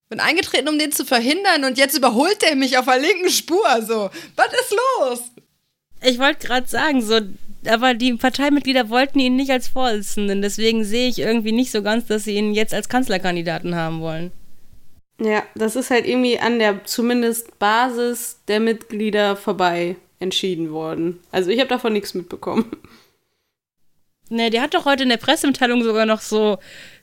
Bin 0.07 0.21
eingetreten, 0.21 0.69
um 0.69 0.79
den 0.79 0.93
zu 0.93 1.03
verhindern 1.03 1.65
und 1.65 1.77
jetzt 1.77 1.97
überholt 1.97 2.41
er 2.43 2.55
mich 2.55 2.77
auf 2.77 2.85
der 2.85 2.99
linken 2.99 3.29
Spur. 3.29 3.81
So, 3.85 4.09
was 4.37 4.53
ist 4.53 4.75
los? 4.99 5.21
Ich 6.01 6.19
wollte 6.19 6.47
gerade 6.47 6.67
sagen, 6.67 7.01
so, 7.01 7.19
aber 7.69 7.93
die 7.93 8.13
Parteimitglieder 8.13 8.89
wollten 8.89 9.19
ihn 9.19 9.35
nicht 9.35 9.51
als 9.51 9.67
Vorsitzenden. 9.67 10.41
Deswegen 10.41 10.83
sehe 10.83 11.09
ich 11.09 11.19
irgendwie 11.19 11.51
nicht 11.51 11.71
so 11.71 11.81
ganz, 11.81 12.07
dass 12.07 12.23
sie 12.23 12.35
ihn 12.35 12.53
jetzt 12.53 12.73
als 12.73 12.89
Kanzlerkandidaten 12.89 13.75
haben 13.75 14.01
wollen. 14.01 14.31
Ja, 15.19 15.43
das 15.55 15.75
ist 15.75 15.89
halt 15.89 16.07
irgendwie 16.07 16.39
an 16.39 16.59
der 16.59 16.83
zumindest 16.85 17.57
Basis 17.59 18.41
der 18.47 18.59
Mitglieder 18.59 19.35
vorbei 19.35 19.95
entschieden 20.19 20.71
worden. 20.71 21.19
Also 21.31 21.49
ich 21.49 21.59
habe 21.59 21.69
davon 21.69 21.93
nichts 21.93 22.13
mitbekommen. 22.13 22.71
Ne, 24.29 24.49
der 24.49 24.61
hat 24.61 24.73
doch 24.73 24.85
heute 24.85 25.03
in 25.03 25.09
der 25.09 25.17
Pressemitteilung 25.17 25.83
sogar 25.83 26.05
noch 26.05 26.19
so 26.19 26.57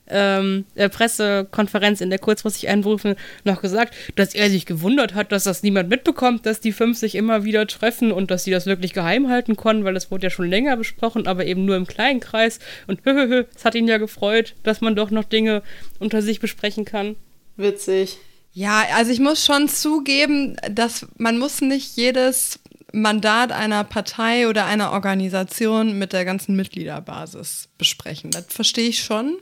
ähm, 0.08 0.64
der 0.76 0.88
Pressekonferenz 0.88 2.00
in 2.00 2.10
der 2.10 2.18
kurzfristig 2.18 2.68
einberufen 2.68 3.16
noch 3.44 3.62
gesagt, 3.62 3.94
dass 4.16 4.34
er 4.34 4.50
sich 4.50 4.66
gewundert 4.66 5.14
hat, 5.14 5.32
dass 5.32 5.44
das 5.44 5.62
niemand 5.62 5.88
mitbekommt, 5.88 6.46
dass 6.46 6.60
die 6.60 6.72
fünf 6.72 6.98
sich 6.98 7.14
immer 7.14 7.44
wieder 7.44 7.66
treffen 7.66 8.12
und 8.12 8.30
dass 8.30 8.44
sie 8.44 8.50
das 8.50 8.66
wirklich 8.66 8.92
geheim 8.92 9.28
halten 9.28 9.56
konnten, 9.56 9.84
weil 9.84 9.94
das 9.94 10.10
wurde 10.10 10.24
ja 10.24 10.30
schon 10.30 10.48
länger 10.48 10.76
besprochen, 10.76 11.26
aber 11.26 11.46
eben 11.46 11.64
nur 11.64 11.76
im 11.76 11.86
kleinen 11.86 12.20
Kreis. 12.20 12.58
Und 12.86 13.00
es 13.06 13.64
hat 13.64 13.74
ihn 13.74 13.88
ja 13.88 13.98
gefreut, 13.98 14.54
dass 14.62 14.80
man 14.80 14.96
doch 14.96 15.10
noch 15.10 15.24
Dinge 15.24 15.62
unter 15.98 16.22
sich 16.22 16.40
besprechen 16.40 16.84
kann. 16.84 17.16
Witzig. 17.56 18.18
Ja, 18.52 18.84
also 18.94 19.10
ich 19.10 19.18
muss 19.18 19.44
schon 19.44 19.68
zugeben, 19.68 20.56
dass 20.70 21.06
man 21.16 21.38
muss 21.38 21.60
nicht 21.60 21.96
jedes 21.96 22.60
Mandat 22.92 23.50
einer 23.50 23.82
Partei 23.82 24.48
oder 24.48 24.66
einer 24.66 24.92
Organisation 24.92 25.98
mit 25.98 26.12
der 26.12 26.24
ganzen 26.24 26.54
Mitgliederbasis 26.54 27.68
besprechen. 27.76 28.30
Das 28.30 28.46
verstehe 28.48 28.88
ich 28.88 29.02
schon. 29.02 29.38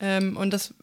Ähm, 0.00 0.36
und 0.36 0.52
das 0.52 0.74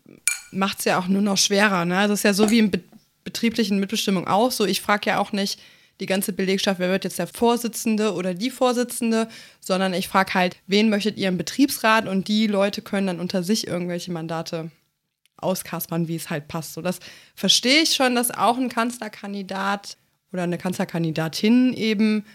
macht 0.51 0.79
es 0.79 0.85
ja 0.85 0.99
auch 0.99 1.07
nur 1.07 1.21
noch 1.21 1.37
schwerer. 1.37 1.85
Ne? 1.85 1.97
Also 1.97 2.13
es 2.13 2.19
ist 2.19 2.23
ja 2.23 2.33
so 2.33 2.49
wie 2.49 2.59
in 2.59 2.71
be 2.71 2.79
betrieblichen 3.23 3.79
Mitbestimmung 3.79 4.27
auch 4.27 4.51
so. 4.51 4.65
Ich 4.65 4.81
frage 4.81 5.11
ja 5.11 5.17
auch 5.17 5.31
nicht 5.31 5.57
die 6.01 6.05
ganze 6.05 6.33
Belegschaft, 6.33 6.79
wer 6.79 6.89
wird 6.89 7.05
jetzt 7.05 7.19
der 7.19 7.27
Vorsitzende 7.27 8.13
oder 8.13 8.33
die 8.33 8.49
Vorsitzende, 8.49 9.29
sondern 9.61 9.93
ich 9.93 10.09
frage 10.09 10.33
halt, 10.33 10.57
wen 10.67 10.89
möchtet 10.89 11.17
ihr 11.17 11.29
im 11.29 11.37
Betriebsrat 11.37 12.05
und 12.05 12.27
die 12.27 12.47
Leute 12.47 12.81
können 12.81 13.07
dann 13.07 13.19
unter 13.21 13.41
sich 13.41 13.65
irgendwelche 13.65 14.11
Mandate 14.11 14.71
auskaspern, 15.37 16.09
wie 16.09 16.15
es 16.15 16.29
halt 16.29 16.49
passt. 16.49 16.73
So, 16.73 16.81
das 16.81 16.99
verstehe 17.35 17.83
ich 17.83 17.93
schon, 17.93 18.15
dass 18.15 18.31
auch 18.31 18.57
ein 18.57 18.69
Kanzlerkandidat 18.69 19.97
oder 20.31 20.43
eine 20.43 20.57
Kanzlerkandidatin 20.57 21.73
eben 21.73 22.25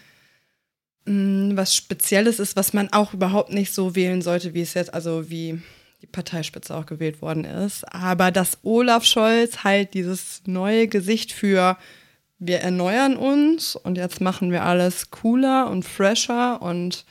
mh, 1.05 1.13
mm, 1.53 1.57
was 1.57 1.75
Spezielles 1.75 2.39
ist, 2.39 2.55
was 2.55 2.73
man 2.73 2.91
auch 2.93 3.13
überhaupt 3.13 3.51
nicht 3.51 3.73
so 3.73 3.95
wählen 3.95 4.21
sollte, 4.21 4.53
wie 4.53 4.61
es 4.61 4.73
jetzt, 4.73 4.93
also 4.93 5.29
wie 5.29 5.61
die 6.01 6.07
Parteispitze 6.07 6.75
auch 6.75 6.85
gewählt 6.85 7.21
worden 7.21 7.43
ist. 7.43 7.83
Aber 7.93 8.31
dass 8.31 8.59
Olaf 8.63 9.05
Scholz 9.05 9.63
halt 9.63 9.93
dieses 9.93 10.41
neue 10.45 10.87
Gesicht 10.87 11.31
für 11.31 11.77
wir 12.39 12.59
erneuern 12.59 13.17
uns 13.17 13.75
und 13.75 13.97
jetzt 13.97 14.21
machen 14.21 14.51
wir 14.51 14.63
alles 14.63 15.11
cooler 15.11 15.69
und 15.69 15.83
fresher 15.83 16.61
und 16.61 17.05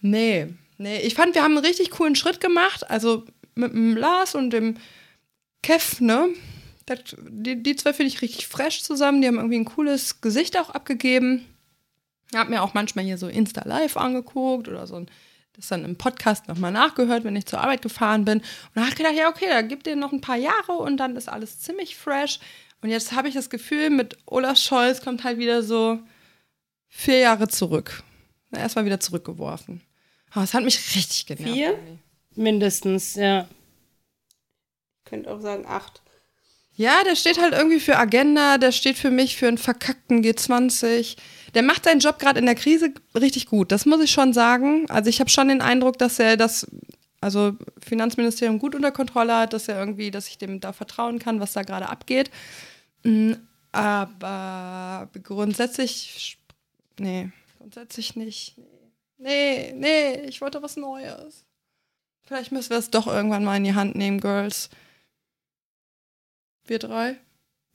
nee, 0.00 0.46
nee, 0.78 1.00
ich 1.00 1.14
fand, 1.14 1.34
wir 1.34 1.42
haben 1.42 1.56
einen 1.56 1.66
richtig 1.66 1.90
coolen 1.90 2.14
Schritt 2.14 2.40
gemacht. 2.40 2.88
Also 2.88 3.24
mit 3.56 3.72
dem 3.72 3.96
Lars 3.96 4.34
und 4.34 4.50
dem 4.50 4.76
Kev, 5.62 6.00
ne? 6.00 6.28
Das, 6.86 6.98
die, 7.28 7.62
die 7.62 7.76
zwei 7.76 7.92
finde 7.92 8.12
ich 8.12 8.22
richtig 8.22 8.46
fresh 8.46 8.82
zusammen. 8.82 9.22
Die 9.22 9.28
haben 9.28 9.36
irgendwie 9.36 9.58
ein 9.58 9.64
cooles 9.64 10.20
Gesicht 10.20 10.58
auch 10.58 10.70
abgegeben. 10.70 11.46
Habe 12.34 12.50
mir 12.50 12.62
auch 12.62 12.74
manchmal 12.74 13.04
hier 13.04 13.16
so 13.16 13.26
Insta 13.26 13.66
Live 13.66 13.96
angeguckt 13.96 14.68
oder 14.68 14.86
so 14.86 14.96
ein, 14.96 15.06
das 15.56 15.68
dann 15.68 15.84
im 15.84 15.96
Podcast 15.96 16.48
nochmal 16.48 16.72
nachgehört, 16.72 17.24
wenn 17.24 17.36
ich 17.36 17.46
zur 17.46 17.60
Arbeit 17.60 17.82
gefahren 17.82 18.24
bin. 18.24 18.38
Und 18.38 18.46
da 18.74 18.80
habe 18.82 18.90
ich 18.90 18.96
gedacht, 18.96 19.14
ja, 19.14 19.28
okay, 19.28 19.46
da 19.48 19.62
gibt 19.62 19.86
ihr 19.86 19.96
noch 19.96 20.12
ein 20.12 20.20
paar 20.20 20.36
Jahre 20.36 20.72
und 20.72 20.96
dann 20.98 21.16
ist 21.16 21.28
alles 21.28 21.60
ziemlich 21.60 21.96
fresh. 21.96 22.40
Und 22.82 22.90
jetzt 22.90 23.12
habe 23.12 23.28
ich 23.28 23.34
das 23.34 23.50
Gefühl, 23.50 23.90
mit 23.90 24.18
Olaf 24.26 24.58
Scholz 24.58 25.00
kommt 25.00 25.24
halt 25.24 25.38
wieder 25.38 25.62
so 25.62 26.00
vier 26.88 27.18
Jahre 27.18 27.48
zurück. 27.48 28.02
Erstmal 28.52 28.84
wieder 28.84 29.00
zurückgeworfen. 29.00 29.80
Aber 30.30 30.44
es 30.44 30.54
hat 30.54 30.64
mich 30.64 30.94
richtig 30.94 31.26
genervt. 31.26 31.54
Vier? 31.54 31.78
Mindestens, 32.34 33.14
ja. 33.14 33.48
Ich 34.98 35.10
könnte 35.10 35.30
auch 35.30 35.40
sagen 35.40 35.64
acht. 35.66 36.02
Ja, 36.76 37.04
der 37.04 37.14
steht 37.14 37.40
halt 37.40 37.54
irgendwie 37.54 37.78
für 37.78 37.96
Agenda, 37.96 38.58
der 38.58 38.72
steht 38.72 38.98
für 38.98 39.10
mich 39.10 39.36
für 39.36 39.46
einen 39.46 39.58
verkackten 39.58 40.24
G20. 40.24 41.16
Der 41.54 41.62
macht 41.62 41.84
seinen 41.84 42.00
Job 42.00 42.18
gerade 42.18 42.40
in 42.40 42.46
der 42.46 42.56
Krise 42.56 42.92
richtig 43.14 43.46
gut, 43.46 43.70
das 43.70 43.86
muss 43.86 44.02
ich 44.02 44.10
schon 44.10 44.32
sagen. 44.32 44.90
Also 44.90 45.08
ich 45.08 45.20
habe 45.20 45.30
schon 45.30 45.48
den 45.48 45.60
Eindruck, 45.60 45.98
dass 45.98 46.18
er 46.18 46.36
das 46.36 46.66
also 47.20 47.56
Finanzministerium 47.78 48.58
gut 48.58 48.74
unter 48.74 48.92
Kontrolle 48.92 49.34
hat, 49.34 49.52
dass 49.54 49.68
er 49.68 49.78
irgendwie, 49.78 50.10
dass 50.10 50.28
ich 50.28 50.36
dem 50.36 50.60
da 50.60 50.72
vertrauen 50.72 51.18
kann, 51.18 51.40
was 51.40 51.54
da 51.54 51.62
gerade 51.62 51.88
abgeht. 51.88 52.30
Mm, 53.02 53.32
aber 53.72 55.08
grundsätzlich, 55.22 56.38
nee, 56.98 57.30
grundsätzlich 57.58 58.14
nicht. 58.14 58.56
Nee, 59.16 59.72
nee, 59.74 60.20
ich 60.28 60.40
wollte 60.42 60.62
was 60.62 60.76
Neues. 60.76 61.44
Vielleicht 62.26 62.52
müssen 62.52 62.70
wir 62.70 62.78
es 62.78 62.90
doch 62.90 63.06
irgendwann 63.06 63.44
mal 63.44 63.56
in 63.56 63.64
die 63.64 63.74
Hand 63.74 63.94
nehmen, 63.94 64.20
Girls. 64.20 64.68
Wir 66.66 66.78
drei? 66.78 67.16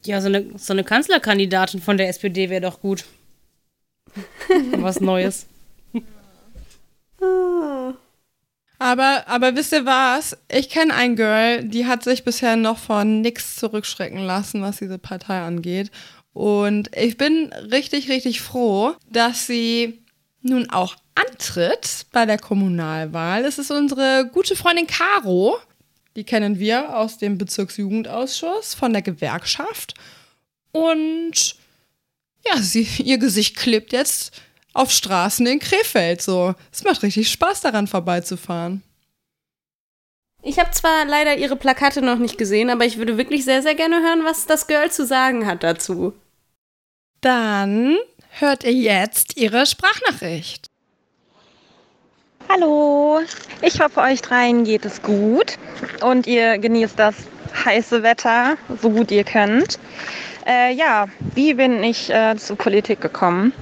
Ja, 0.03 0.21
so 0.21 0.27
eine, 0.27 0.57
so 0.57 0.73
eine 0.73 0.83
Kanzlerkandidatin 0.83 1.81
von 1.81 1.97
der 1.97 2.09
SPD 2.09 2.49
wäre 2.49 2.61
doch 2.61 2.81
gut. 2.81 3.05
Was 4.77 4.99
Neues. 4.99 5.45
Aber, 8.79 9.23
aber 9.27 9.55
wisst 9.55 9.73
ihr 9.73 9.85
was? 9.85 10.37
Ich 10.49 10.69
kenne 10.69 10.93
ein 10.93 11.17
Girl, 11.17 11.65
die 11.65 11.85
hat 11.85 12.03
sich 12.03 12.23
bisher 12.23 12.55
noch 12.55 12.77
von 12.77 13.19
nichts 13.19 13.57
zurückschrecken 13.57 14.19
lassen, 14.19 14.61
was 14.61 14.77
diese 14.77 14.97
Partei 14.97 15.41
angeht. 15.41 15.91
Und 16.31 16.89
ich 16.95 17.17
bin 17.17 17.51
richtig, 17.71 18.09
richtig 18.09 18.39
froh, 18.39 18.93
dass 19.11 19.47
sie 19.47 20.01
nun 20.41 20.69
auch 20.69 20.95
antritt 21.15 22.05
bei 22.13 22.25
der 22.25 22.37
Kommunalwahl. 22.37 23.43
Es 23.43 23.59
ist 23.59 23.69
unsere 23.69 24.29
gute 24.31 24.55
Freundin 24.55 24.87
Caro. 24.87 25.57
Die 26.15 26.23
kennen 26.23 26.59
wir 26.59 26.97
aus 26.97 27.17
dem 27.17 27.37
Bezirksjugendausschuss 27.37 28.73
von 28.73 28.93
der 28.93 29.01
Gewerkschaft. 29.01 29.93
Und 30.71 31.55
ja, 32.45 32.57
sie, 32.57 32.87
ihr 33.03 33.17
Gesicht 33.17 33.55
klebt 33.55 33.91
jetzt 33.93 34.31
auf 34.73 34.91
Straßen 34.91 35.45
in 35.47 35.59
Krefeld. 35.59 36.21
So, 36.21 36.55
es 36.71 36.83
macht 36.83 37.03
richtig 37.03 37.31
Spaß 37.31 37.61
daran 37.61 37.87
vorbeizufahren. 37.87 38.83
Ich 40.41 40.57
habe 40.57 40.71
zwar 40.71 41.05
leider 41.05 41.37
ihre 41.37 41.57
Plakate 41.57 42.01
noch 42.01 42.17
nicht 42.17 42.37
gesehen, 42.37 42.69
aber 42.69 42.85
ich 42.85 42.97
würde 42.97 43.17
wirklich 43.17 43.43
sehr, 43.43 43.61
sehr 43.61 43.75
gerne 43.75 44.01
hören, 44.01 44.23
was 44.23 44.45
das 44.45 44.67
Girl 44.67 44.89
zu 44.89 45.05
sagen 45.05 45.45
hat 45.45 45.63
dazu. 45.63 46.13
Dann 47.19 47.97
hört 48.29 48.63
ihr 48.63 48.71
jetzt 48.71 49.35
ihre 49.35 49.65
Sprachnachricht. 49.65 50.68
Hallo, 52.51 53.19
ich 53.61 53.79
hoffe, 53.79 54.01
euch 54.01 54.23
dreien 54.23 54.63
geht 54.63 54.83
es 54.83 55.03
gut 55.03 55.59
und 56.03 56.25
ihr 56.25 56.57
genießt 56.57 56.97
das 56.97 57.13
heiße 57.63 58.01
Wetter 58.01 58.57
so 58.81 58.89
gut 58.89 59.11
ihr 59.11 59.23
könnt. 59.23 59.77
Äh, 60.47 60.73
ja, 60.73 61.05
wie 61.35 61.53
bin 61.53 61.83
ich 61.83 62.09
äh, 62.09 62.35
zur 62.37 62.57
Politik 62.57 63.01
gekommen? 63.01 63.53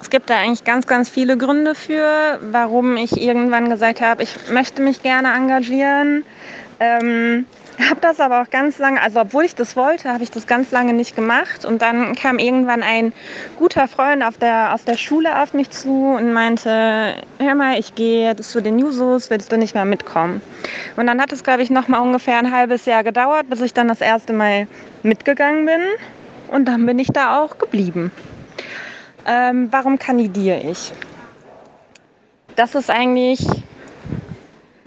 Es 0.00 0.08
gibt 0.08 0.30
da 0.30 0.38
eigentlich 0.38 0.64
ganz, 0.64 0.86
ganz 0.86 1.10
viele 1.10 1.36
Gründe 1.36 1.74
für, 1.74 2.38
warum 2.40 2.96
ich 2.96 3.20
irgendwann 3.20 3.68
gesagt 3.68 4.00
habe, 4.00 4.22
ich 4.22 4.34
möchte 4.50 4.80
mich 4.80 5.02
gerne 5.02 5.34
engagieren. 5.34 6.24
Ähm, 6.80 7.44
habe 7.80 8.00
das 8.00 8.20
aber 8.20 8.42
auch 8.42 8.50
ganz 8.50 8.78
lange, 8.78 9.00
also 9.02 9.20
obwohl 9.20 9.44
ich 9.44 9.54
das 9.54 9.74
wollte, 9.76 10.12
habe 10.12 10.22
ich 10.22 10.30
das 10.30 10.46
ganz 10.46 10.70
lange 10.70 10.92
nicht 10.92 11.16
gemacht. 11.16 11.64
Und 11.64 11.82
dann 11.82 12.14
kam 12.14 12.38
irgendwann 12.38 12.82
ein 12.82 13.12
guter 13.58 13.88
Freund 13.88 14.22
auf 14.22 14.38
der, 14.38 14.74
aus 14.74 14.84
der 14.84 14.96
Schule 14.96 15.42
auf 15.42 15.54
mich 15.54 15.70
zu 15.70 16.14
und 16.16 16.32
meinte, 16.32 17.16
hör 17.38 17.54
mal, 17.54 17.78
ich 17.78 17.94
gehe 17.94 18.28
jetzt 18.28 18.50
zu 18.50 18.60
den 18.60 18.78
Jusos, 18.78 19.30
willst 19.30 19.50
du 19.50 19.58
nicht 19.58 19.74
mehr 19.74 19.84
mitkommen? 19.84 20.40
Und 20.96 21.06
dann 21.06 21.20
hat 21.20 21.32
es, 21.32 21.42
glaube 21.42 21.62
ich, 21.62 21.70
noch 21.70 21.88
mal 21.88 21.98
ungefähr 21.98 22.38
ein 22.38 22.52
halbes 22.52 22.84
Jahr 22.86 23.02
gedauert, 23.02 23.50
bis 23.50 23.60
ich 23.60 23.74
dann 23.74 23.88
das 23.88 24.00
erste 24.00 24.32
Mal 24.32 24.68
mitgegangen 25.02 25.66
bin. 25.66 25.82
Und 26.48 26.66
dann 26.66 26.86
bin 26.86 26.98
ich 26.98 27.08
da 27.08 27.40
auch 27.42 27.58
geblieben. 27.58 28.12
Ähm, 29.26 29.68
warum 29.70 29.98
kandidiere 29.98 30.60
ich? 30.60 30.92
Das 32.56 32.74
ist 32.74 32.90
eigentlich 32.90 33.44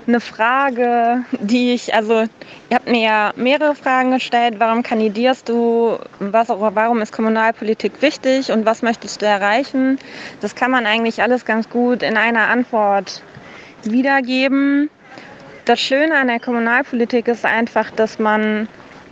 eine 0.07 0.19
Frage, 0.21 1.23
die 1.39 1.73
ich, 1.73 1.93
also 1.93 2.21
ihr 2.69 2.75
habt 2.75 2.87
mir 2.87 3.01
ja 3.01 3.33
mehrere 3.35 3.75
Fragen 3.75 4.11
gestellt. 4.11 4.55
Warum 4.57 4.83
kandidierst 4.83 5.49
du? 5.49 5.97
Was, 6.19 6.49
warum 6.49 7.01
ist 7.01 7.11
Kommunalpolitik 7.11 8.01
wichtig 8.01 8.51
und 8.51 8.65
was 8.65 8.81
möchtest 8.81 9.21
du 9.21 9.25
erreichen? 9.25 9.99
Das 10.41 10.55
kann 10.55 10.71
man 10.71 10.85
eigentlich 10.85 11.21
alles 11.21 11.45
ganz 11.45 11.69
gut 11.69 12.03
in 12.03 12.17
einer 12.17 12.47
Antwort 12.47 13.21
wiedergeben. 13.83 14.89
Das 15.65 15.79
Schöne 15.79 16.17
an 16.17 16.27
der 16.27 16.39
Kommunalpolitik 16.39 17.27
ist 17.27 17.45
einfach, 17.45 17.91
dass 17.91 18.19
man 18.19 18.69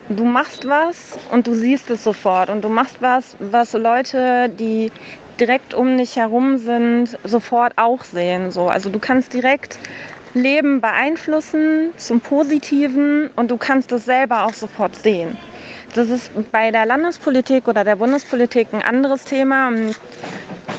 du 0.10 0.24
machst 0.24 0.68
was 0.68 1.18
und 1.32 1.48
du 1.48 1.56
siehst 1.56 1.90
es 1.90 2.04
sofort 2.04 2.50
und 2.50 2.64
du 2.64 2.70
machst 2.70 2.98
was, 3.02 3.36
was 3.40 3.74
Leute, 3.74 4.50
die 4.50 4.92
direkt 5.40 5.74
um 5.74 5.98
dich 5.98 6.16
herum 6.16 6.58
sind, 6.58 7.18
sofort 7.24 7.74
auch 7.76 8.04
sehen. 8.04 8.52
So. 8.52 8.70
Also 8.70 8.90
du 8.90 9.00
kannst 9.00 9.34
direkt 9.34 9.78
Leben 10.36 10.82
beeinflussen 10.82 11.94
zum 11.98 12.20
Positiven 12.20 13.30
und 13.36 13.50
du 13.50 13.58
kannst 13.58 13.92
es 13.92 14.06
selber 14.06 14.46
auch 14.46 14.54
sofort 14.54 14.96
sehen. 14.98 15.38
Das 15.94 16.10
ist 16.10 16.30
bei 16.52 16.72
der 16.72 16.86
Landespolitik 16.86 17.70
oder 17.70 17.86
der 17.86 17.96
Bundespolitik 17.96 18.68
ein 18.74 18.82
anderes 18.82 19.24
Thema. 19.24 19.72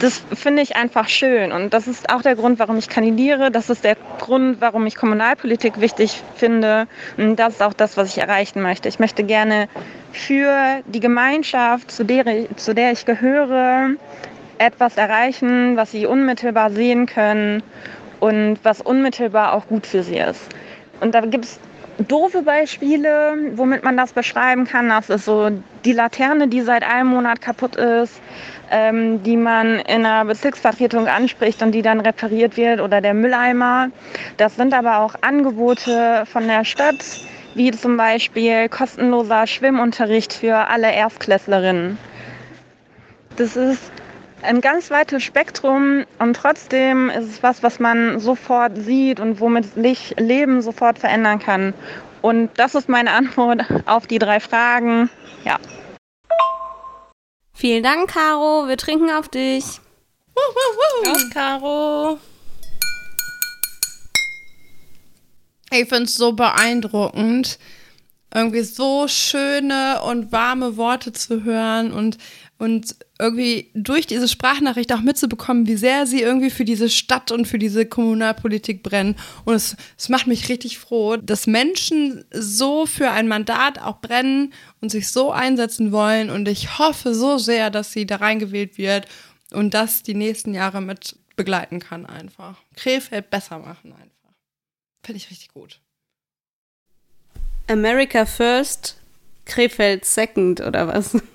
Das 0.01 0.23
finde 0.35 0.61
ich 0.61 0.77
einfach 0.77 1.09
schön 1.09 1.53
und 1.53 1.73
das 1.73 1.89
ist 1.89 2.11
auch 2.13 2.21
der 2.21 2.37
Grund, 2.37 2.59
warum 2.59 2.77
ich 2.77 2.91
kandidiere. 2.91 3.51
Das 3.51 3.71
ist 3.71 3.83
der 3.83 3.97
Grund, 4.19 4.61
warum 4.61 4.87
ich 4.87 4.95
Kommunalpolitik 4.95 5.81
wichtig 5.81 6.23
finde 6.35 6.87
und 7.17 7.37
das 7.37 7.55
ist 7.55 7.63
auch 7.63 7.73
das, 7.73 7.97
was 7.97 8.09
ich 8.09 8.19
erreichen 8.19 8.61
möchte. 8.61 8.91
Ich 8.91 8.99
möchte 8.99 9.25
gerne 9.25 9.69
für 10.13 10.83
die 10.85 11.01
Gemeinschaft, 11.01 11.91
zu 11.91 12.05
der, 12.05 12.25
zu 12.57 12.75
der 12.75 12.93
ich 12.93 13.07
gehöre, 13.07 13.93
etwas 14.59 14.97
erreichen, 14.97 15.77
was 15.77 15.91
sie 15.93 16.07
unmittelbar 16.07 16.71
sehen 16.71 17.07
können 17.07 17.63
und 18.21 18.59
was 18.63 18.81
unmittelbar 18.81 19.53
auch 19.53 19.67
gut 19.67 19.87
für 19.87 20.03
sie 20.03 20.19
ist. 20.19 20.43
Und 21.01 21.15
da 21.15 21.21
gibt 21.21 21.45
es 21.45 21.61
doofe 21.99 22.43
Beispiele, 22.43 23.35
womit 23.55 23.85
man 23.85 23.97
das 23.97 24.13
beschreiben 24.13 24.67
kann. 24.67 24.89
Das 24.89 25.09
ist 25.09 25.25
so 25.25 25.51
die 25.85 25.93
Laterne, 25.93 26.49
die 26.49 26.61
seit 26.61 26.83
einem 26.83 27.09
Monat 27.09 27.41
kaputt 27.41 27.77
ist, 27.77 28.21
ähm, 28.71 29.23
die 29.23 29.37
man 29.37 29.81
in 29.81 30.05
einer 30.05 30.25
Bezirksvertretung 30.25 31.09
anspricht 31.09 31.63
und 31.63 31.73
die 31.73 31.83
dann 31.83 32.01
repariert 32.01 32.57
wird 32.57 32.81
oder 32.81 33.01
der 33.01 33.15
Mülleimer. 33.15 33.89
Das 34.37 34.57
sind 34.57 34.75
aber 34.75 34.99
auch 34.99 35.15
Angebote 35.23 36.25
von 36.27 36.47
der 36.47 36.65
Stadt, 36.65 37.05
wie 37.55 37.71
zum 37.71 37.97
Beispiel 37.97 38.69
kostenloser 38.69 39.47
Schwimmunterricht 39.47 40.33
für 40.33 40.69
alle 40.69 40.93
Erstklässlerinnen. 40.93 41.99
Das 43.37 43.57
ist 43.57 43.91
ein 44.47 44.61
ganz 44.61 44.91
weites 44.91 45.23
Spektrum 45.23 46.05
und 46.19 46.35
trotzdem 46.35 47.11
ist 47.11 47.29
es 47.29 47.43
was, 47.43 47.63
was 47.63 47.81
man 47.81 48.21
sofort 48.21 48.79
sieht 48.79 49.21
und 49.21 49.41
womit 49.41 49.75
sich 49.75 50.15
Leben 50.19 50.63
sofort 50.63 50.99
verändern 50.99 51.39
kann. 51.39 51.75
Und 52.23 52.51
das 52.57 52.75
ist 52.75 52.89
meine 52.89 53.13
Antwort 53.13 53.65
auf 53.87 54.07
die 54.07 54.19
drei 54.19 54.41
Fragen. 54.41 55.11
Ja. 55.45 55.59
Vielen 57.53 57.83
Dank, 57.83 58.11
Caro. 58.11 58.69
Wir 58.69 58.77
trinken 58.77 59.11
auf 59.11 59.29
dich. 59.29 59.81
Auf 61.07 61.31
Caro. 61.33 62.19
Ich 65.71 65.89
finde 65.89 66.05
es 66.05 66.15
so 66.15 66.33
beeindruckend, 66.33 67.59
irgendwie 68.33 68.63
so 68.63 69.09
schöne 69.09 70.01
und 70.03 70.31
warme 70.31 70.77
Worte 70.77 71.13
zu 71.13 71.43
hören 71.43 71.93
und, 71.93 72.19
und 72.59 72.97
irgendwie 73.19 73.71
durch 73.75 74.07
diese 74.07 74.29
Sprachnachricht 74.29 74.93
auch 74.93 75.01
mitzubekommen, 75.01 75.67
wie 75.67 75.77
sehr 75.77 76.07
sie 76.07 76.23
irgendwie 76.23 76.51
für 76.51 76.65
diese 76.65 76.89
Stadt 76.89 77.31
und 77.31 77.47
für 77.47 77.59
diese 77.59 77.85
Kommunalpolitik 77.85 78.83
brennen. 78.83 79.17
Und 79.45 79.55
es, 79.55 79.77
es 79.99 80.09
macht 80.09 80.27
mich 80.27 80.49
richtig 80.49 80.79
froh, 80.79 81.17
dass 81.17 81.47
Menschen 81.47 82.25
so 82.33 82.87
für 82.87 83.11
ein 83.11 83.29
Mandat 83.29 83.79
auch 83.79 84.01
brennen 84.01 84.55
und 84.81 84.91
sich 84.91 85.09
so 85.09 85.33
einsetzen 85.33 85.93
wollen. 85.93 86.31
Und 86.31 86.49
ich 86.49 86.79
hoffe 86.79 87.15
so 87.15 87.37
sehr, 87.37 87.71
dass 87.71 87.93
sie 87.93 88.07
da 88.07 88.17
reingewählt 88.17 88.79
wird 88.79 89.07
und 89.53 89.75
das 89.75 90.03
die 90.03 90.15
nächsten 90.15 90.55
Jahre 90.55 90.81
mit 90.81 91.17
begleiten 91.37 91.81
kann 91.81 92.07
einfach. 92.07 92.57
Krefeld 92.75 93.29
besser 93.29 93.59
machen 93.59 93.93
einfach. 93.93 94.35
Finde 95.03 95.19
ich 95.19 95.31
richtig 95.31 95.53
gut. 95.53 95.81
America 97.69 98.25
First, 98.25 98.97
Krefeld 99.45 100.05
Second 100.05 100.61
oder 100.61 100.89
was? 100.89 101.17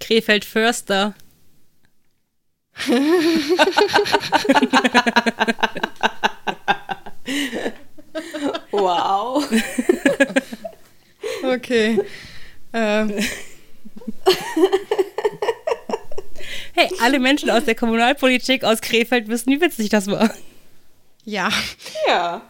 Krefeld 0.00 0.44
Förster. 0.44 1.14
wow. 8.70 9.44
Okay. 11.42 12.00
ähm, 12.72 13.14
Hey, 16.78 16.88
alle 17.00 17.18
Menschen 17.18 17.50
aus 17.50 17.64
der 17.64 17.74
Kommunalpolitik 17.74 18.62
aus 18.62 18.80
Krefeld 18.80 19.26
wissen, 19.26 19.52
wie 19.52 19.60
witzig 19.60 19.88
das 19.88 20.06
war. 20.06 20.32
ja. 21.24 21.50
Ja. 22.06 22.42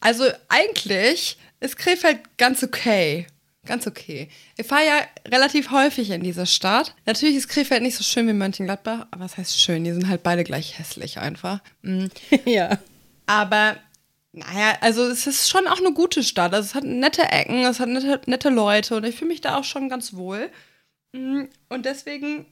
Also 0.00 0.24
eigentlich 0.48 1.36
ist 1.60 1.76
Krefeld 1.76 2.18
ganz 2.38 2.62
okay. 2.62 3.26
Ganz 3.64 3.86
okay. 3.86 4.28
Ich 4.56 4.66
fahre 4.66 4.84
ja 4.84 5.00
relativ 5.28 5.70
häufig 5.70 6.10
in 6.10 6.22
diese 6.22 6.46
Stadt. 6.46 6.96
Natürlich 7.06 7.36
ist 7.36 7.48
Krefeld 7.48 7.82
nicht 7.82 7.94
so 7.96 8.02
schön 8.02 8.26
wie 8.26 8.32
Mönchengladbach, 8.32 9.06
aber 9.12 9.24
was 9.24 9.36
heißt 9.36 9.60
schön? 9.60 9.84
Die 9.84 9.92
sind 9.92 10.08
halt 10.08 10.24
beide 10.24 10.42
gleich 10.42 10.78
hässlich 10.78 11.18
einfach. 11.18 11.60
Mm. 11.82 12.06
ja. 12.44 12.78
Aber 13.26 13.76
naja, 14.32 14.78
also 14.80 15.04
es 15.04 15.26
ist 15.28 15.48
schon 15.48 15.68
auch 15.68 15.78
eine 15.78 15.92
gute 15.92 16.24
Stadt. 16.24 16.52
Also 16.54 16.66
es 16.66 16.74
hat 16.74 16.84
nette 16.84 17.22
Ecken, 17.22 17.64
es 17.64 17.78
hat 17.78 17.88
nette, 17.88 18.20
nette 18.26 18.48
Leute 18.48 18.96
und 18.96 19.04
ich 19.04 19.14
fühle 19.14 19.28
mich 19.28 19.40
da 19.42 19.56
auch 19.56 19.64
schon 19.64 19.88
ganz 19.88 20.14
wohl. 20.14 20.50
Mm, 21.12 21.44
Und 21.68 21.86
deswegen 21.86 22.46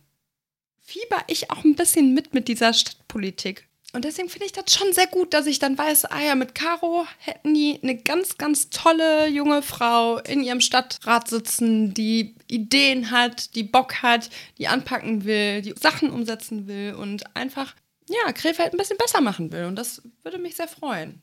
fieber 0.79 1.25
ich 1.27 1.51
auch 1.51 1.65
ein 1.65 1.75
bisschen 1.75 2.15
mit 2.15 2.35
mit 2.35 2.47
dieser 2.49 2.73
Stadtpolitik. 2.73 3.69
Und 3.93 4.05
deswegen 4.05 4.29
finde 4.29 4.47
ich 4.47 4.53
das 4.53 4.73
schon 4.73 4.93
sehr 4.93 5.09
gut, 5.09 5.35
dass 5.35 5.47
ich 5.47 5.59
dann 5.59 5.77
weiß, 5.77 6.07
ah 6.07 6.21
ja, 6.21 6.35
mit 6.37 6.55
Caro 6.55 7.07
hätten 7.19 7.55
die 7.55 7.81
eine 7.83 7.97
ganz, 7.97 8.39
ganz 8.39 8.71
tolle 8.71 9.27
junge 9.27 9.63
Frau 9.63 10.19
in 10.19 10.43
ihrem 10.43 10.61
Stadtrat 10.61 11.29
sitzen, 11.29 11.93
die 11.93 12.37
Ideen 12.47 13.11
hat, 13.11 13.55
die 13.57 13.65
Bock 13.65 14.03
hat, 14.03 14.31
die 14.59 14.69
anpacken 14.69 15.25
will, 15.25 15.63
die 15.63 15.75
Sachen 15.81 16.11
umsetzen 16.11 16.69
will 16.69 16.95
und 16.95 17.35
einfach, 17.35 17.75
ja, 18.09 18.33
Krefeld 18.33 18.73
ein 18.73 18.79
bisschen 18.79 18.99
besser 18.99 19.21
machen 19.21 19.51
will. 19.51 19.65
Und 19.65 19.77
das 19.77 20.03
würde 20.23 20.39
mich 20.39 20.55
sehr 20.55 20.69
freuen. 20.69 21.21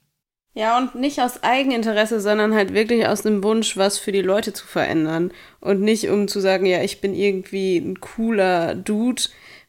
Ja, 0.58 0.76
und 0.80 0.96
nicht 0.96 1.22
aus 1.22 1.44
Eigeninteresse, 1.44 2.20
sondern 2.20 2.56
halt 2.56 2.74
wirklich 2.74 3.06
aus 3.06 3.22
dem 3.22 3.44
Wunsch, 3.44 3.78
was 3.78 4.00
für 4.00 4.12
die 4.12 4.24
Leute 4.24 4.54
zu 4.54 4.66
verändern. 4.66 5.32
Und 5.60 5.82
nicht 5.82 6.10
um 6.10 6.28
zu 6.28 6.40
sagen, 6.40 6.66
ja, 6.66 6.82
ich 6.82 7.00
bin 7.00 7.14
irgendwie 7.14 7.78
ein 7.78 8.02
cooler 8.02 8.74
Dude, 8.74 9.22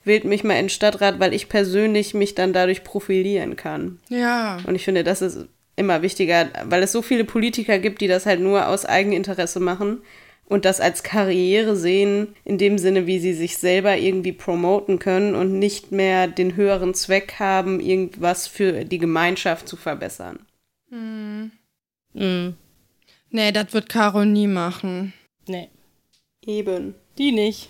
wählt 0.09 0.25
mich 0.25 0.42
mal 0.42 0.55
in 0.55 0.64
den 0.64 0.68
Stadtrat, 0.71 1.21
weil 1.21 1.33
ich 1.33 1.49
persönlich 1.49 2.14
mich 2.14 2.35
dann 2.35 2.53
dadurch 2.53 2.83
profilieren 2.83 3.55
kann. 3.55 4.01
Ja. 4.09 4.59
Und 4.66 4.75
ich 4.75 4.85
finde, 4.85 5.05
das 5.05 5.23
ist 5.23 5.47
immer 5.77 6.03
wichtiger, 6.03 6.49
weil 6.64 6.83
es 6.83 6.90
so 6.90 7.03
viele 7.03 7.25
Politiker 7.25 7.79
gibt, 7.79 8.01
die 8.01 8.09
das 8.09 8.27
halt 8.27 8.40
nur 8.40 8.66
aus 8.66 8.85
Eigeninteresse 8.85 9.61
machen 9.61 10.03
und 10.49 10.64
das 10.64 10.81
als 10.81 11.03
Karriere 11.03 11.77
sehen, 11.77 12.35
in 12.44 12.59
dem 12.59 12.79
Sinne, 12.79 13.07
wie 13.07 13.18
sie 13.21 13.35
sich 13.35 13.59
selber 13.59 13.97
irgendwie 13.97 14.33
promoten 14.33 14.99
können 14.99 15.35
und 15.35 15.59
nicht 15.59 15.92
mehr 15.92 16.27
den 16.27 16.57
höheren 16.57 16.94
Zweck 16.94 17.35
haben, 17.38 17.81
irgendwas 17.81 18.49
für 18.49 18.85
die 18.85 18.99
Gemeinschaft 18.99 19.68
zu 19.68 19.77
verbessern. 19.77 20.40
Mhm. 20.90 21.53
Nee, 23.31 23.53
das 23.53 23.73
wird 23.75 23.88
Caro 23.88 24.25
nie 24.25 24.47
machen. 24.47 25.12
Nee, 25.47 25.68
Eben. 26.44 26.94
die 27.18 27.33
nicht. 27.33 27.68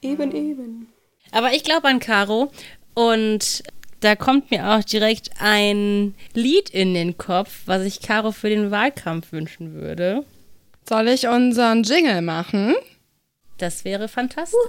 Eben, 0.00 0.32
eben. 0.32 0.86
Aber 1.34 1.52
ich 1.52 1.64
glaube 1.64 1.88
an 1.88 1.98
Caro 1.98 2.50
und 2.94 3.64
da 3.98 4.14
kommt 4.14 4.52
mir 4.52 4.70
auch 4.70 4.84
direkt 4.84 5.30
ein 5.40 6.14
Lied 6.32 6.70
in 6.70 6.94
den 6.94 7.18
Kopf, 7.18 7.62
was 7.66 7.82
ich 7.82 8.00
Caro 8.00 8.30
für 8.30 8.48
den 8.48 8.70
Wahlkampf 8.70 9.32
wünschen 9.32 9.74
würde. 9.74 10.24
Soll 10.88 11.08
ich 11.08 11.26
unseren 11.26 11.82
Jingle 11.82 12.22
machen? 12.22 12.76
Das 13.58 13.84
wäre 13.84 14.06
fantastisch. 14.06 14.60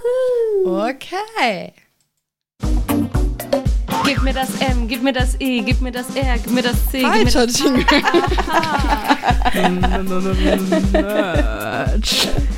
Okay. 0.64 1.72
Gib 4.04 4.22
mir 4.22 4.34
das 4.34 4.60
M, 4.60 4.88
gib 4.88 5.02
mir 5.04 5.12
das 5.12 5.40
E, 5.40 5.60
gib 5.60 5.80
mir 5.80 5.92
das 5.92 6.16
R, 6.16 6.36
gib 6.42 6.52
mir 6.52 6.62
das 6.62 6.90
C, 6.90 7.02
Falscher 7.02 7.46
Jingle. 7.46 7.84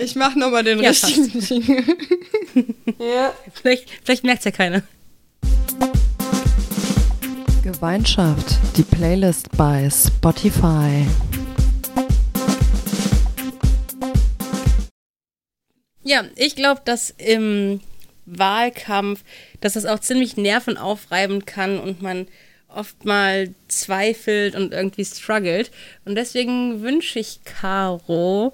Ich 0.00 0.14
mach 0.14 0.34
nochmal 0.34 0.64
den 0.64 0.82
Ja, 0.82 0.90
richtigen. 0.90 1.86
Ja. 2.98 3.34
Vielleicht, 3.52 3.90
vielleicht 4.04 4.24
merkt 4.24 4.38
es 4.40 4.44
ja 4.46 4.50
keiner. 4.50 4.82
Gemeinschaft, 7.62 8.56
die 8.76 8.84
Playlist 8.84 9.54
bei 9.56 9.90
Spotify. 9.90 11.06
Ja, 16.02 16.24
ich 16.36 16.56
glaube, 16.56 16.80
dass 16.84 17.10
im 17.10 17.80
Wahlkampf, 18.24 19.24
dass 19.60 19.74
das 19.74 19.84
auch 19.84 19.98
ziemlich 19.98 20.36
nervenaufreibend 20.36 21.46
kann 21.46 21.78
und 21.78 22.00
man 22.00 22.28
oft 22.68 23.04
mal 23.04 23.54
zweifelt 23.68 24.54
und 24.54 24.72
irgendwie 24.72 25.04
struggelt. 25.04 25.70
Und 26.04 26.14
deswegen 26.14 26.82
wünsche 26.82 27.18
ich 27.18 27.44
Caro 27.44 28.52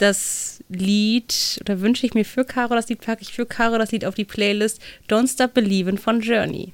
das 0.00 0.62
Lied, 0.68 1.58
oder 1.60 1.80
wünsche 1.80 2.06
ich 2.06 2.14
mir 2.14 2.24
für 2.24 2.44
Caro 2.44 2.74
das 2.74 2.88
Lied, 2.88 3.00
packe 3.00 3.22
ich 3.22 3.32
für 3.32 3.46
Caro 3.46 3.78
das 3.78 3.92
Lied 3.92 4.04
auf 4.04 4.14
die 4.14 4.24
Playlist 4.24 4.80
Don't 5.08 5.32
Stop 5.32 5.54
Believin' 5.54 5.98
von 5.98 6.20
Journey. 6.20 6.72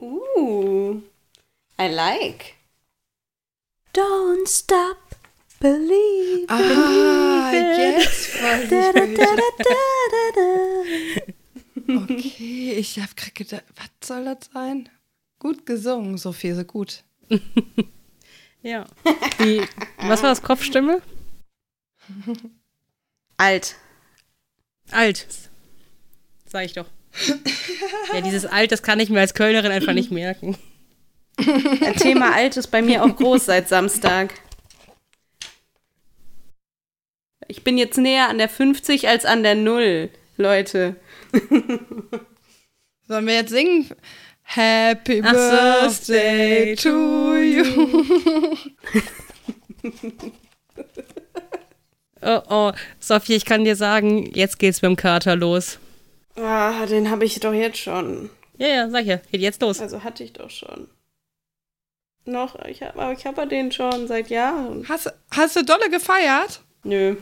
Uh, 0.00 1.00
I 1.80 1.88
like. 1.88 2.54
Don't 3.94 4.46
stop 4.46 4.98
believing. 5.60 6.46
Ah, 6.48 7.50
jetzt 7.52 8.42
weiß 8.42 8.68
Da. 8.68 8.90
Okay, 11.88 12.72
ich 12.78 12.98
hab 12.98 13.16
grad 13.16 13.34
gedacht, 13.34 13.64
was 13.76 13.90
soll 14.08 14.24
das 14.24 14.50
sein? 14.52 14.88
Gut 15.38 15.64
gesungen, 15.66 16.18
Sophie, 16.18 16.52
so 16.52 16.64
gut. 16.64 17.04
Ja. 18.66 18.84
Die, 19.38 19.62
was 19.98 20.24
war 20.24 20.30
das, 20.30 20.42
Kopfstimme? 20.42 21.00
Alt. 23.36 23.76
Alt. 24.90 25.24
Sag 26.46 26.64
ich 26.64 26.72
doch. 26.72 26.86
Ja, 28.12 28.20
dieses 28.20 28.44
Alt, 28.44 28.72
das 28.72 28.82
kann 28.82 28.98
ich 28.98 29.08
mir 29.08 29.20
als 29.20 29.34
Kölnerin 29.34 29.70
einfach 29.70 29.92
nicht 29.92 30.10
merken. 30.10 30.58
Das 31.36 32.02
Thema 32.02 32.34
Alt 32.34 32.56
ist 32.56 32.66
bei 32.68 32.82
mir 32.82 33.04
auch 33.04 33.14
groß 33.14 33.46
seit 33.46 33.68
Samstag. 33.68 34.34
Ich 37.46 37.62
bin 37.62 37.78
jetzt 37.78 37.98
näher 37.98 38.28
an 38.28 38.38
der 38.38 38.48
50 38.48 39.08
als 39.08 39.24
an 39.24 39.44
der 39.44 39.54
0, 39.54 40.10
Leute. 40.36 40.96
Sollen 43.06 43.26
wir 43.26 43.34
jetzt 43.34 43.50
singen? 43.50 43.88
Happy 44.48 45.20
Ach 45.24 45.34
so. 45.34 45.50
Birthday 45.86 46.74
to 46.76 47.34
you. 47.42 48.56
Oh, 52.22 52.42
oh. 52.48 52.72
Sophie, 52.98 53.34
ich 53.34 53.44
kann 53.44 53.64
dir 53.64 53.76
sagen, 53.76 54.26
jetzt 54.34 54.58
geht's 54.58 54.82
mit 54.82 54.88
dem 54.88 54.96
Kater 54.96 55.36
los. 55.36 55.78
Ah, 56.34 56.84
den 56.86 57.08
habe 57.08 57.24
ich 57.24 57.38
doch 57.38 57.52
jetzt 57.52 57.78
schon. 57.78 58.30
Ja, 58.58 58.68
ja, 58.68 58.90
sag 58.90 59.04
ja. 59.04 59.18
Geht 59.30 59.42
jetzt 59.42 59.62
los. 59.62 59.80
Also 59.80 60.02
hatte 60.02 60.24
ich 60.24 60.32
doch 60.32 60.50
schon. 60.50 60.88
Noch, 62.24 62.56
ich 62.64 62.82
hab, 62.82 62.98
aber 62.98 63.12
ich 63.12 63.24
habe 63.26 63.46
den 63.46 63.70
schon 63.70 64.08
seit 64.08 64.28
Jahren. 64.28 64.88
Hast, 64.88 65.12
hast 65.30 65.54
du 65.54 65.64
dolle 65.64 65.88
gefeiert? 65.88 66.62
Nö. 66.82 67.16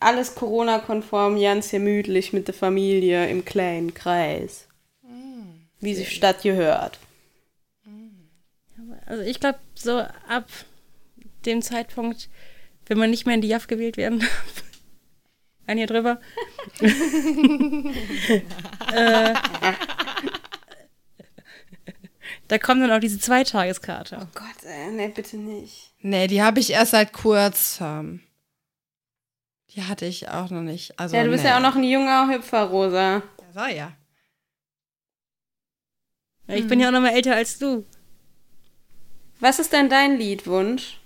Alles 0.00 0.34
Corona-konform, 0.34 1.40
ganz 1.40 1.70
gemütlich 1.70 2.34
mit 2.34 2.48
der 2.48 2.54
Familie 2.54 3.28
im 3.28 3.44
kleinen 3.44 3.94
Kreis. 3.94 4.68
Wie 5.82 5.94
sich 5.94 6.14
Stadt 6.14 6.42
gehört. 6.42 6.98
Also 9.04 9.22
ich 9.24 9.40
glaube, 9.40 9.58
so 9.74 9.98
ab 9.98 10.48
dem 11.44 11.60
Zeitpunkt, 11.60 12.30
wenn 12.86 12.98
man 12.98 13.10
nicht 13.10 13.26
mehr 13.26 13.34
in 13.34 13.40
die 13.40 13.48
JAF 13.48 13.66
gewählt 13.66 13.96
werden 13.96 14.20
darf. 14.20 14.62
Ein 15.66 15.78
hier 15.78 15.88
drüber. 15.88 16.20
äh, 16.80 16.94
da 22.48 22.58
kommt 22.58 22.82
dann 22.82 22.92
auch 22.92 23.00
diese 23.00 23.18
Zweitageskarte. 23.18 24.18
Oh 24.20 24.26
Gott, 24.34 24.64
ey, 24.64 24.90
nee, 24.92 25.08
bitte 25.08 25.36
nicht. 25.36 25.92
Nee, 26.00 26.26
die 26.28 26.42
habe 26.42 26.60
ich 26.60 26.70
erst 26.70 26.92
seit 26.92 27.12
kurzem. 27.12 28.20
Die 29.70 29.82
hatte 29.82 30.06
ich 30.06 30.28
auch 30.28 30.50
noch 30.50 30.62
nicht. 30.62 30.98
Also, 30.98 31.16
Ja, 31.16 31.24
du 31.24 31.30
bist 31.30 31.44
nee. 31.44 31.50
ja 31.50 31.56
auch 31.56 31.62
noch 31.62 31.76
ein 31.76 31.84
junger 31.84 32.28
Hüpfer, 32.28 32.64
Rosa. 32.64 33.16
Ja, 33.16 33.22
war 33.54 33.70
ja. 33.70 33.92
Ich 36.48 36.66
bin 36.66 36.80
ja 36.80 36.88
auch 36.88 36.92
noch 36.92 37.00
mal 37.00 37.14
älter 37.14 37.34
als 37.34 37.58
du. 37.58 37.86
Was 39.40 39.58
ist 39.58 39.72
denn 39.72 39.88
dein 39.88 40.18
Liedwunsch? 40.18 40.98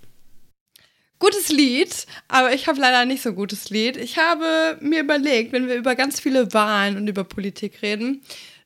Gutes 1.18 1.48
Lied, 1.48 2.06
aber 2.28 2.52
ich 2.52 2.68
habe 2.68 2.80
leider 2.80 3.06
nicht 3.06 3.22
so 3.22 3.32
gutes 3.32 3.70
Lied. 3.70 3.96
Ich 3.96 4.18
habe 4.18 4.76
mir 4.80 5.00
überlegt, 5.00 5.52
wenn 5.52 5.68
wir 5.68 5.76
über 5.76 5.94
ganz 5.94 6.20
viele 6.20 6.52
Wahlen 6.52 6.98
und 6.98 7.08
über 7.08 7.24
Politik 7.24 7.80
reden, 7.80 8.22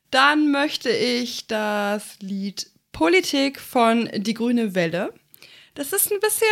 dann 0.09 0.51
möchte 0.51 0.89
ich 0.89 1.47
das 1.47 2.19
Lied 2.19 2.69
Politik 2.91 3.59
von 3.59 4.09
Die 4.13 4.33
Grüne 4.33 4.75
Welle. 4.75 5.13
Das 5.75 5.93
ist 5.93 6.11
ein 6.11 6.19
bisschen, 6.19 6.47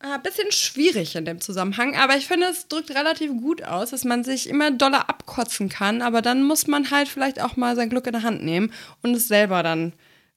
äh, 0.00 0.18
bisschen 0.22 0.52
schwierig 0.52 1.16
in 1.16 1.24
dem 1.24 1.40
Zusammenhang, 1.40 1.96
aber 1.96 2.16
ich 2.16 2.28
finde, 2.28 2.46
es 2.46 2.68
drückt 2.68 2.90
relativ 2.90 3.30
gut 3.40 3.64
aus, 3.64 3.90
dass 3.90 4.04
man 4.04 4.22
sich 4.22 4.48
immer 4.48 4.70
doller 4.70 5.08
abkotzen 5.08 5.68
kann, 5.68 6.02
aber 6.02 6.22
dann 6.22 6.44
muss 6.44 6.66
man 6.66 6.90
halt 6.90 7.08
vielleicht 7.08 7.40
auch 7.40 7.56
mal 7.56 7.74
sein 7.74 7.90
Glück 7.90 8.06
in 8.06 8.12
der 8.12 8.22
Hand 8.22 8.44
nehmen 8.44 8.72
und 9.02 9.14
es 9.14 9.28
selber 9.28 9.62
dann 9.62 9.92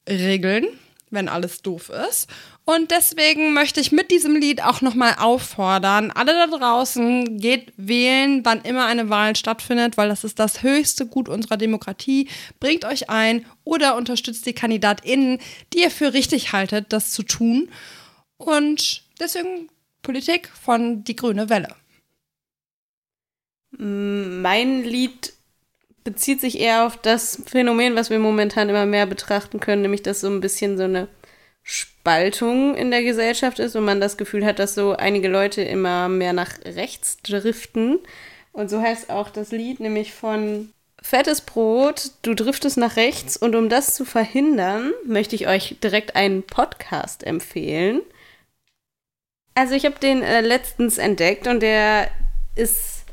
regeln, 0.09 0.66
wenn 1.12 1.30
alles 1.30 1.62
doof 1.62 1.89
ist. 2.09 2.28
Und 2.66 2.89
deswegen 2.89 3.53
möchte 3.53 3.80
ich 3.80 3.91
mit 3.91 4.12
diesem 4.12 4.36
Lied 4.36 4.64
auch 4.64 4.82
nochmal 4.82 5.16
auffordern, 5.20 6.09
alle 6.09 6.34
da 6.34 6.57
draußen, 6.57 7.38
geht 7.39 7.74
wählen, 7.78 8.43
wann 8.43 8.62
immer 8.62 8.86
eine 8.86 9.09
Wahl 9.09 9.36
stattfindet, 9.36 9.97
weil 9.97 10.09
das 10.09 10.24
ist 10.24 10.39
das 10.39 10.64
höchste 10.64 11.05
Gut 11.05 11.30
unserer 11.30 11.57
Demokratie. 11.57 12.30
Bringt 12.59 12.86
euch 12.86 13.09
ein 13.09 13.45
oder 13.64 13.95
unterstützt 13.95 14.45
die 14.45 14.53
KandidatInnen, 14.53 15.39
die 15.74 15.82
ihr 15.82 15.91
für 15.91 16.14
richtig 16.14 16.53
haltet, 16.53 16.93
das 16.93 17.12
zu 17.12 17.24
tun. 17.24 17.70
Und 18.38 19.03
deswegen 19.22 19.69
Politik 20.01 20.49
von 20.49 21.03
Die 21.03 21.15
Grüne 21.15 21.49
Welle. 21.49 21.76
Mein 23.72 24.84
Lied 24.84 25.34
bezieht 26.03 26.41
sich 26.41 26.59
eher 26.59 26.86
auf 26.86 26.97
das 26.97 27.41
Phänomen, 27.45 27.95
was 27.95 28.09
wir 28.09 28.19
momentan 28.19 28.69
immer 28.69 28.86
mehr 28.86 29.05
betrachten 29.05 29.59
können, 29.59 29.84
nämlich 29.84 30.03
dass 30.03 30.22
so 30.22 30.28
ein 30.28 30.41
bisschen 30.41 30.78
so 30.78 30.84
eine 30.84 31.07
Spaltung 31.63 32.76
in 32.76 32.89
der 32.91 33.03
Gesellschaft 33.03 33.59
ist 33.59 33.76
und 33.76 33.86
man 33.86 34.01
das 34.01 34.17
Gefühl 34.17 34.45
hat, 34.45 34.59
dass 34.59 34.74
so 34.74 34.93
einige 34.93 35.28
Leute 35.28 35.61
immer 35.61 36.09
mehr 36.09 36.34
nach 36.34 36.57
rechts 36.65 37.17
driften. 37.22 37.99
Und 38.51 38.69
so 38.69 38.82
heißt 38.82 39.09
auch 39.09 39.30
das 39.30 39.51
Lied, 39.51 39.80
nämlich 39.80 40.13
von 40.13 40.74
Fettes 41.01 41.41
Brot, 41.41 42.11
du 42.24 42.34
driftest 42.34 42.78
nach 42.78 42.95
rechts. 42.95 43.38
Und 43.38 43.55
um 43.55 43.69
das 43.69 43.95
zu 43.95 44.05
verhindern, 44.05 44.91
möchte 45.05 45.36
ich 45.36 45.47
euch 45.47 45.78
direkt 45.84 46.15
einen 46.15 46.43
Podcast 46.43 47.24
empfehlen. 47.24 48.01
Also 49.56 49.76
ich 49.76 49.86
habe 49.86 49.99
den 49.99 50.24
äh, 50.24 50.41
letztens 50.41 50.97
entdeckt 50.97 51.47
und 51.47 51.62
der 51.62 52.10
ist, 52.56 53.06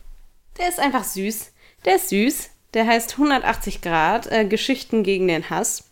der 0.58 0.68
ist 0.68 0.80
einfach 0.80 1.04
süß. 1.04 1.52
Der 1.84 1.96
ist 1.96 2.08
süß. 2.10 2.50
Der 2.74 2.86
heißt 2.86 3.12
180 3.12 3.80
Grad, 3.80 4.30
äh, 4.30 4.44
Geschichten 4.44 5.02
gegen 5.02 5.28
den 5.28 5.48
Hass 5.50 5.90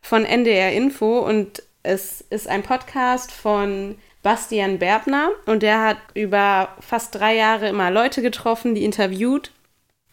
von 0.00 0.24
NDR 0.24 0.72
Info 0.72 1.18
und 1.20 1.62
es 1.82 2.20
ist 2.20 2.48
ein 2.48 2.62
Podcast 2.62 3.32
von 3.32 3.96
Bastian 4.22 4.78
Berbner 4.78 5.30
und 5.46 5.62
der 5.62 5.82
hat 5.82 5.98
über 6.14 6.76
fast 6.80 7.14
drei 7.14 7.36
Jahre 7.36 7.68
immer 7.68 7.90
Leute 7.90 8.20
getroffen, 8.20 8.74
die 8.74 8.84
interviewt. 8.84 9.52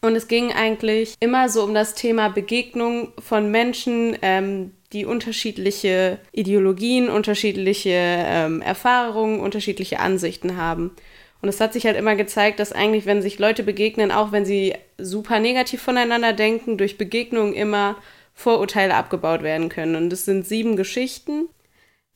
Und 0.00 0.14
es 0.14 0.28
ging 0.28 0.52
eigentlich 0.52 1.14
immer 1.20 1.48
so 1.48 1.64
um 1.64 1.74
das 1.74 1.94
Thema 1.94 2.28
Begegnung 2.28 3.12
von 3.18 3.50
Menschen, 3.50 4.16
ähm, 4.22 4.75
die 4.92 5.04
unterschiedliche 5.04 6.18
Ideologien, 6.32 7.08
unterschiedliche 7.08 7.90
ähm, 7.92 8.62
Erfahrungen, 8.62 9.40
unterschiedliche 9.40 10.00
Ansichten 10.00 10.56
haben. 10.56 10.92
Und 11.42 11.48
es 11.48 11.60
hat 11.60 11.72
sich 11.72 11.86
halt 11.86 11.96
immer 11.96 12.16
gezeigt, 12.16 12.60
dass 12.60 12.72
eigentlich, 12.72 13.06
wenn 13.06 13.22
sich 13.22 13.38
Leute 13.38 13.62
begegnen, 13.62 14.10
auch 14.10 14.32
wenn 14.32 14.44
sie 14.44 14.74
super 14.98 15.38
negativ 15.38 15.82
voneinander 15.82 16.32
denken, 16.32 16.78
durch 16.78 16.98
Begegnungen 16.98 17.52
immer 17.52 17.96
Vorurteile 18.34 18.94
abgebaut 18.94 19.42
werden 19.42 19.68
können. 19.68 19.96
Und 19.96 20.12
es 20.12 20.24
sind 20.24 20.46
sieben 20.46 20.76
Geschichten, 20.76 21.48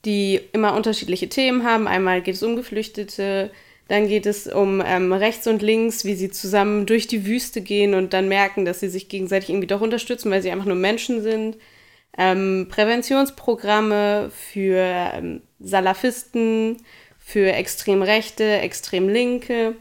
die 0.04 0.40
immer 0.52 0.74
unterschiedliche 0.74 1.28
Themen 1.28 1.64
haben. 1.64 1.86
Einmal 1.86 2.22
geht 2.22 2.34
es 2.34 2.42
um 2.42 2.56
Geflüchtete, 2.56 3.50
dann 3.88 4.06
geht 4.06 4.26
es 4.26 4.46
um 4.46 4.82
ähm, 4.86 5.12
rechts 5.12 5.46
und 5.46 5.62
links, 5.62 6.04
wie 6.04 6.14
sie 6.14 6.30
zusammen 6.30 6.86
durch 6.86 7.08
die 7.08 7.26
Wüste 7.26 7.60
gehen 7.60 7.94
und 7.94 8.12
dann 8.12 8.28
merken, 8.28 8.64
dass 8.64 8.80
sie 8.80 8.88
sich 8.88 9.08
gegenseitig 9.08 9.50
irgendwie 9.50 9.66
doch 9.66 9.80
unterstützen, 9.80 10.30
weil 10.30 10.42
sie 10.42 10.50
einfach 10.50 10.66
nur 10.66 10.76
Menschen 10.76 11.22
sind. 11.22 11.56
Ähm, 12.16 12.66
Präventionsprogramme 12.68 14.30
für 14.30 14.78
ähm, 14.78 15.42
Salafisten, 15.58 16.78
für 17.18 17.52
extrem 17.52 18.02
Rechte, 18.02 18.44
extrem 18.60 19.08
Linke. 19.08 19.76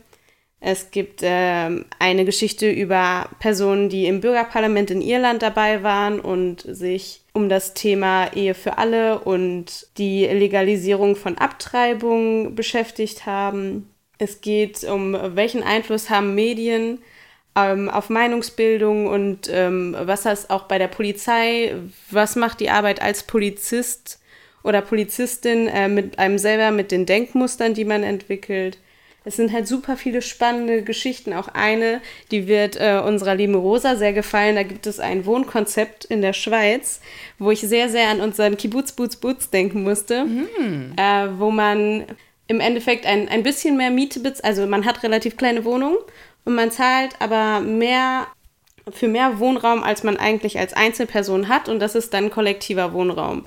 Es 0.62 0.92
gibt 0.92 1.22
ähm, 1.24 1.86
eine 2.00 2.26
Geschichte 2.26 2.70
über 2.70 3.30
Personen, 3.40 3.88
die 3.88 4.08
im 4.08 4.20
Bürgerparlament 4.20 4.92
in 4.92 5.02
Irland 5.02 5.42
dabei 5.42 5.84
waren 5.84 6.20
und 6.20 6.62
sich 6.62 7.22
um 7.34 7.48
das 7.48 7.74
Thema 7.74 8.34
Ehe 8.36 8.54
für 8.54 8.78
alle 8.78 9.20
und 9.20 9.88
die 9.98 10.26
Legalisierung 10.26 11.16
von 11.16 11.38
Abtreibung 11.38 12.56
beschäftigt 12.56 13.26
haben. 13.26 13.90
Es 14.18 14.42
geht 14.42 14.84
um, 14.84 15.18
welchen 15.36 15.64
Einfluss 15.64 16.10
haben 16.10 16.36
Medien 16.36 17.00
ähm, 17.68 17.90
auf 17.90 18.10
Meinungsbildung 18.10 19.08
und 19.08 19.50
ähm, 19.52 19.96
was 20.00 20.24
das 20.24 20.50
auch 20.50 20.64
bei 20.64 20.78
der 20.78 20.88
Polizei, 20.88 21.74
was 22.12 22.36
macht 22.36 22.60
die 22.60 22.70
Arbeit 22.70 23.02
als 23.02 23.24
Polizist 23.24 24.20
oder 24.64 24.82
Polizistin 24.82 25.68
äh, 25.68 25.88
mit 25.88 26.20
einem 26.20 26.38
selber, 26.38 26.72
mit 26.72 26.92
den 26.92 27.06
Denkmustern, 27.06 27.74
die 27.74 27.86
man 27.86 28.04
entwickelt. 28.04 28.78
Es 29.26 29.36
sind 29.36 29.52
halt 29.52 29.68
super 29.68 29.98
viele 29.98 30.22
spannende 30.22 30.82
Geschichten. 30.82 31.34
Auch 31.34 31.50
eine, 31.50 32.02
die 32.32 32.48
wird 32.48 32.78
äh, 32.78 33.02
unserer 33.06 33.36
lieben 33.36 33.56
Rosa 33.56 33.96
sehr 33.96 34.14
gefallen. 34.14 34.56
Da 34.56 34.64
gibt 34.64 34.88
es 34.88 35.00
ein 35.00 35.26
Wohnkonzept 35.26 36.06
in 36.06 36.22
der 36.22 36.34
Schweiz, 36.34 37.02
wo 37.38 37.52
ich 37.52 37.60
sehr, 37.60 37.90
sehr 37.90 38.08
an 38.10 38.22
unseren 38.22 38.58
Kibbutz 38.58 38.94
Boots 38.94 39.18
Boots 39.18 39.50
denken 39.50 39.84
musste, 39.84 40.26
äh, 40.98 41.28
wo 41.38 41.52
man 41.52 42.06
im 42.48 42.60
Endeffekt 42.60 43.06
ein, 43.06 43.30
ein 43.30 43.44
bisschen 43.44 43.78
mehr 43.78 43.92
Miete 43.92 44.20
bezahlt. 44.20 44.46
Also 44.46 44.66
man 44.66 44.86
hat 44.86 45.04
relativ 45.04 45.38
kleine 45.38 45.64
Wohnungen 45.66 45.98
und 46.50 46.56
man 46.56 46.72
zahlt 46.72 47.12
aber 47.20 47.60
mehr 47.60 48.26
für 48.90 49.08
mehr 49.08 49.38
Wohnraum, 49.38 49.84
als 49.84 50.02
man 50.02 50.18
eigentlich 50.18 50.58
als 50.58 50.74
Einzelperson 50.74 51.48
hat. 51.48 51.70
Und 51.70 51.78
das 51.78 51.94
ist 51.94 52.12
dann 52.12 52.32
kollektiver 52.32 52.92
Wohnraum. 52.92 53.46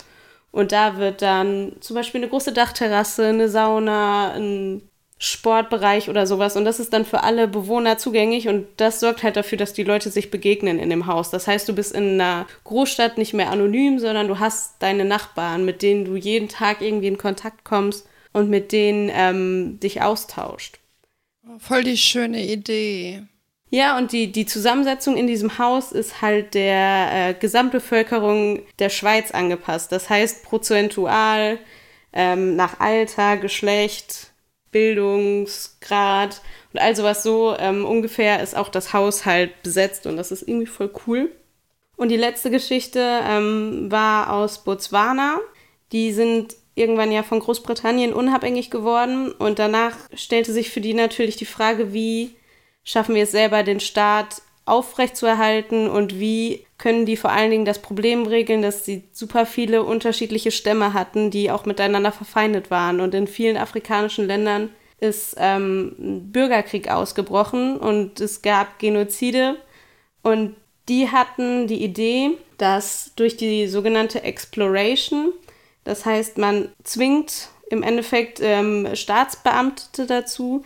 Und 0.52 0.70
da 0.70 0.98
wird 0.98 1.20
dann 1.20 1.72
zum 1.80 1.96
Beispiel 1.96 2.20
eine 2.20 2.30
große 2.30 2.52
Dachterrasse, 2.52 3.26
eine 3.26 3.48
Sauna, 3.48 4.34
ein 4.34 4.88
Sportbereich 5.18 6.10
oder 6.10 6.28
sowas. 6.28 6.54
Und 6.54 6.64
das 6.64 6.78
ist 6.78 6.92
dann 6.92 7.04
für 7.04 7.24
alle 7.24 7.48
Bewohner 7.48 7.98
zugänglich. 7.98 8.46
Und 8.46 8.68
das 8.76 9.00
sorgt 9.00 9.24
halt 9.24 9.34
dafür, 9.34 9.58
dass 9.58 9.72
die 9.72 9.82
Leute 9.82 10.08
sich 10.08 10.30
begegnen 10.30 10.78
in 10.78 10.88
dem 10.88 11.08
Haus. 11.08 11.28
Das 11.30 11.48
heißt, 11.48 11.68
du 11.68 11.72
bist 11.72 11.92
in 11.96 12.20
einer 12.20 12.46
Großstadt 12.62 13.18
nicht 13.18 13.34
mehr 13.34 13.50
anonym, 13.50 13.98
sondern 13.98 14.28
du 14.28 14.38
hast 14.38 14.80
deine 14.80 15.04
Nachbarn, 15.04 15.64
mit 15.64 15.82
denen 15.82 16.04
du 16.04 16.14
jeden 16.14 16.48
Tag 16.48 16.80
irgendwie 16.80 17.08
in 17.08 17.18
Kontakt 17.18 17.64
kommst 17.64 18.06
und 18.32 18.48
mit 18.48 18.70
denen 18.70 19.10
ähm, 19.12 19.80
dich 19.80 20.02
austauscht. 20.02 20.78
Voll 21.58 21.84
die 21.84 21.96
schöne 21.96 22.44
Idee. 22.44 23.22
Ja, 23.70 23.96
und 23.96 24.12
die, 24.12 24.30
die 24.30 24.44
Zusammensetzung 24.44 25.16
in 25.16 25.26
diesem 25.26 25.56
Haus 25.58 25.92
ist 25.92 26.20
halt 26.20 26.52
der 26.52 27.30
äh, 27.30 27.34
Gesamtbevölkerung 27.34 28.60
der 28.78 28.90
Schweiz 28.90 29.30
angepasst. 29.30 29.92
Das 29.92 30.10
heißt 30.10 30.44
prozentual 30.44 31.58
ähm, 32.12 32.54
nach 32.54 32.80
Alter, 32.80 33.38
Geschlecht, 33.38 34.32
Bildungsgrad 34.72 36.42
und 36.72 36.80
all 36.80 36.94
sowas 36.94 37.22
so 37.22 37.56
ähm, 37.58 37.86
ungefähr 37.86 38.42
ist 38.42 38.56
auch 38.56 38.68
das 38.68 38.92
Haus 38.92 39.24
halt 39.24 39.62
besetzt 39.62 40.06
und 40.06 40.18
das 40.18 40.32
ist 40.32 40.46
irgendwie 40.46 40.66
voll 40.66 40.92
cool. 41.06 41.30
Und 41.96 42.08
die 42.08 42.16
letzte 42.16 42.50
Geschichte 42.50 43.20
ähm, 43.26 43.90
war 43.90 44.32
aus 44.32 44.64
Botswana. 44.64 45.38
Die 45.92 46.12
sind 46.12 46.56
irgendwann 46.74 47.12
ja 47.12 47.22
von 47.22 47.40
Großbritannien 47.40 48.12
unabhängig 48.12 48.70
geworden 48.70 49.32
und 49.32 49.58
danach 49.58 49.96
stellte 50.14 50.52
sich 50.52 50.70
für 50.70 50.80
die 50.80 50.94
natürlich 50.94 51.36
die 51.36 51.44
Frage, 51.44 51.92
wie 51.92 52.34
schaffen 52.84 53.14
wir 53.14 53.24
es 53.24 53.32
selber, 53.32 53.62
den 53.62 53.80
Staat 53.80 54.42
aufrechtzuerhalten 54.64 55.88
und 55.88 56.18
wie 56.18 56.66
können 56.78 57.04
die 57.04 57.16
vor 57.16 57.30
allen 57.30 57.50
Dingen 57.50 57.64
das 57.64 57.80
Problem 57.80 58.26
regeln, 58.26 58.62
dass 58.62 58.84
sie 58.84 59.04
super 59.12 59.44
viele 59.44 59.82
unterschiedliche 59.82 60.50
Stämme 60.50 60.94
hatten, 60.94 61.30
die 61.30 61.50
auch 61.50 61.64
miteinander 61.64 62.12
verfeindet 62.12 62.70
waren. 62.70 63.00
Und 63.00 63.14
in 63.14 63.26
vielen 63.26 63.56
afrikanischen 63.56 64.26
Ländern 64.26 64.70
ist 65.00 65.34
ähm, 65.38 66.30
Bürgerkrieg 66.32 66.88
ausgebrochen 66.88 67.76
und 67.76 68.20
es 68.20 68.42
gab 68.42 68.78
Genozide. 68.78 69.56
Und 70.22 70.54
die 70.88 71.08
hatten 71.10 71.66
die 71.66 71.82
Idee, 71.82 72.32
dass 72.58 73.12
durch 73.16 73.36
die 73.36 73.66
sogenannte 73.66 74.22
Exploration, 74.22 75.32
das 75.84 76.06
heißt, 76.06 76.38
man 76.38 76.68
zwingt 76.84 77.48
im 77.70 77.82
Endeffekt 77.82 78.40
ähm, 78.40 78.88
Staatsbeamtete 78.94 80.06
dazu, 80.06 80.62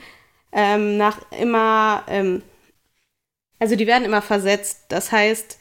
ähm, 0.53 0.97
nach 0.97 1.21
immer, 1.39 2.03
ähm, 2.09 2.43
also 3.59 3.77
die 3.77 3.87
werden 3.87 4.05
immer 4.05 4.23
versetzt. 4.23 4.87
Das 4.89 5.13
heißt, 5.13 5.59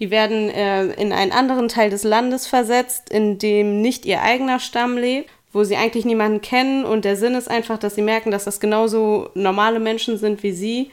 die 0.00 0.10
werden 0.10 0.50
äh, 0.50 0.86
in 0.94 1.12
einen 1.12 1.32
anderen 1.32 1.68
Teil 1.68 1.90
des 1.90 2.04
Landes 2.04 2.46
versetzt, 2.46 3.10
in 3.10 3.38
dem 3.38 3.80
nicht 3.80 4.06
ihr 4.06 4.22
eigener 4.22 4.60
Stamm 4.60 4.96
lebt, 4.96 5.30
wo 5.52 5.64
sie 5.64 5.76
eigentlich 5.76 6.04
niemanden 6.04 6.40
kennen. 6.40 6.84
Und 6.84 7.04
der 7.04 7.16
Sinn 7.16 7.34
ist 7.34 7.50
einfach, 7.50 7.78
dass 7.78 7.94
sie 7.94 8.02
merken, 8.02 8.30
dass 8.30 8.44
das 8.44 8.60
genauso 8.60 9.30
normale 9.34 9.80
Menschen 9.80 10.18
sind 10.18 10.42
wie 10.42 10.52
sie, 10.52 10.90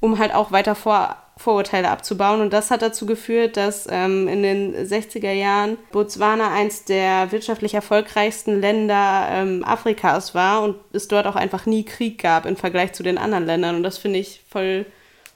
um 0.00 0.18
halt 0.18 0.34
auch 0.34 0.52
weiter 0.52 0.74
vor 0.74 1.16
Vorurteile 1.38 1.88
abzubauen. 1.88 2.40
Und 2.40 2.52
das 2.52 2.70
hat 2.70 2.82
dazu 2.82 3.06
geführt, 3.06 3.56
dass 3.56 3.86
ähm, 3.90 4.28
in 4.28 4.42
den 4.42 4.74
60er 4.74 5.32
Jahren 5.32 5.78
Botswana 5.92 6.52
eins 6.52 6.84
der 6.84 7.32
wirtschaftlich 7.32 7.74
erfolgreichsten 7.74 8.60
Länder 8.60 9.28
ähm, 9.30 9.64
Afrikas 9.64 10.34
war 10.34 10.62
und 10.62 10.76
es 10.92 11.08
dort 11.08 11.26
auch 11.26 11.36
einfach 11.36 11.64
nie 11.64 11.84
Krieg 11.84 12.18
gab 12.20 12.44
im 12.44 12.56
Vergleich 12.56 12.92
zu 12.92 13.02
den 13.02 13.16
anderen 13.16 13.46
Ländern. 13.46 13.76
Und 13.76 13.82
das 13.84 13.96
finde 13.98 14.18
ich 14.18 14.42
voll 14.50 14.84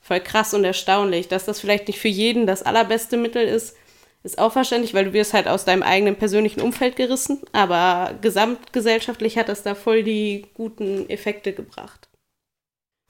voll 0.02 0.20
krass 0.20 0.52
und 0.52 0.64
erstaunlich. 0.64 1.28
Dass 1.28 1.46
das 1.46 1.60
vielleicht 1.60 1.86
nicht 1.86 2.00
für 2.00 2.08
jeden 2.08 2.46
das 2.46 2.62
allerbeste 2.62 3.16
Mittel 3.16 3.46
ist, 3.46 3.76
ist 4.24 4.38
auch 4.38 4.52
verständlich, 4.52 4.94
weil 4.94 5.06
du 5.06 5.12
wirst 5.12 5.32
halt 5.32 5.48
aus 5.48 5.64
deinem 5.64 5.82
eigenen 5.82 6.16
persönlichen 6.16 6.60
Umfeld 6.60 6.96
gerissen, 6.96 7.40
aber 7.52 8.14
gesamtgesellschaftlich 8.20 9.38
hat 9.38 9.48
das 9.48 9.62
da 9.62 9.74
voll 9.74 10.02
die 10.02 10.46
guten 10.54 11.08
Effekte 11.08 11.52
gebracht. 11.52 12.08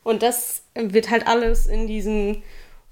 Und 0.04 0.22
das 0.22 0.64
wird 0.74 1.10
halt 1.10 1.26
alles 1.26 1.66
in 1.66 1.86
diesen 1.86 2.42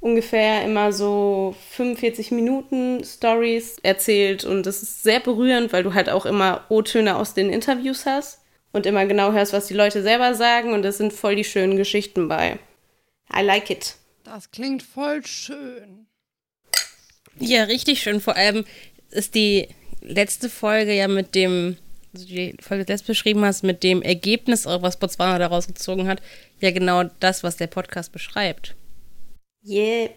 ungefähr 0.01 0.65
immer 0.65 0.93
so 0.93 1.55
45 1.71 2.31
Minuten 2.31 3.05
Stories 3.05 3.79
erzählt 3.83 4.45
und 4.45 4.65
das 4.65 4.83
ist 4.83 5.03
sehr 5.03 5.21
berührend, 5.21 5.73
weil 5.73 5.83
du 5.83 5.95
halt 5.95 6.09
auch 6.09 6.27
immer 6.27 6.65
O-Töne 6.71 7.17
aus 7.17 7.35
den 7.35 7.51
Interviews 7.51 8.07
hast 8.07 8.41
und 8.73 8.87
immer 8.87 9.05
genau 9.07 9.33
hörst, 9.33 9.53
was 9.53 9.67
die 9.67 9.75
Leute 9.75 10.03
selber 10.03 10.35
sagen 10.35 10.73
und 10.73 10.83
das 10.83 10.97
sind 10.97 11.13
voll 11.13 11.37
die 11.37 11.45
schönen 11.45 11.77
Geschichten 11.77 12.29
bei. 12.29 12.59
I 13.35 13.43
like 13.43 13.71
it. 13.71 13.97
Das 14.25 14.51
klingt 14.51 14.83
voll 14.83 15.25
schön. 15.27 16.07
Ja, 17.39 17.65
richtig 17.65 18.03
schön. 18.03 18.21
Vor 18.21 18.37
allem 18.37 18.65
ist 19.11 19.35
die 19.35 19.69
letzte 20.01 20.49
Folge 20.49 20.95
ja 20.95 21.09
mit 21.09 21.35
dem, 21.35 21.77
also 22.15 22.27
die 22.27 22.57
Folge, 22.61 22.85
die 22.85 22.97
du 22.97 23.05
beschrieben 23.05 23.45
hast, 23.45 23.65
mit 23.65 23.83
dem 23.83 24.03
Ergebnis, 24.03 24.67
was 24.67 24.99
Botswana 24.99 25.39
daraus 25.39 25.67
gezogen 25.67 26.09
hat, 26.09 26.23
ja 26.61 26.71
genau 26.71 27.05
das, 27.21 27.43
was 27.43 27.57
der 27.57 27.67
Podcast 27.67 28.13
beschreibt. 28.13 28.77
Yeah. 29.65 30.11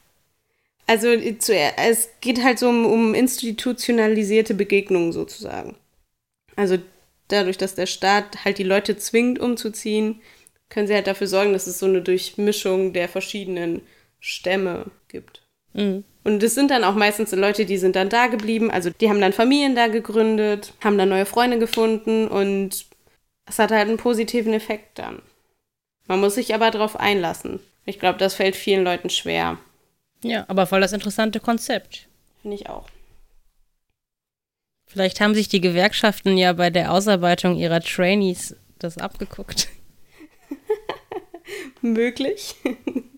Also 0.86 1.08
es 1.08 2.10
geht 2.22 2.44
halt 2.44 2.60
so 2.60 2.70
um, 2.70 2.86
um 2.86 3.14
institutionalisierte 3.14 4.54
Begegnungen 4.54 5.14
sozusagen. 5.14 5.76
Also 6.56 6.78
dadurch, 7.30 7.58
dass 7.58 7.76
der 7.76 7.86
Staat 7.86 8.44
halt 8.44 8.58
die 8.58 8.64
Leute 8.64 8.98
zwingt, 8.98 9.40
umzuziehen, 9.40 10.22
können 10.70 10.88
sie 10.88 10.94
halt 10.94 11.08
dafür 11.08 11.28
sorgen, 11.28 11.54
dass 11.54 11.68
es 11.68 11.80
so 11.80 11.86
eine 11.86 12.02
Durchmischung 12.02 12.94
der 12.94 13.08
verschiedenen 13.08 13.82
Stämme 14.20 14.88
gibt. 15.08 15.42
Mhm. 15.74 16.04
Und 16.24 16.42
es 16.42 16.56
sind 16.56 16.72
dann 16.72 16.84
auch 16.84 16.96
meistens 16.96 17.32
Leute, 17.32 17.66
die 17.66 17.78
sind 17.78 17.96
dann 17.96 18.10
da 18.10 18.28
geblieben, 18.28 18.72
also 18.72 18.90
die 18.90 19.10
haben 19.10 19.20
dann 19.20 19.34
Familien 19.34 19.76
da 19.76 19.88
gegründet, 19.88 20.74
haben 20.84 20.98
dann 20.98 21.10
neue 21.10 21.26
Freunde 21.26 21.60
gefunden 21.60 22.28
und 22.28 22.86
es 23.46 23.60
hat 23.60 23.72
halt 23.72 23.90
einen 23.90 23.98
positiven 23.98 24.54
Effekt 24.54 25.00
dann. 25.00 25.22
Man 26.08 26.22
muss 26.22 26.36
sich 26.36 26.54
aber 26.56 26.72
darauf 26.72 26.98
einlassen. 26.98 27.60
Ich 27.86 28.00
glaube, 28.00 28.18
das 28.18 28.36
fällt 28.36 28.56
vielen 28.56 28.84
Leuten 28.84 29.10
schwer. 29.10 29.58
Ja, 30.24 30.46
aber 30.48 30.68
voll 30.68 30.82
das 30.82 30.94
interessante 30.94 31.40
Konzept. 31.40 32.08
Finde 32.42 32.56
ich 32.56 32.70
auch. 32.70 32.88
Vielleicht 34.88 35.20
haben 35.22 35.34
sich 35.34 35.48
die 35.48 35.62
Gewerkschaften 35.62 36.38
ja 36.38 36.54
bei 36.54 36.70
der 36.70 36.92
Ausarbeitung 36.92 37.58
ihrer 37.58 37.82
Trainees 37.82 38.56
das 38.80 38.98
abgeguckt. 38.98 39.70
Möglich. 41.82 42.56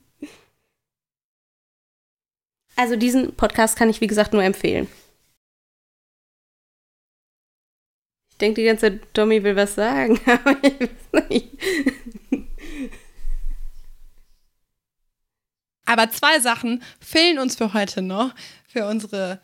Also 2.77 2.97
diesen 2.97 3.35
Podcast 3.35 3.77
kann 3.77 3.89
ich, 3.89 4.01
wie 4.01 4.07
gesagt, 4.07 4.33
nur 4.33 4.43
empfehlen. 4.43 4.89
Ich 8.31 8.37
denke 8.37 8.59
die 8.59 8.67
ganze 8.67 8.91
Zeit, 8.91 9.13
Tommy 9.13 9.41
will 9.43 9.55
was 9.55 9.75
sagen, 9.75 10.19
aber 10.25 10.57
ich 10.61 10.89
weiß 11.13 11.29
nicht. 11.29 11.49
Aber 15.85 16.09
zwei 16.09 16.39
Sachen 16.39 16.81
fehlen 16.99 17.39
uns 17.39 17.55
für 17.55 17.73
heute 17.73 18.01
noch, 18.01 18.33
für 18.67 18.87
unsere 18.87 19.39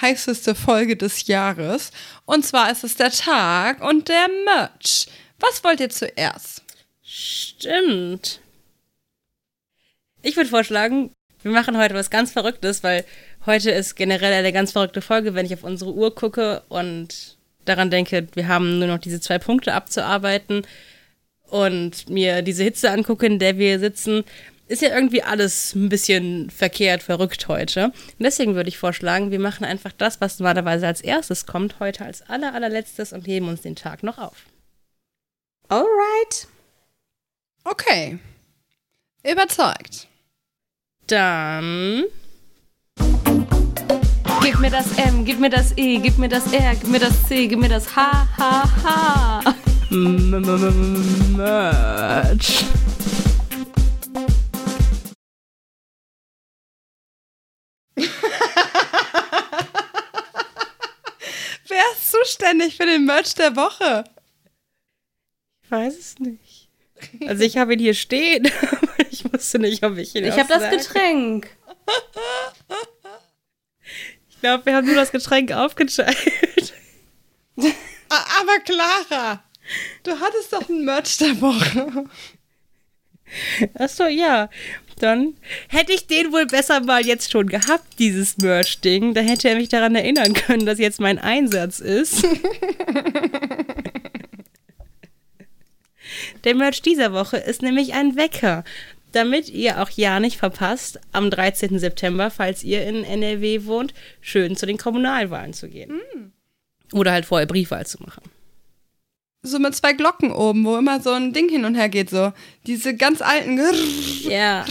heißeste 0.00 0.54
Folge 0.54 0.96
des 0.96 1.26
Jahres. 1.26 1.90
Und 2.24 2.44
zwar 2.44 2.70
ist 2.70 2.84
es 2.84 2.96
der 2.96 3.10
Tag 3.10 3.82
und 3.82 4.08
der 4.08 4.26
Merch. 4.44 5.06
Was 5.38 5.62
wollt 5.64 5.80
ihr 5.80 5.90
zuerst? 5.90 6.62
Stimmt. 7.02 8.40
Ich 10.22 10.36
würde 10.36 10.50
vorschlagen, 10.50 11.12
wir 11.42 11.52
machen 11.52 11.78
heute 11.78 11.94
was 11.94 12.10
ganz 12.10 12.32
Verrücktes, 12.32 12.82
weil 12.82 13.04
heute 13.44 13.70
ist 13.70 13.94
generell 13.94 14.32
eine 14.32 14.52
ganz 14.52 14.72
verrückte 14.72 15.00
Folge, 15.00 15.34
wenn 15.34 15.46
ich 15.46 15.54
auf 15.54 15.62
unsere 15.62 15.94
Uhr 15.94 16.14
gucke 16.14 16.62
und 16.68 17.36
daran 17.64 17.90
denke, 17.90 18.26
wir 18.34 18.48
haben 18.48 18.78
nur 18.78 18.88
noch 18.88 18.98
diese 18.98 19.20
zwei 19.20 19.38
Punkte 19.38 19.74
abzuarbeiten 19.74 20.66
und 21.48 22.08
mir 22.08 22.42
diese 22.42 22.64
Hitze 22.64 22.90
angucke, 22.90 23.26
in 23.26 23.38
der 23.38 23.58
wir 23.58 23.78
sitzen, 23.78 24.24
ist 24.68 24.82
ja 24.82 24.94
irgendwie 24.94 25.22
alles 25.22 25.74
ein 25.74 25.88
bisschen 25.88 26.50
verkehrt, 26.50 27.02
verrückt 27.02 27.48
heute. 27.48 27.86
Und 27.86 28.20
deswegen 28.20 28.54
würde 28.54 28.68
ich 28.68 28.78
vorschlagen, 28.78 29.30
wir 29.30 29.38
machen 29.38 29.64
einfach 29.64 29.92
das, 29.92 30.20
was 30.20 30.38
normalerweise 30.38 30.86
als 30.86 31.00
erstes 31.00 31.46
kommt, 31.46 31.78
heute 31.80 32.04
als 32.04 32.22
aller, 32.28 32.52
allerletztes 32.54 33.12
und 33.12 33.26
heben 33.26 33.48
uns 33.48 33.62
den 33.62 33.76
Tag 33.76 34.02
noch 34.02 34.18
auf. 34.18 34.44
Alright. 35.68 36.48
Okay. 37.64 38.18
Überzeugt. 39.28 40.08
Dann. 41.06 42.04
Gib 44.42 44.60
mir 44.60 44.70
das 44.70 44.96
M, 44.98 45.24
gib 45.24 45.40
mir 45.40 45.50
das 45.50 45.76
E, 45.76 45.98
gib 45.98 46.18
mir 46.18 46.28
das 46.28 46.52
R, 46.52 46.74
gib 46.74 46.88
mir 46.88 47.00
das 47.00 47.28
C, 47.28 47.46
gib 47.48 47.58
mir 47.58 47.68
das 47.68 47.94
H, 47.94 48.28
H, 48.36 48.70
H. 48.84 49.54
Merch. 51.36 52.64
Zuständig 62.36 62.76
für 62.76 62.86
den 62.86 63.04
Merch 63.04 63.34
der 63.34 63.56
Woche? 63.56 64.04
Ich 65.62 65.70
weiß 65.70 65.98
es 65.98 66.18
nicht. 66.18 66.68
Also 67.26 67.44
ich 67.44 67.56
habe 67.56 67.74
ihn 67.74 67.78
hier 67.78 67.94
stehen, 67.94 68.50
aber 68.70 69.10
ich 69.10 69.30
wusste 69.30 69.58
nicht, 69.58 69.82
ob 69.84 69.96
ich 69.98 70.14
ihn 70.14 70.24
Ich 70.24 70.38
habe 70.38 70.48
das 70.48 70.70
Getränk. 70.70 71.48
Ich 74.28 74.42
glaube, 74.42 74.66
wir 74.66 74.76
haben 74.76 74.86
nur 74.86 74.94
das 74.94 75.12
Getränk 75.12 75.50
aufgeteilt. 75.50 76.14
Aber 77.56 78.58
Clara, 78.64 79.42
du 80.02 80.20
hattest 80.20 80.52
doch 80.52 80.68
ein 80.68 80.84
Merch 80.84 81.16
der 81.16 81.40
Woche. 81.40 82.04
Achso, 83.74 84.06
ja. 84.06 84.48
Dann 84.98 85.34
hätte 85.68 85.92
ich 85.92 86.06
den 86.06 86.32
wohl 86.32 86.46
besser 86.46 86.80
mal 86.80 87.04
jetzt 87.04 87.30
schon 87.30 87.48
gehabt, 87.48 87.98
dieses 87.98 88.38
Merch-Ding. 88.38 89.12
Da 89.12 89.20
hätte 89.20 89.48
er 89.50 89.56
mich 89.56 89.68
daran 89.68 89.94
erinnern 89.94 90.32
können, 90.32 90.64
dass 90.64 90.78
jetzt 90.78 91.00
mein 91.00 91.18
Einsatz 91.18 91.80
ist. 91.80 92.26
Der 96.44 96.54
Merch 96.54 96.80
dieser 96.80 97.12
Woche 97.12 97.36
ist 97.36 97.60
nämlich 97.60 97.92
ein 97.92 98.16
Wecker, 98.16 98.64
damit 99.12 99.48
ihr 99.48 99.82
auch 99.82 99.90
ja 99.90 100.20
nicht 100.20 100.36
verpasst, 100.36 101.00
am 101.12 101.30
13. 101.30 101.78
September, 101.78 102.30
falls 102.30 102.62
ihr 102.62 102.86
in 102.86 103.04
NRW 103.04 103.64
wohnt, 103.64 103.92
schön 104.20 104.56
zu 104.56 104.64
den 104.66 104.78
Kommunalwahlen 104.78 105.52
zu 105.52 105.68
gehen. 105.68 106.00
Mm. 106.14 106.96
Oder 106.96 107.12
halt 107.12 107.26
vorher 107.26 107.46
Briefwahl 107.46 107.86
zu 107.86 108.02
machen. 108.02 108.22
So 109.42 109.58
mit 109.58 109.74
zwei 109.74 109.92
Glocken 109.92 110.32
oben, 110.32 110.64
wo 110.64 110.76
immer 110.76 111.00
so 111.00 111.12
ein 111.12 111.32
Ding 111.32 111.48
hin 111.48 111.64
und 111.64 111.74
her 111.74 111.88
geht, 111.88 112.10
so. 112.10 112.32
Diese 112.66 112.96
ganz 112.96 113.22
alten. 113.22 113.60
Ja. 114.28 114.64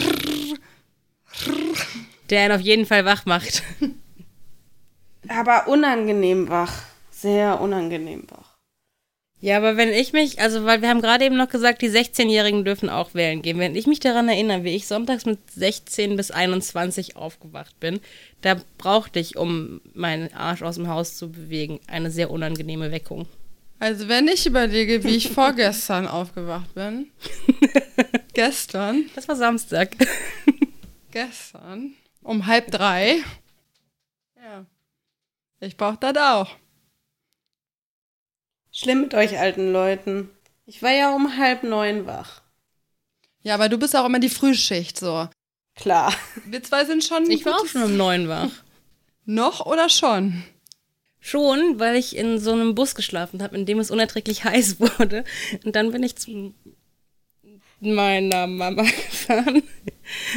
Der 2.29 2.45
ihn 2.45 2.51
auf 2.51 2.61
jeden 2.61 2.85
Fall 2.85 3.05
wach 3.05 3.25
macht. 3.25 3.63
Aber 5.27 5.67
unangenehm 5.67 6.49
wach. 6.49 6.73
Sehr 7.09 7.59
unangenehm 7.61 8.25
wach. 8.29 8.55
Ja, 9.41 9.57
aber 9.57 9.77
wenn 9.77 9.89
ich 9.89 10.11
mich, 10.13 10.39
also 10.39 10.65
weil 10.65 10.81
wir 10.81 10.89
haben 10.89 11.01
gerade 11.01 11.25
eben 11.25 11.37
noch 11.37 11.49
gesagt, 11.49 11.81
die 11.81 11.89
16-Jährigen 11.89 12.65
dürfen 12.65 12.89
auch 12.89 13.13
wählen 13.13 13.41
gehen. 13.41 13.59
Wenn 13.59 13.75
ich 13.75 13.85
mich 13.85 13.99
daran 13.99 14.27
erinnere, 14.27 14.63
wie 14.63 14.75
ich 14.75 14.87
sonntags 14.87 15.25
mit 15.25 15.39
16 15.51 16.15
bis 16.15 16.31
21 16.31 17.15
aufgewacht 17.15 17.79
bin, 17.79 17.99
da 18.41 18.55
brauchte 18.77 19.19
ich, 19.19 19.37
um 19.37 19.81
meinen 19.93 20.33
Arsch 20.33 20.63
aus 20.63 20.75
dem 20.75 20.87
Haus 20.87 21.15
zu 21.15 21.31
bewegen, 21.31 21.79
eine 21.85 22.09
sehr 22.11 22.31
unangenehme 22.31 22.91
Weckung. 22.91 23.27
Also 23.79 24.07
wenn 24.07 24.27
ich 24.27 24.45
überlege, 24.45 25.03
wie 25.03 25.15
ich 25.15 25.29
vorgestern 25.29 26.07
aufgewacht 26.07 26.73
bin. 26.73 27.11
gestern. 28.33 29.09
Das 29.15 29.27
war 29.27 29.35
Samstag. 29.35 29.95
Gestern. 31.11 31.93
Um 32.21 32.45
halb 32.45 32.71
drei. 32.71 33.23
Ja. 34.37 34.65
Ich 35.59 35.77
brauch 35.77 35.97
das 35.97 36.17
auch. 36.17 36.55
Schlimm 38.71 39.01
mit 39.01 39.13
euch 39.13 39.37
alten 39.39 39.71
Leuten. 39.71 40.29
Ich 40.65 40.81
war 40.81 40.91
ja 40.91 41.15
um 41.15 41.37
halb 41.37 41.63
neun 41.63 42.05
wach. 42.07 42.41
Ja, 43.41 43.53
aber 43.53 43.69
du 43.69 43.77
bist 43.77 43.95
auch 43.95 44.05
immer 44.05 44.19
die 44.19 44.29
Frühschicht 44.29 44.99
so. 44.99 45.29
Klar. 45.75 46.13
Wir 46.45 46.63
zwei 46.63 46.85
sind 46.85 47.03
schon. 47.03 47.29
Ich 47.29 47.45
war 47.45 47.55
auch 47.59 47.67
schon 47.67 47.83
um 47.83 47.95
neun 47.95 48.27
wach. 48.27 48.49
Noch 49.25 49.65
oder 49.65 49.89
schon? 49.89 50.43
Schon, 51.25 51.79
weil 51.79 51.95
ich 51.95 52.15
in 52.15 52.37
so 52.37 52.51
einem 52.51 52.75
Bus 52.75 52.93
geschlafen 52.93 53.41
habe, 53.41 53.55
in 53.57 53.65
dem 53.65 53.79
es 53.79 53.89
unerträglich 53.89 54.43
heiß 54.43 54.79
wurde. 54.79 55.23
Und 55.63 55.75
dann 55.75 55.91
bin 55.91 56.03
ich 56.03 56.17
zu 56.17 56.53
meiner 57.79 58.45
Mama 58.45 58.83
gefahren 59.09 59.63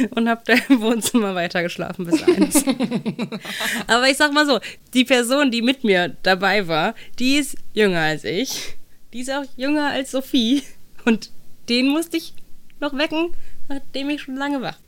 und 0.09 0.27
habe 0.27 0.41
da 0.45 0.55
im 0.67 0.81
Wohnzimmer 0.81 1.35
weitergeschlafen 1.35 2.07
bis 2.07 2.23
eins. 2.23 2.65
Aber 3.87 4.09
ich 4.09 4.17
sag 4.17 4.33
mal 4.33 4.47
so, 4.47 4.59
die 4.95 5.05
Person, 5.05 5.51
die 5.51 5.61
mit 5.61 5.83
mir 5.83 6.17
dabei 6.23 6.67
war, 6.67 6.95
die 7.19 7.35
ist 7.35 7.55
jünger 7.75 8.01
als 8.01 8.23
ich. 8.23 8.75
Die 9.13 9.19
ist 9.19 9.29
auch 9.29 9.45
jünger 9.57 9.91
als 9.91 10.09
Sophie. 10.09 10.63
Und 11.05 11.29
den 11.69 11.89
musste 11.89 12.17
ich 12.17 12.33
noch 12.79 12.97
wecken, 12.97 13.35
nachdem 13.67 14.09
ich 14.09 14.23
schon 14.23 14.37
lange 14.37 14.63
wach. 14.63 14.79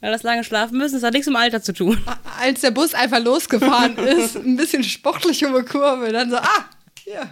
Weil 0.00 0.12
das 0.12 0.22
lange 0.22 0.44
Schlafen 0.44 0.78
müssen, 0.78 0.94
das 0.94 1.02
hat 1.02 1.12
nichts 1.12 1.26
mit 1.26 1.34
dem 1.34 1.42
Alter 1.42 1.62
zu 1.62 1.72
tun. 1.72 2.00
Als 2.38 2.60
der 2.60 2.70
Bus 2.70 2.94
einfach 2.94 3.22
losgefahren 3.22 3.98
ist, 3.98 4.36
ein 4.36 4.56
bisschen 4.56 4.84
sportlich 4.84 5.44
um 5.44 5.54
die 5.54 5.62
Kurve, 5.62 6.12
dann 6.12 6.30
so, 6.30 6.36
ah, 6.36 6.70
hier. 7.02 7.28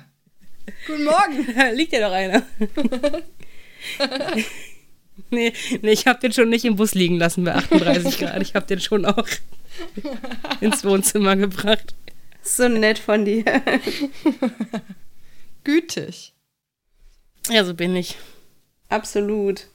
Guten 0.86 1.04
Morgen. 1.04 1.46
Da 1.54 1.68
liegt 1.72 1.92
ja 1.92 2.00
doch 2.00 2.12
einer. 2.14 2.42
nee, 5.30 5.52
nee, 5.80 5.92
ich 5.92 6.08
habe 6.08 6.18
den 6.18 6.32
schon 6.32 6.48
nicht 6.48 6.64
im 6.64 6.74
Bus 6.74 6.94
liegen 6.94 7.18
lassen 7.18 7.44
bei 7.44 7.54
38 7.54 8.18
Grad. 8.18 8.42
Ich 8.42 8.56
habe 8.56 8.66
den 8.66 8.80
schon 8.80 9.04
auch 9.04 9.28
ins 10.60 10.84
Wohnzimmer 10.84 11.36
gebracht. 11.36 11.94
So 12.42 12.68
nett 12.68 12.98
von 12.98 13.24
dir. 13.24 13.44
Gütig. 15.62 16.32
Ja, 17.48 17.64
so 17.64 17.74
bin 17.74 17.94
ich. 17.94 18.16
Absolut. 18.88 19.68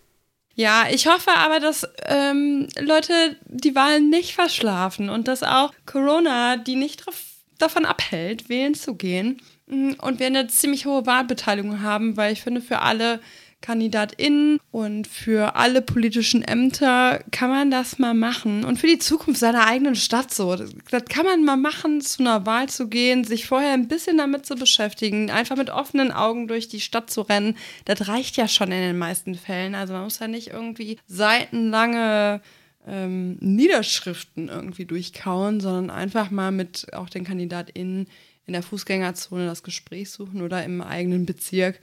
Ja, 0.56 0.86
ich 0.90 1.08
hoffe 1.08 1.32
aber, 1.36 1.60
dass 1.60 1.88
ähm, 2.06 2.68
Leute 2.80 3.38
die 3.46 3.76
Wahlen 3.76 4.10
nicht 4.10 4.34
verschlafen 4.34 5.10
und 5.10 5.28
dass 5.28 5.44
auch 5.44 5.74
Corona 5.86 6.58
die 6.58 6.76
nicht 6.76 7.06
drauf, 7.06 7.16
davon 7.58 7.86
abhält, 7.86 8.50
wählen 8.50 8.74
zu 8.74 8.96
gehen. 8.96 9.42
Mm, 9.68 9.94
Und 10.02 10.20
wir 10.20 10.28
eine 10.28 10.48
ziemlich 10.48 10.86
hohe 10.86 11.06
Wahlbeteiligung 11.06 11.82
haben, 11.82 12.18
weil 12.18 12.34
ich 12.34 12.42
finde, 12.42 12.62
für 12.62 12.80
alle 12.80 13.20
KandidatInnen 13.62 14.60
und 14.72 15.08
für 15.08 15.56
alle 15.56 15.82
politischen 15.82 16.44
Ämter 16.44 17.24
kann 17.32 17.50
man 17.50 17.72
das 17.72 18.00
mal 18.00 18.14
machen. 18.14 18.66
Und 18.66 18.80
für 18.80 18.88
die 18.88 19.00
Zukunft 19.00 19.40
seiner 19.40 19.68
eigenen 19.68 19.96
Stadt 19.96 20.34
so. 20.34 20.56
Das, 20.56 20.72
das 20.90 21.06
kann 21.06 21.26
man 21.26 21.44
mal 21.44 21.58
machen, 21.58 22.02
zu 22.02 22.24
einer 22.24 22.46
Wahl 22.46 22.70
zu 22.70 22.88
gehen, 22.88 23.24
sich 23.24 23.46
vorher 23.46 23.74
ein 23.74 23.88
bisschen 23.88 24.18
damit 24.18 24.46
zu 24.46 24.56
beschäftigen, 24.56 25.30
einfach 25.30 25.58
mit 25.58 25.70
offenen 25.70 26.12
Augen 26.12 26.48
durch 26.48 26.68
die 26.68 26.82
Stadt 26.82 27.10
zu 27.10 27.22
rennen. 27.22 27.56
Das 27.86 28.08
reicht 28.08 28.38
ja 28.38 28.48
schon 28.48 28.72
in 28.72 28.82
den 28.82 28.98
meisten 28.98 29.36
Fällen. 29.36 29.76
Also 29.76 29.94
man 29.94 30.04
muss 30.04 30.20
ja 30.20 30.28
nicht 30.28 30.48
irgendwie 30.48 30.98
seitenlange 31.08 32.42
ähm, 32.88 33.38
Niederschriften 33.40 34.50
irgendwie 34.50 34.86
durchkauen, 34.86 35.60
sondern 35.60 35.90
einfach 35.90 36.32
mal 36.32 36.52
mit 36.52 36.88
auch 36.94 37.10
den 37.10 37.24
KandidatInnen 37.24 38.08
in 38.46 38.54
der 38.54 38.64
Fußgängerzone 38.64 39.46
das 39.46 39.64
Gespräch 39.64 40.10
suchen 40.10 40.42
oder 40.42 40.64
im 40.64 40.82
eigenen 40.82 41.26
Bezirk. 41.26 41.80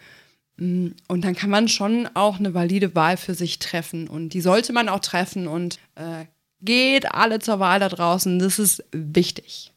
Mm, 0.59 0.89
Und 1.09 1.25
dann 1.25 1.35
kann 1.35 1.51
man 1.51 1.69
schon 1.69 2.09
auch 2.15 2.39
eine 2.39 2.55
valide 2.55 2.95
Wahl 2.95 3.17
für 3.17 3.35
sich 3.35 3.59
treffen. 3.59 4.09
Und 4.09 4.31
die 4.31 4.41
sollte 4.41 4.73
man 4.73 4.89
auch 4.89 5.01
treffen. 5.01 5.49
Und 5.49 5.79
äh, 5.95 6.27
geht 6.61 7.13
alle 7.13 7.39
zur 7.39 7.61
Wahl 7.61 7.81
da 7.81 7.89
draußen. 7.89 8.39
Das 8.39 8.59
ist 8.59 8.85
wichtig. 8.93 9.73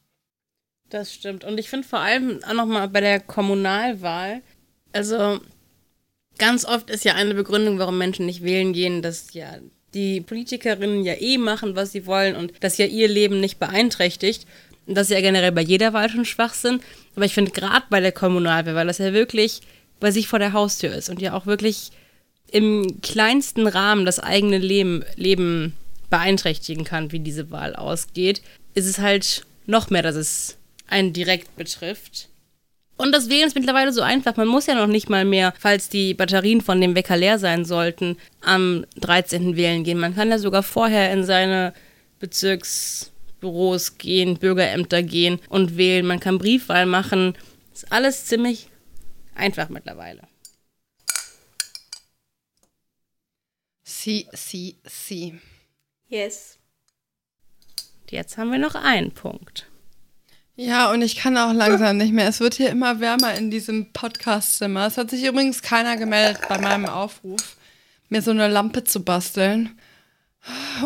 Das 0.89 1.13
stimmt. 1.13 1.43
Und 1.43 1.57
ich 1.57 1.69
finde 1.69 1.87
vor 1.87 1.99
allem 1.99 2.43
auch 2.43 2.53
nochmal 2.53 2.89
bei 2.89 2.99
der 2.99 3.19
Kommunalwahl, 3.21 4.41
also 4.91 5.39
ganz 6.37 6.65
oft 6.65 6.89
ist 6.89 7.05
ja 7.05 7.15
eine 7.15 7.33
Begründung, 7.33 7.79
warum 7.79 7.97
Menschen 7.97 8.25
nicht 8.25 8.43
wählen 8.43 8.73
gehen, 8.73 9.01
dass 9.01 9.33
ja 9.33 9.57
die 9.93 10.21
Politikerinnen 10.21 11.03
ja 11.03 11.13
eh 11.13 11.37
machen, 11.37 11.75
was 11.75 11.91
sie 11.91 12.05
wollen 12.05 12.35
und 12.35 12.53
das 12.59 12.77
ja 12.77 12.85
ihr 12.85 13.07
Leben 13.07 13.39
nicht 13.39 13.59
beeinträchtigt. 13.59 14.45
Und 14.85 14.95
das 14.95 15.09
ist 15.09 15.13
ja 15.13 15.21
generell 15.21 15.51
bei 15.51 15.61
jeder 15.61 15.93
Wahl 15.93 16.09
schon 16.09 16.25
Schwachsinn. 16.25 16.81
Aber 17.15 17.25
ich 17.25 17.33
finde 17.33 17.51
gerade 17.51 17.85
bei 17.89 17.99
der 17.99 18.11
Kommunalwahl, 18.11 18.75
weil 18.75 18.87
das 18.87 18.97
ja 18.97 19.13
wirklich 19.13 19.61
bei 20.01 20.11
sich 20.11 20.27
vor 20.27 20.39
der 20.39 20.51
Haustür 20.51 20.93
ist 20.93 21.09
und 21.09 21.21
ja 21.21 21.33
auch 21.33 21.45
wirklich 21.45 21.91
im 22.51 22.99
kleinsten 23.01 23.65
Rahmen 23.67 24.05
das 24.05 24.19
eigene 24.19 24.57
Leben, 24.57 25.05
Leben 25.15 25.73
beeinträchtigen 26.09 26.83
kann, 26.83 27.13
wie 27.13 27.19
diese 27.19 27.49
Wahl 27.51 27.75
ausgeht, 27.75 28.41
ist 28.73 28.87
es 28.87 28.99
halt 28.99 29.45
noch 29.65 29.89
mehr, 29.89 30.01
dass 30.01 30.15
es 30.15 30.57
einen 30.87 31.13
direkt 31.13 31.55
betrifft. 31.55 32.27
Und 32.97 33.13
das 33.13 33.29
Wählen 33.29 33.47
ist 33.47 33.55
mittlerweile 33.55 33.93
so 33.93 34.01
einfach. 34.01 34.35
Man 34.35 34.47
muss 34.47 34.67
ja 34.67 34.75
noch 34.75 34.87
nicht 34.87 35.09
mal 35.09 35.25
mehr, 35.25 35.53
falls 35.57 35.89
die 35.89 36.13
Batterien 36.13 36.61
von 36.61 36.79
dem 36.79 36.93
Wecker 36.93 37.17
leer 37.17 37.39
sein 37.39 37.65
sollten, 37.65 38.17
am 38.41 38.85
13. 38.97 39.55
wählen 39.55 39.83
gehen. 39.83 39.97
Man 39.97 40.13
kann 40.13 40.29
ja 40.29 40.37
sogar 40.37 40.61
vorher 40.61 41.11
in 41.11 41.23
seine 41.23 41.73
Bezirksbüros 42.19 43.97
gehen, 43.97 44.37
Bürgerämter 44.37 45.01
gehen 45.01 45.39
und 45.49 45.77
wählen. 45.77 46.05
Man 46.05 46.19
kann 46.19 46.37
Briefwahl 46.37 46.85
machen. 46.85 47.33
Ist 47.73 47.91
alles 47.91 48.25
ziemlich 48.25 48.67
einfach 49.35 49.69
mittlerweile. 49.69 50.27
Sie, 53.83 54.27
sie, 54.33 54.77
sie. 54.85 55.39
Yes. 56.07 56.57
Jetzt 58.09 58.37
haben 58.37 58.51
wir 58.51 58.57
noch 58.57 58.75
einen 58.75 59.13
Punkt. 59.13 59.67
Ja, 60.55 60.91
und 60.91 61.01
ich 61.01 61.15
kann 61.15 61.37
auch 61.37 61.53
langsam 61.53 61.97
nicht 61.97 62.13
mehr. 62.13 62.27
Es 62.27 62.39
wird 62.39 62.55
hier 62.55 62.69
immer 62.69 62.99
wärmer 62.99 63.35
in 63.35 63.49
diesem 63.49 63.93
Podcast-Zimmer. 63.93 64.85
Es 64.87 64.97
hat 64.97 65.09
sich 65.09 65.23
übrigens 65.23 65.61
keiner 65.61 65.97
gemeldet 65.97 66.41
bei 66.49 66.57
meinem 66.57 66.85
Aufruf, 66.87 67.55
mir 68.09 68.21
so 68.21 68.31
eine 68.31 68.47
Lampe 68.47 68.83
zu 68.83 69.03
basteln. 69.03 69.79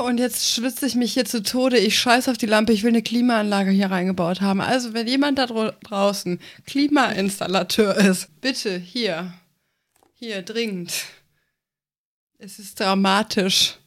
Und 0.03 0.19
jetzt 0.19 0.51
schwitze 0.51 0.85
ich 0.85 0.95
mich 0.95 1.13
hier 1.13 1.25
zu 1.25 1.41
Tode. 1.41 1.77
Ich 1.77 1.97
scheiß 1.97 2.27
auf 2.27 2.37
die 2.37 2.45
Lampe. 2.45 2.73
Ich 2.73 2.83
will 2.83 2.89
eine 2.89 3.01
Klimaanlage 3.01 3.71
hier 3.71 3.89
reingebaut 3.89 4.41
haben. 4.41 4.59
Also, 4.59 4.93
wenn 4.93 5.07
jemand 5.07 5.39
da 5.39 5.45
draußen 5.45 6.39
Klimainstallateur 6.65 7.95
ist, 7.95 8.29
bitte 8.41 8.77
hier. 8.77 9.33
Hier, 10.15 10.41
dringend. 10.41 10.93
Es 12.37 12.59
ist 12.59 12.79
dramatisch. 12.79 13.77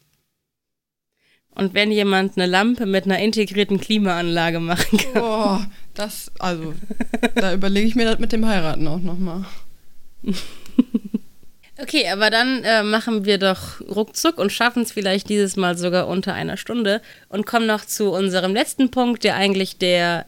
Und 1.51 1.75
wenn 1.75 1.91
jemand 1.91 2.37
eine 2.37 2.47
Lampe 2.47 2.87
mit 2.87 3.05
einer 3.05 3.19
integrierten 3.19 3.81
Klimaanlage 3.81 4.61
machen 4.61 4.99
kann. 4.99 5.23
Boah, 5.23 5.71
das, 5.95 6.31
also, 6.39 6.75
da 7.35 7.53
überlege 7.53 7.87
ich 7.87 7.97
mir 7.97 8.05
das 8.05 8.19
mit 8.19 8.33
dem 8.33 8.47
Heiraten 8.47 8.87
auch 8.87 9.01
nochmal. 9.01 9.45
Okay, 11.81 12.09
aber 12.09 12.31
dann 12.31 12.65
äh, 12.65 12.83
machen 12.83 13.25
wir 13.25 13.39
doch 13.39 13.81
ruckzuck 13.81 14.39
und 14.39 14.53
schaffen 14.53 14.83
es 14.83 14.91
vielleicht 14.91 15.29
dieses 15.29 15.57
Mal 15.57 15.79
sogar 15.79 16.09
unter 16.09 16.35
einer 16.35 16.57
Stunde 16.57 17.01
und 17.29 17.47
kommen 17.47 17.67
noch 17.67 17.85
zu 17.85 18.11
unserem 18.11 18.53
letzten 18.53 18.91
Punkt, 18.91 19.23
der 19.23 19.37
eigentlich 19.37 19.79
der 19.79 20.27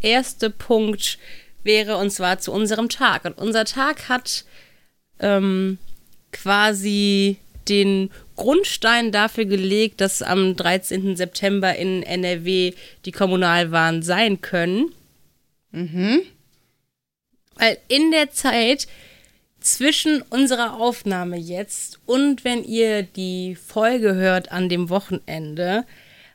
erste 0.00 0.50
Punkt 0.50 1.18
wäre, 1.62 1.98
und 1.98 2.10
zwar 2.10 2.40
zu 2.40 2.50
unserem 2.52 2.88
Tag. 2.88 3.24
Und 3.24 3.38
unser 3.38 3.64
Tag 3.64 4.08
hat 4.08 4.44
ähm, 5.20 5.78
quasi 6.32 7.36
den 7.68 8.10
Grundstein 8.34 9.12
dafür 9.12 9.44
gelegt, 9.44 10.00
dass 10.00 10.20
am 10.22 10.56
13. 10.56 11.16
September 11.16 11.76
in 11.76 12.02
NRW 12.02 12.72
die 13.04 13.12
Kommunalwahlen 13.12 14.02
sein 14.02 14.40
können. 14.40 14.92
Weil 17.54 17.78
in 17.88 18.10
der 18.10 18.30
Zeit 18.30 18.88
zwischen 19.74 20.22
unserer 20.22 20.80
Aufnahme 20.80 21.36
jetzt 21.36 22.00
und 22.06 22.44
wenn 22.44 22.64
ihr 22.64 23.02
die 23.02 23.54
Folge 23.56 24.14
hört 24.14 24.52
an 24.52 24.68
dem 24.68 24.90
Wochenende, 24.90 25.84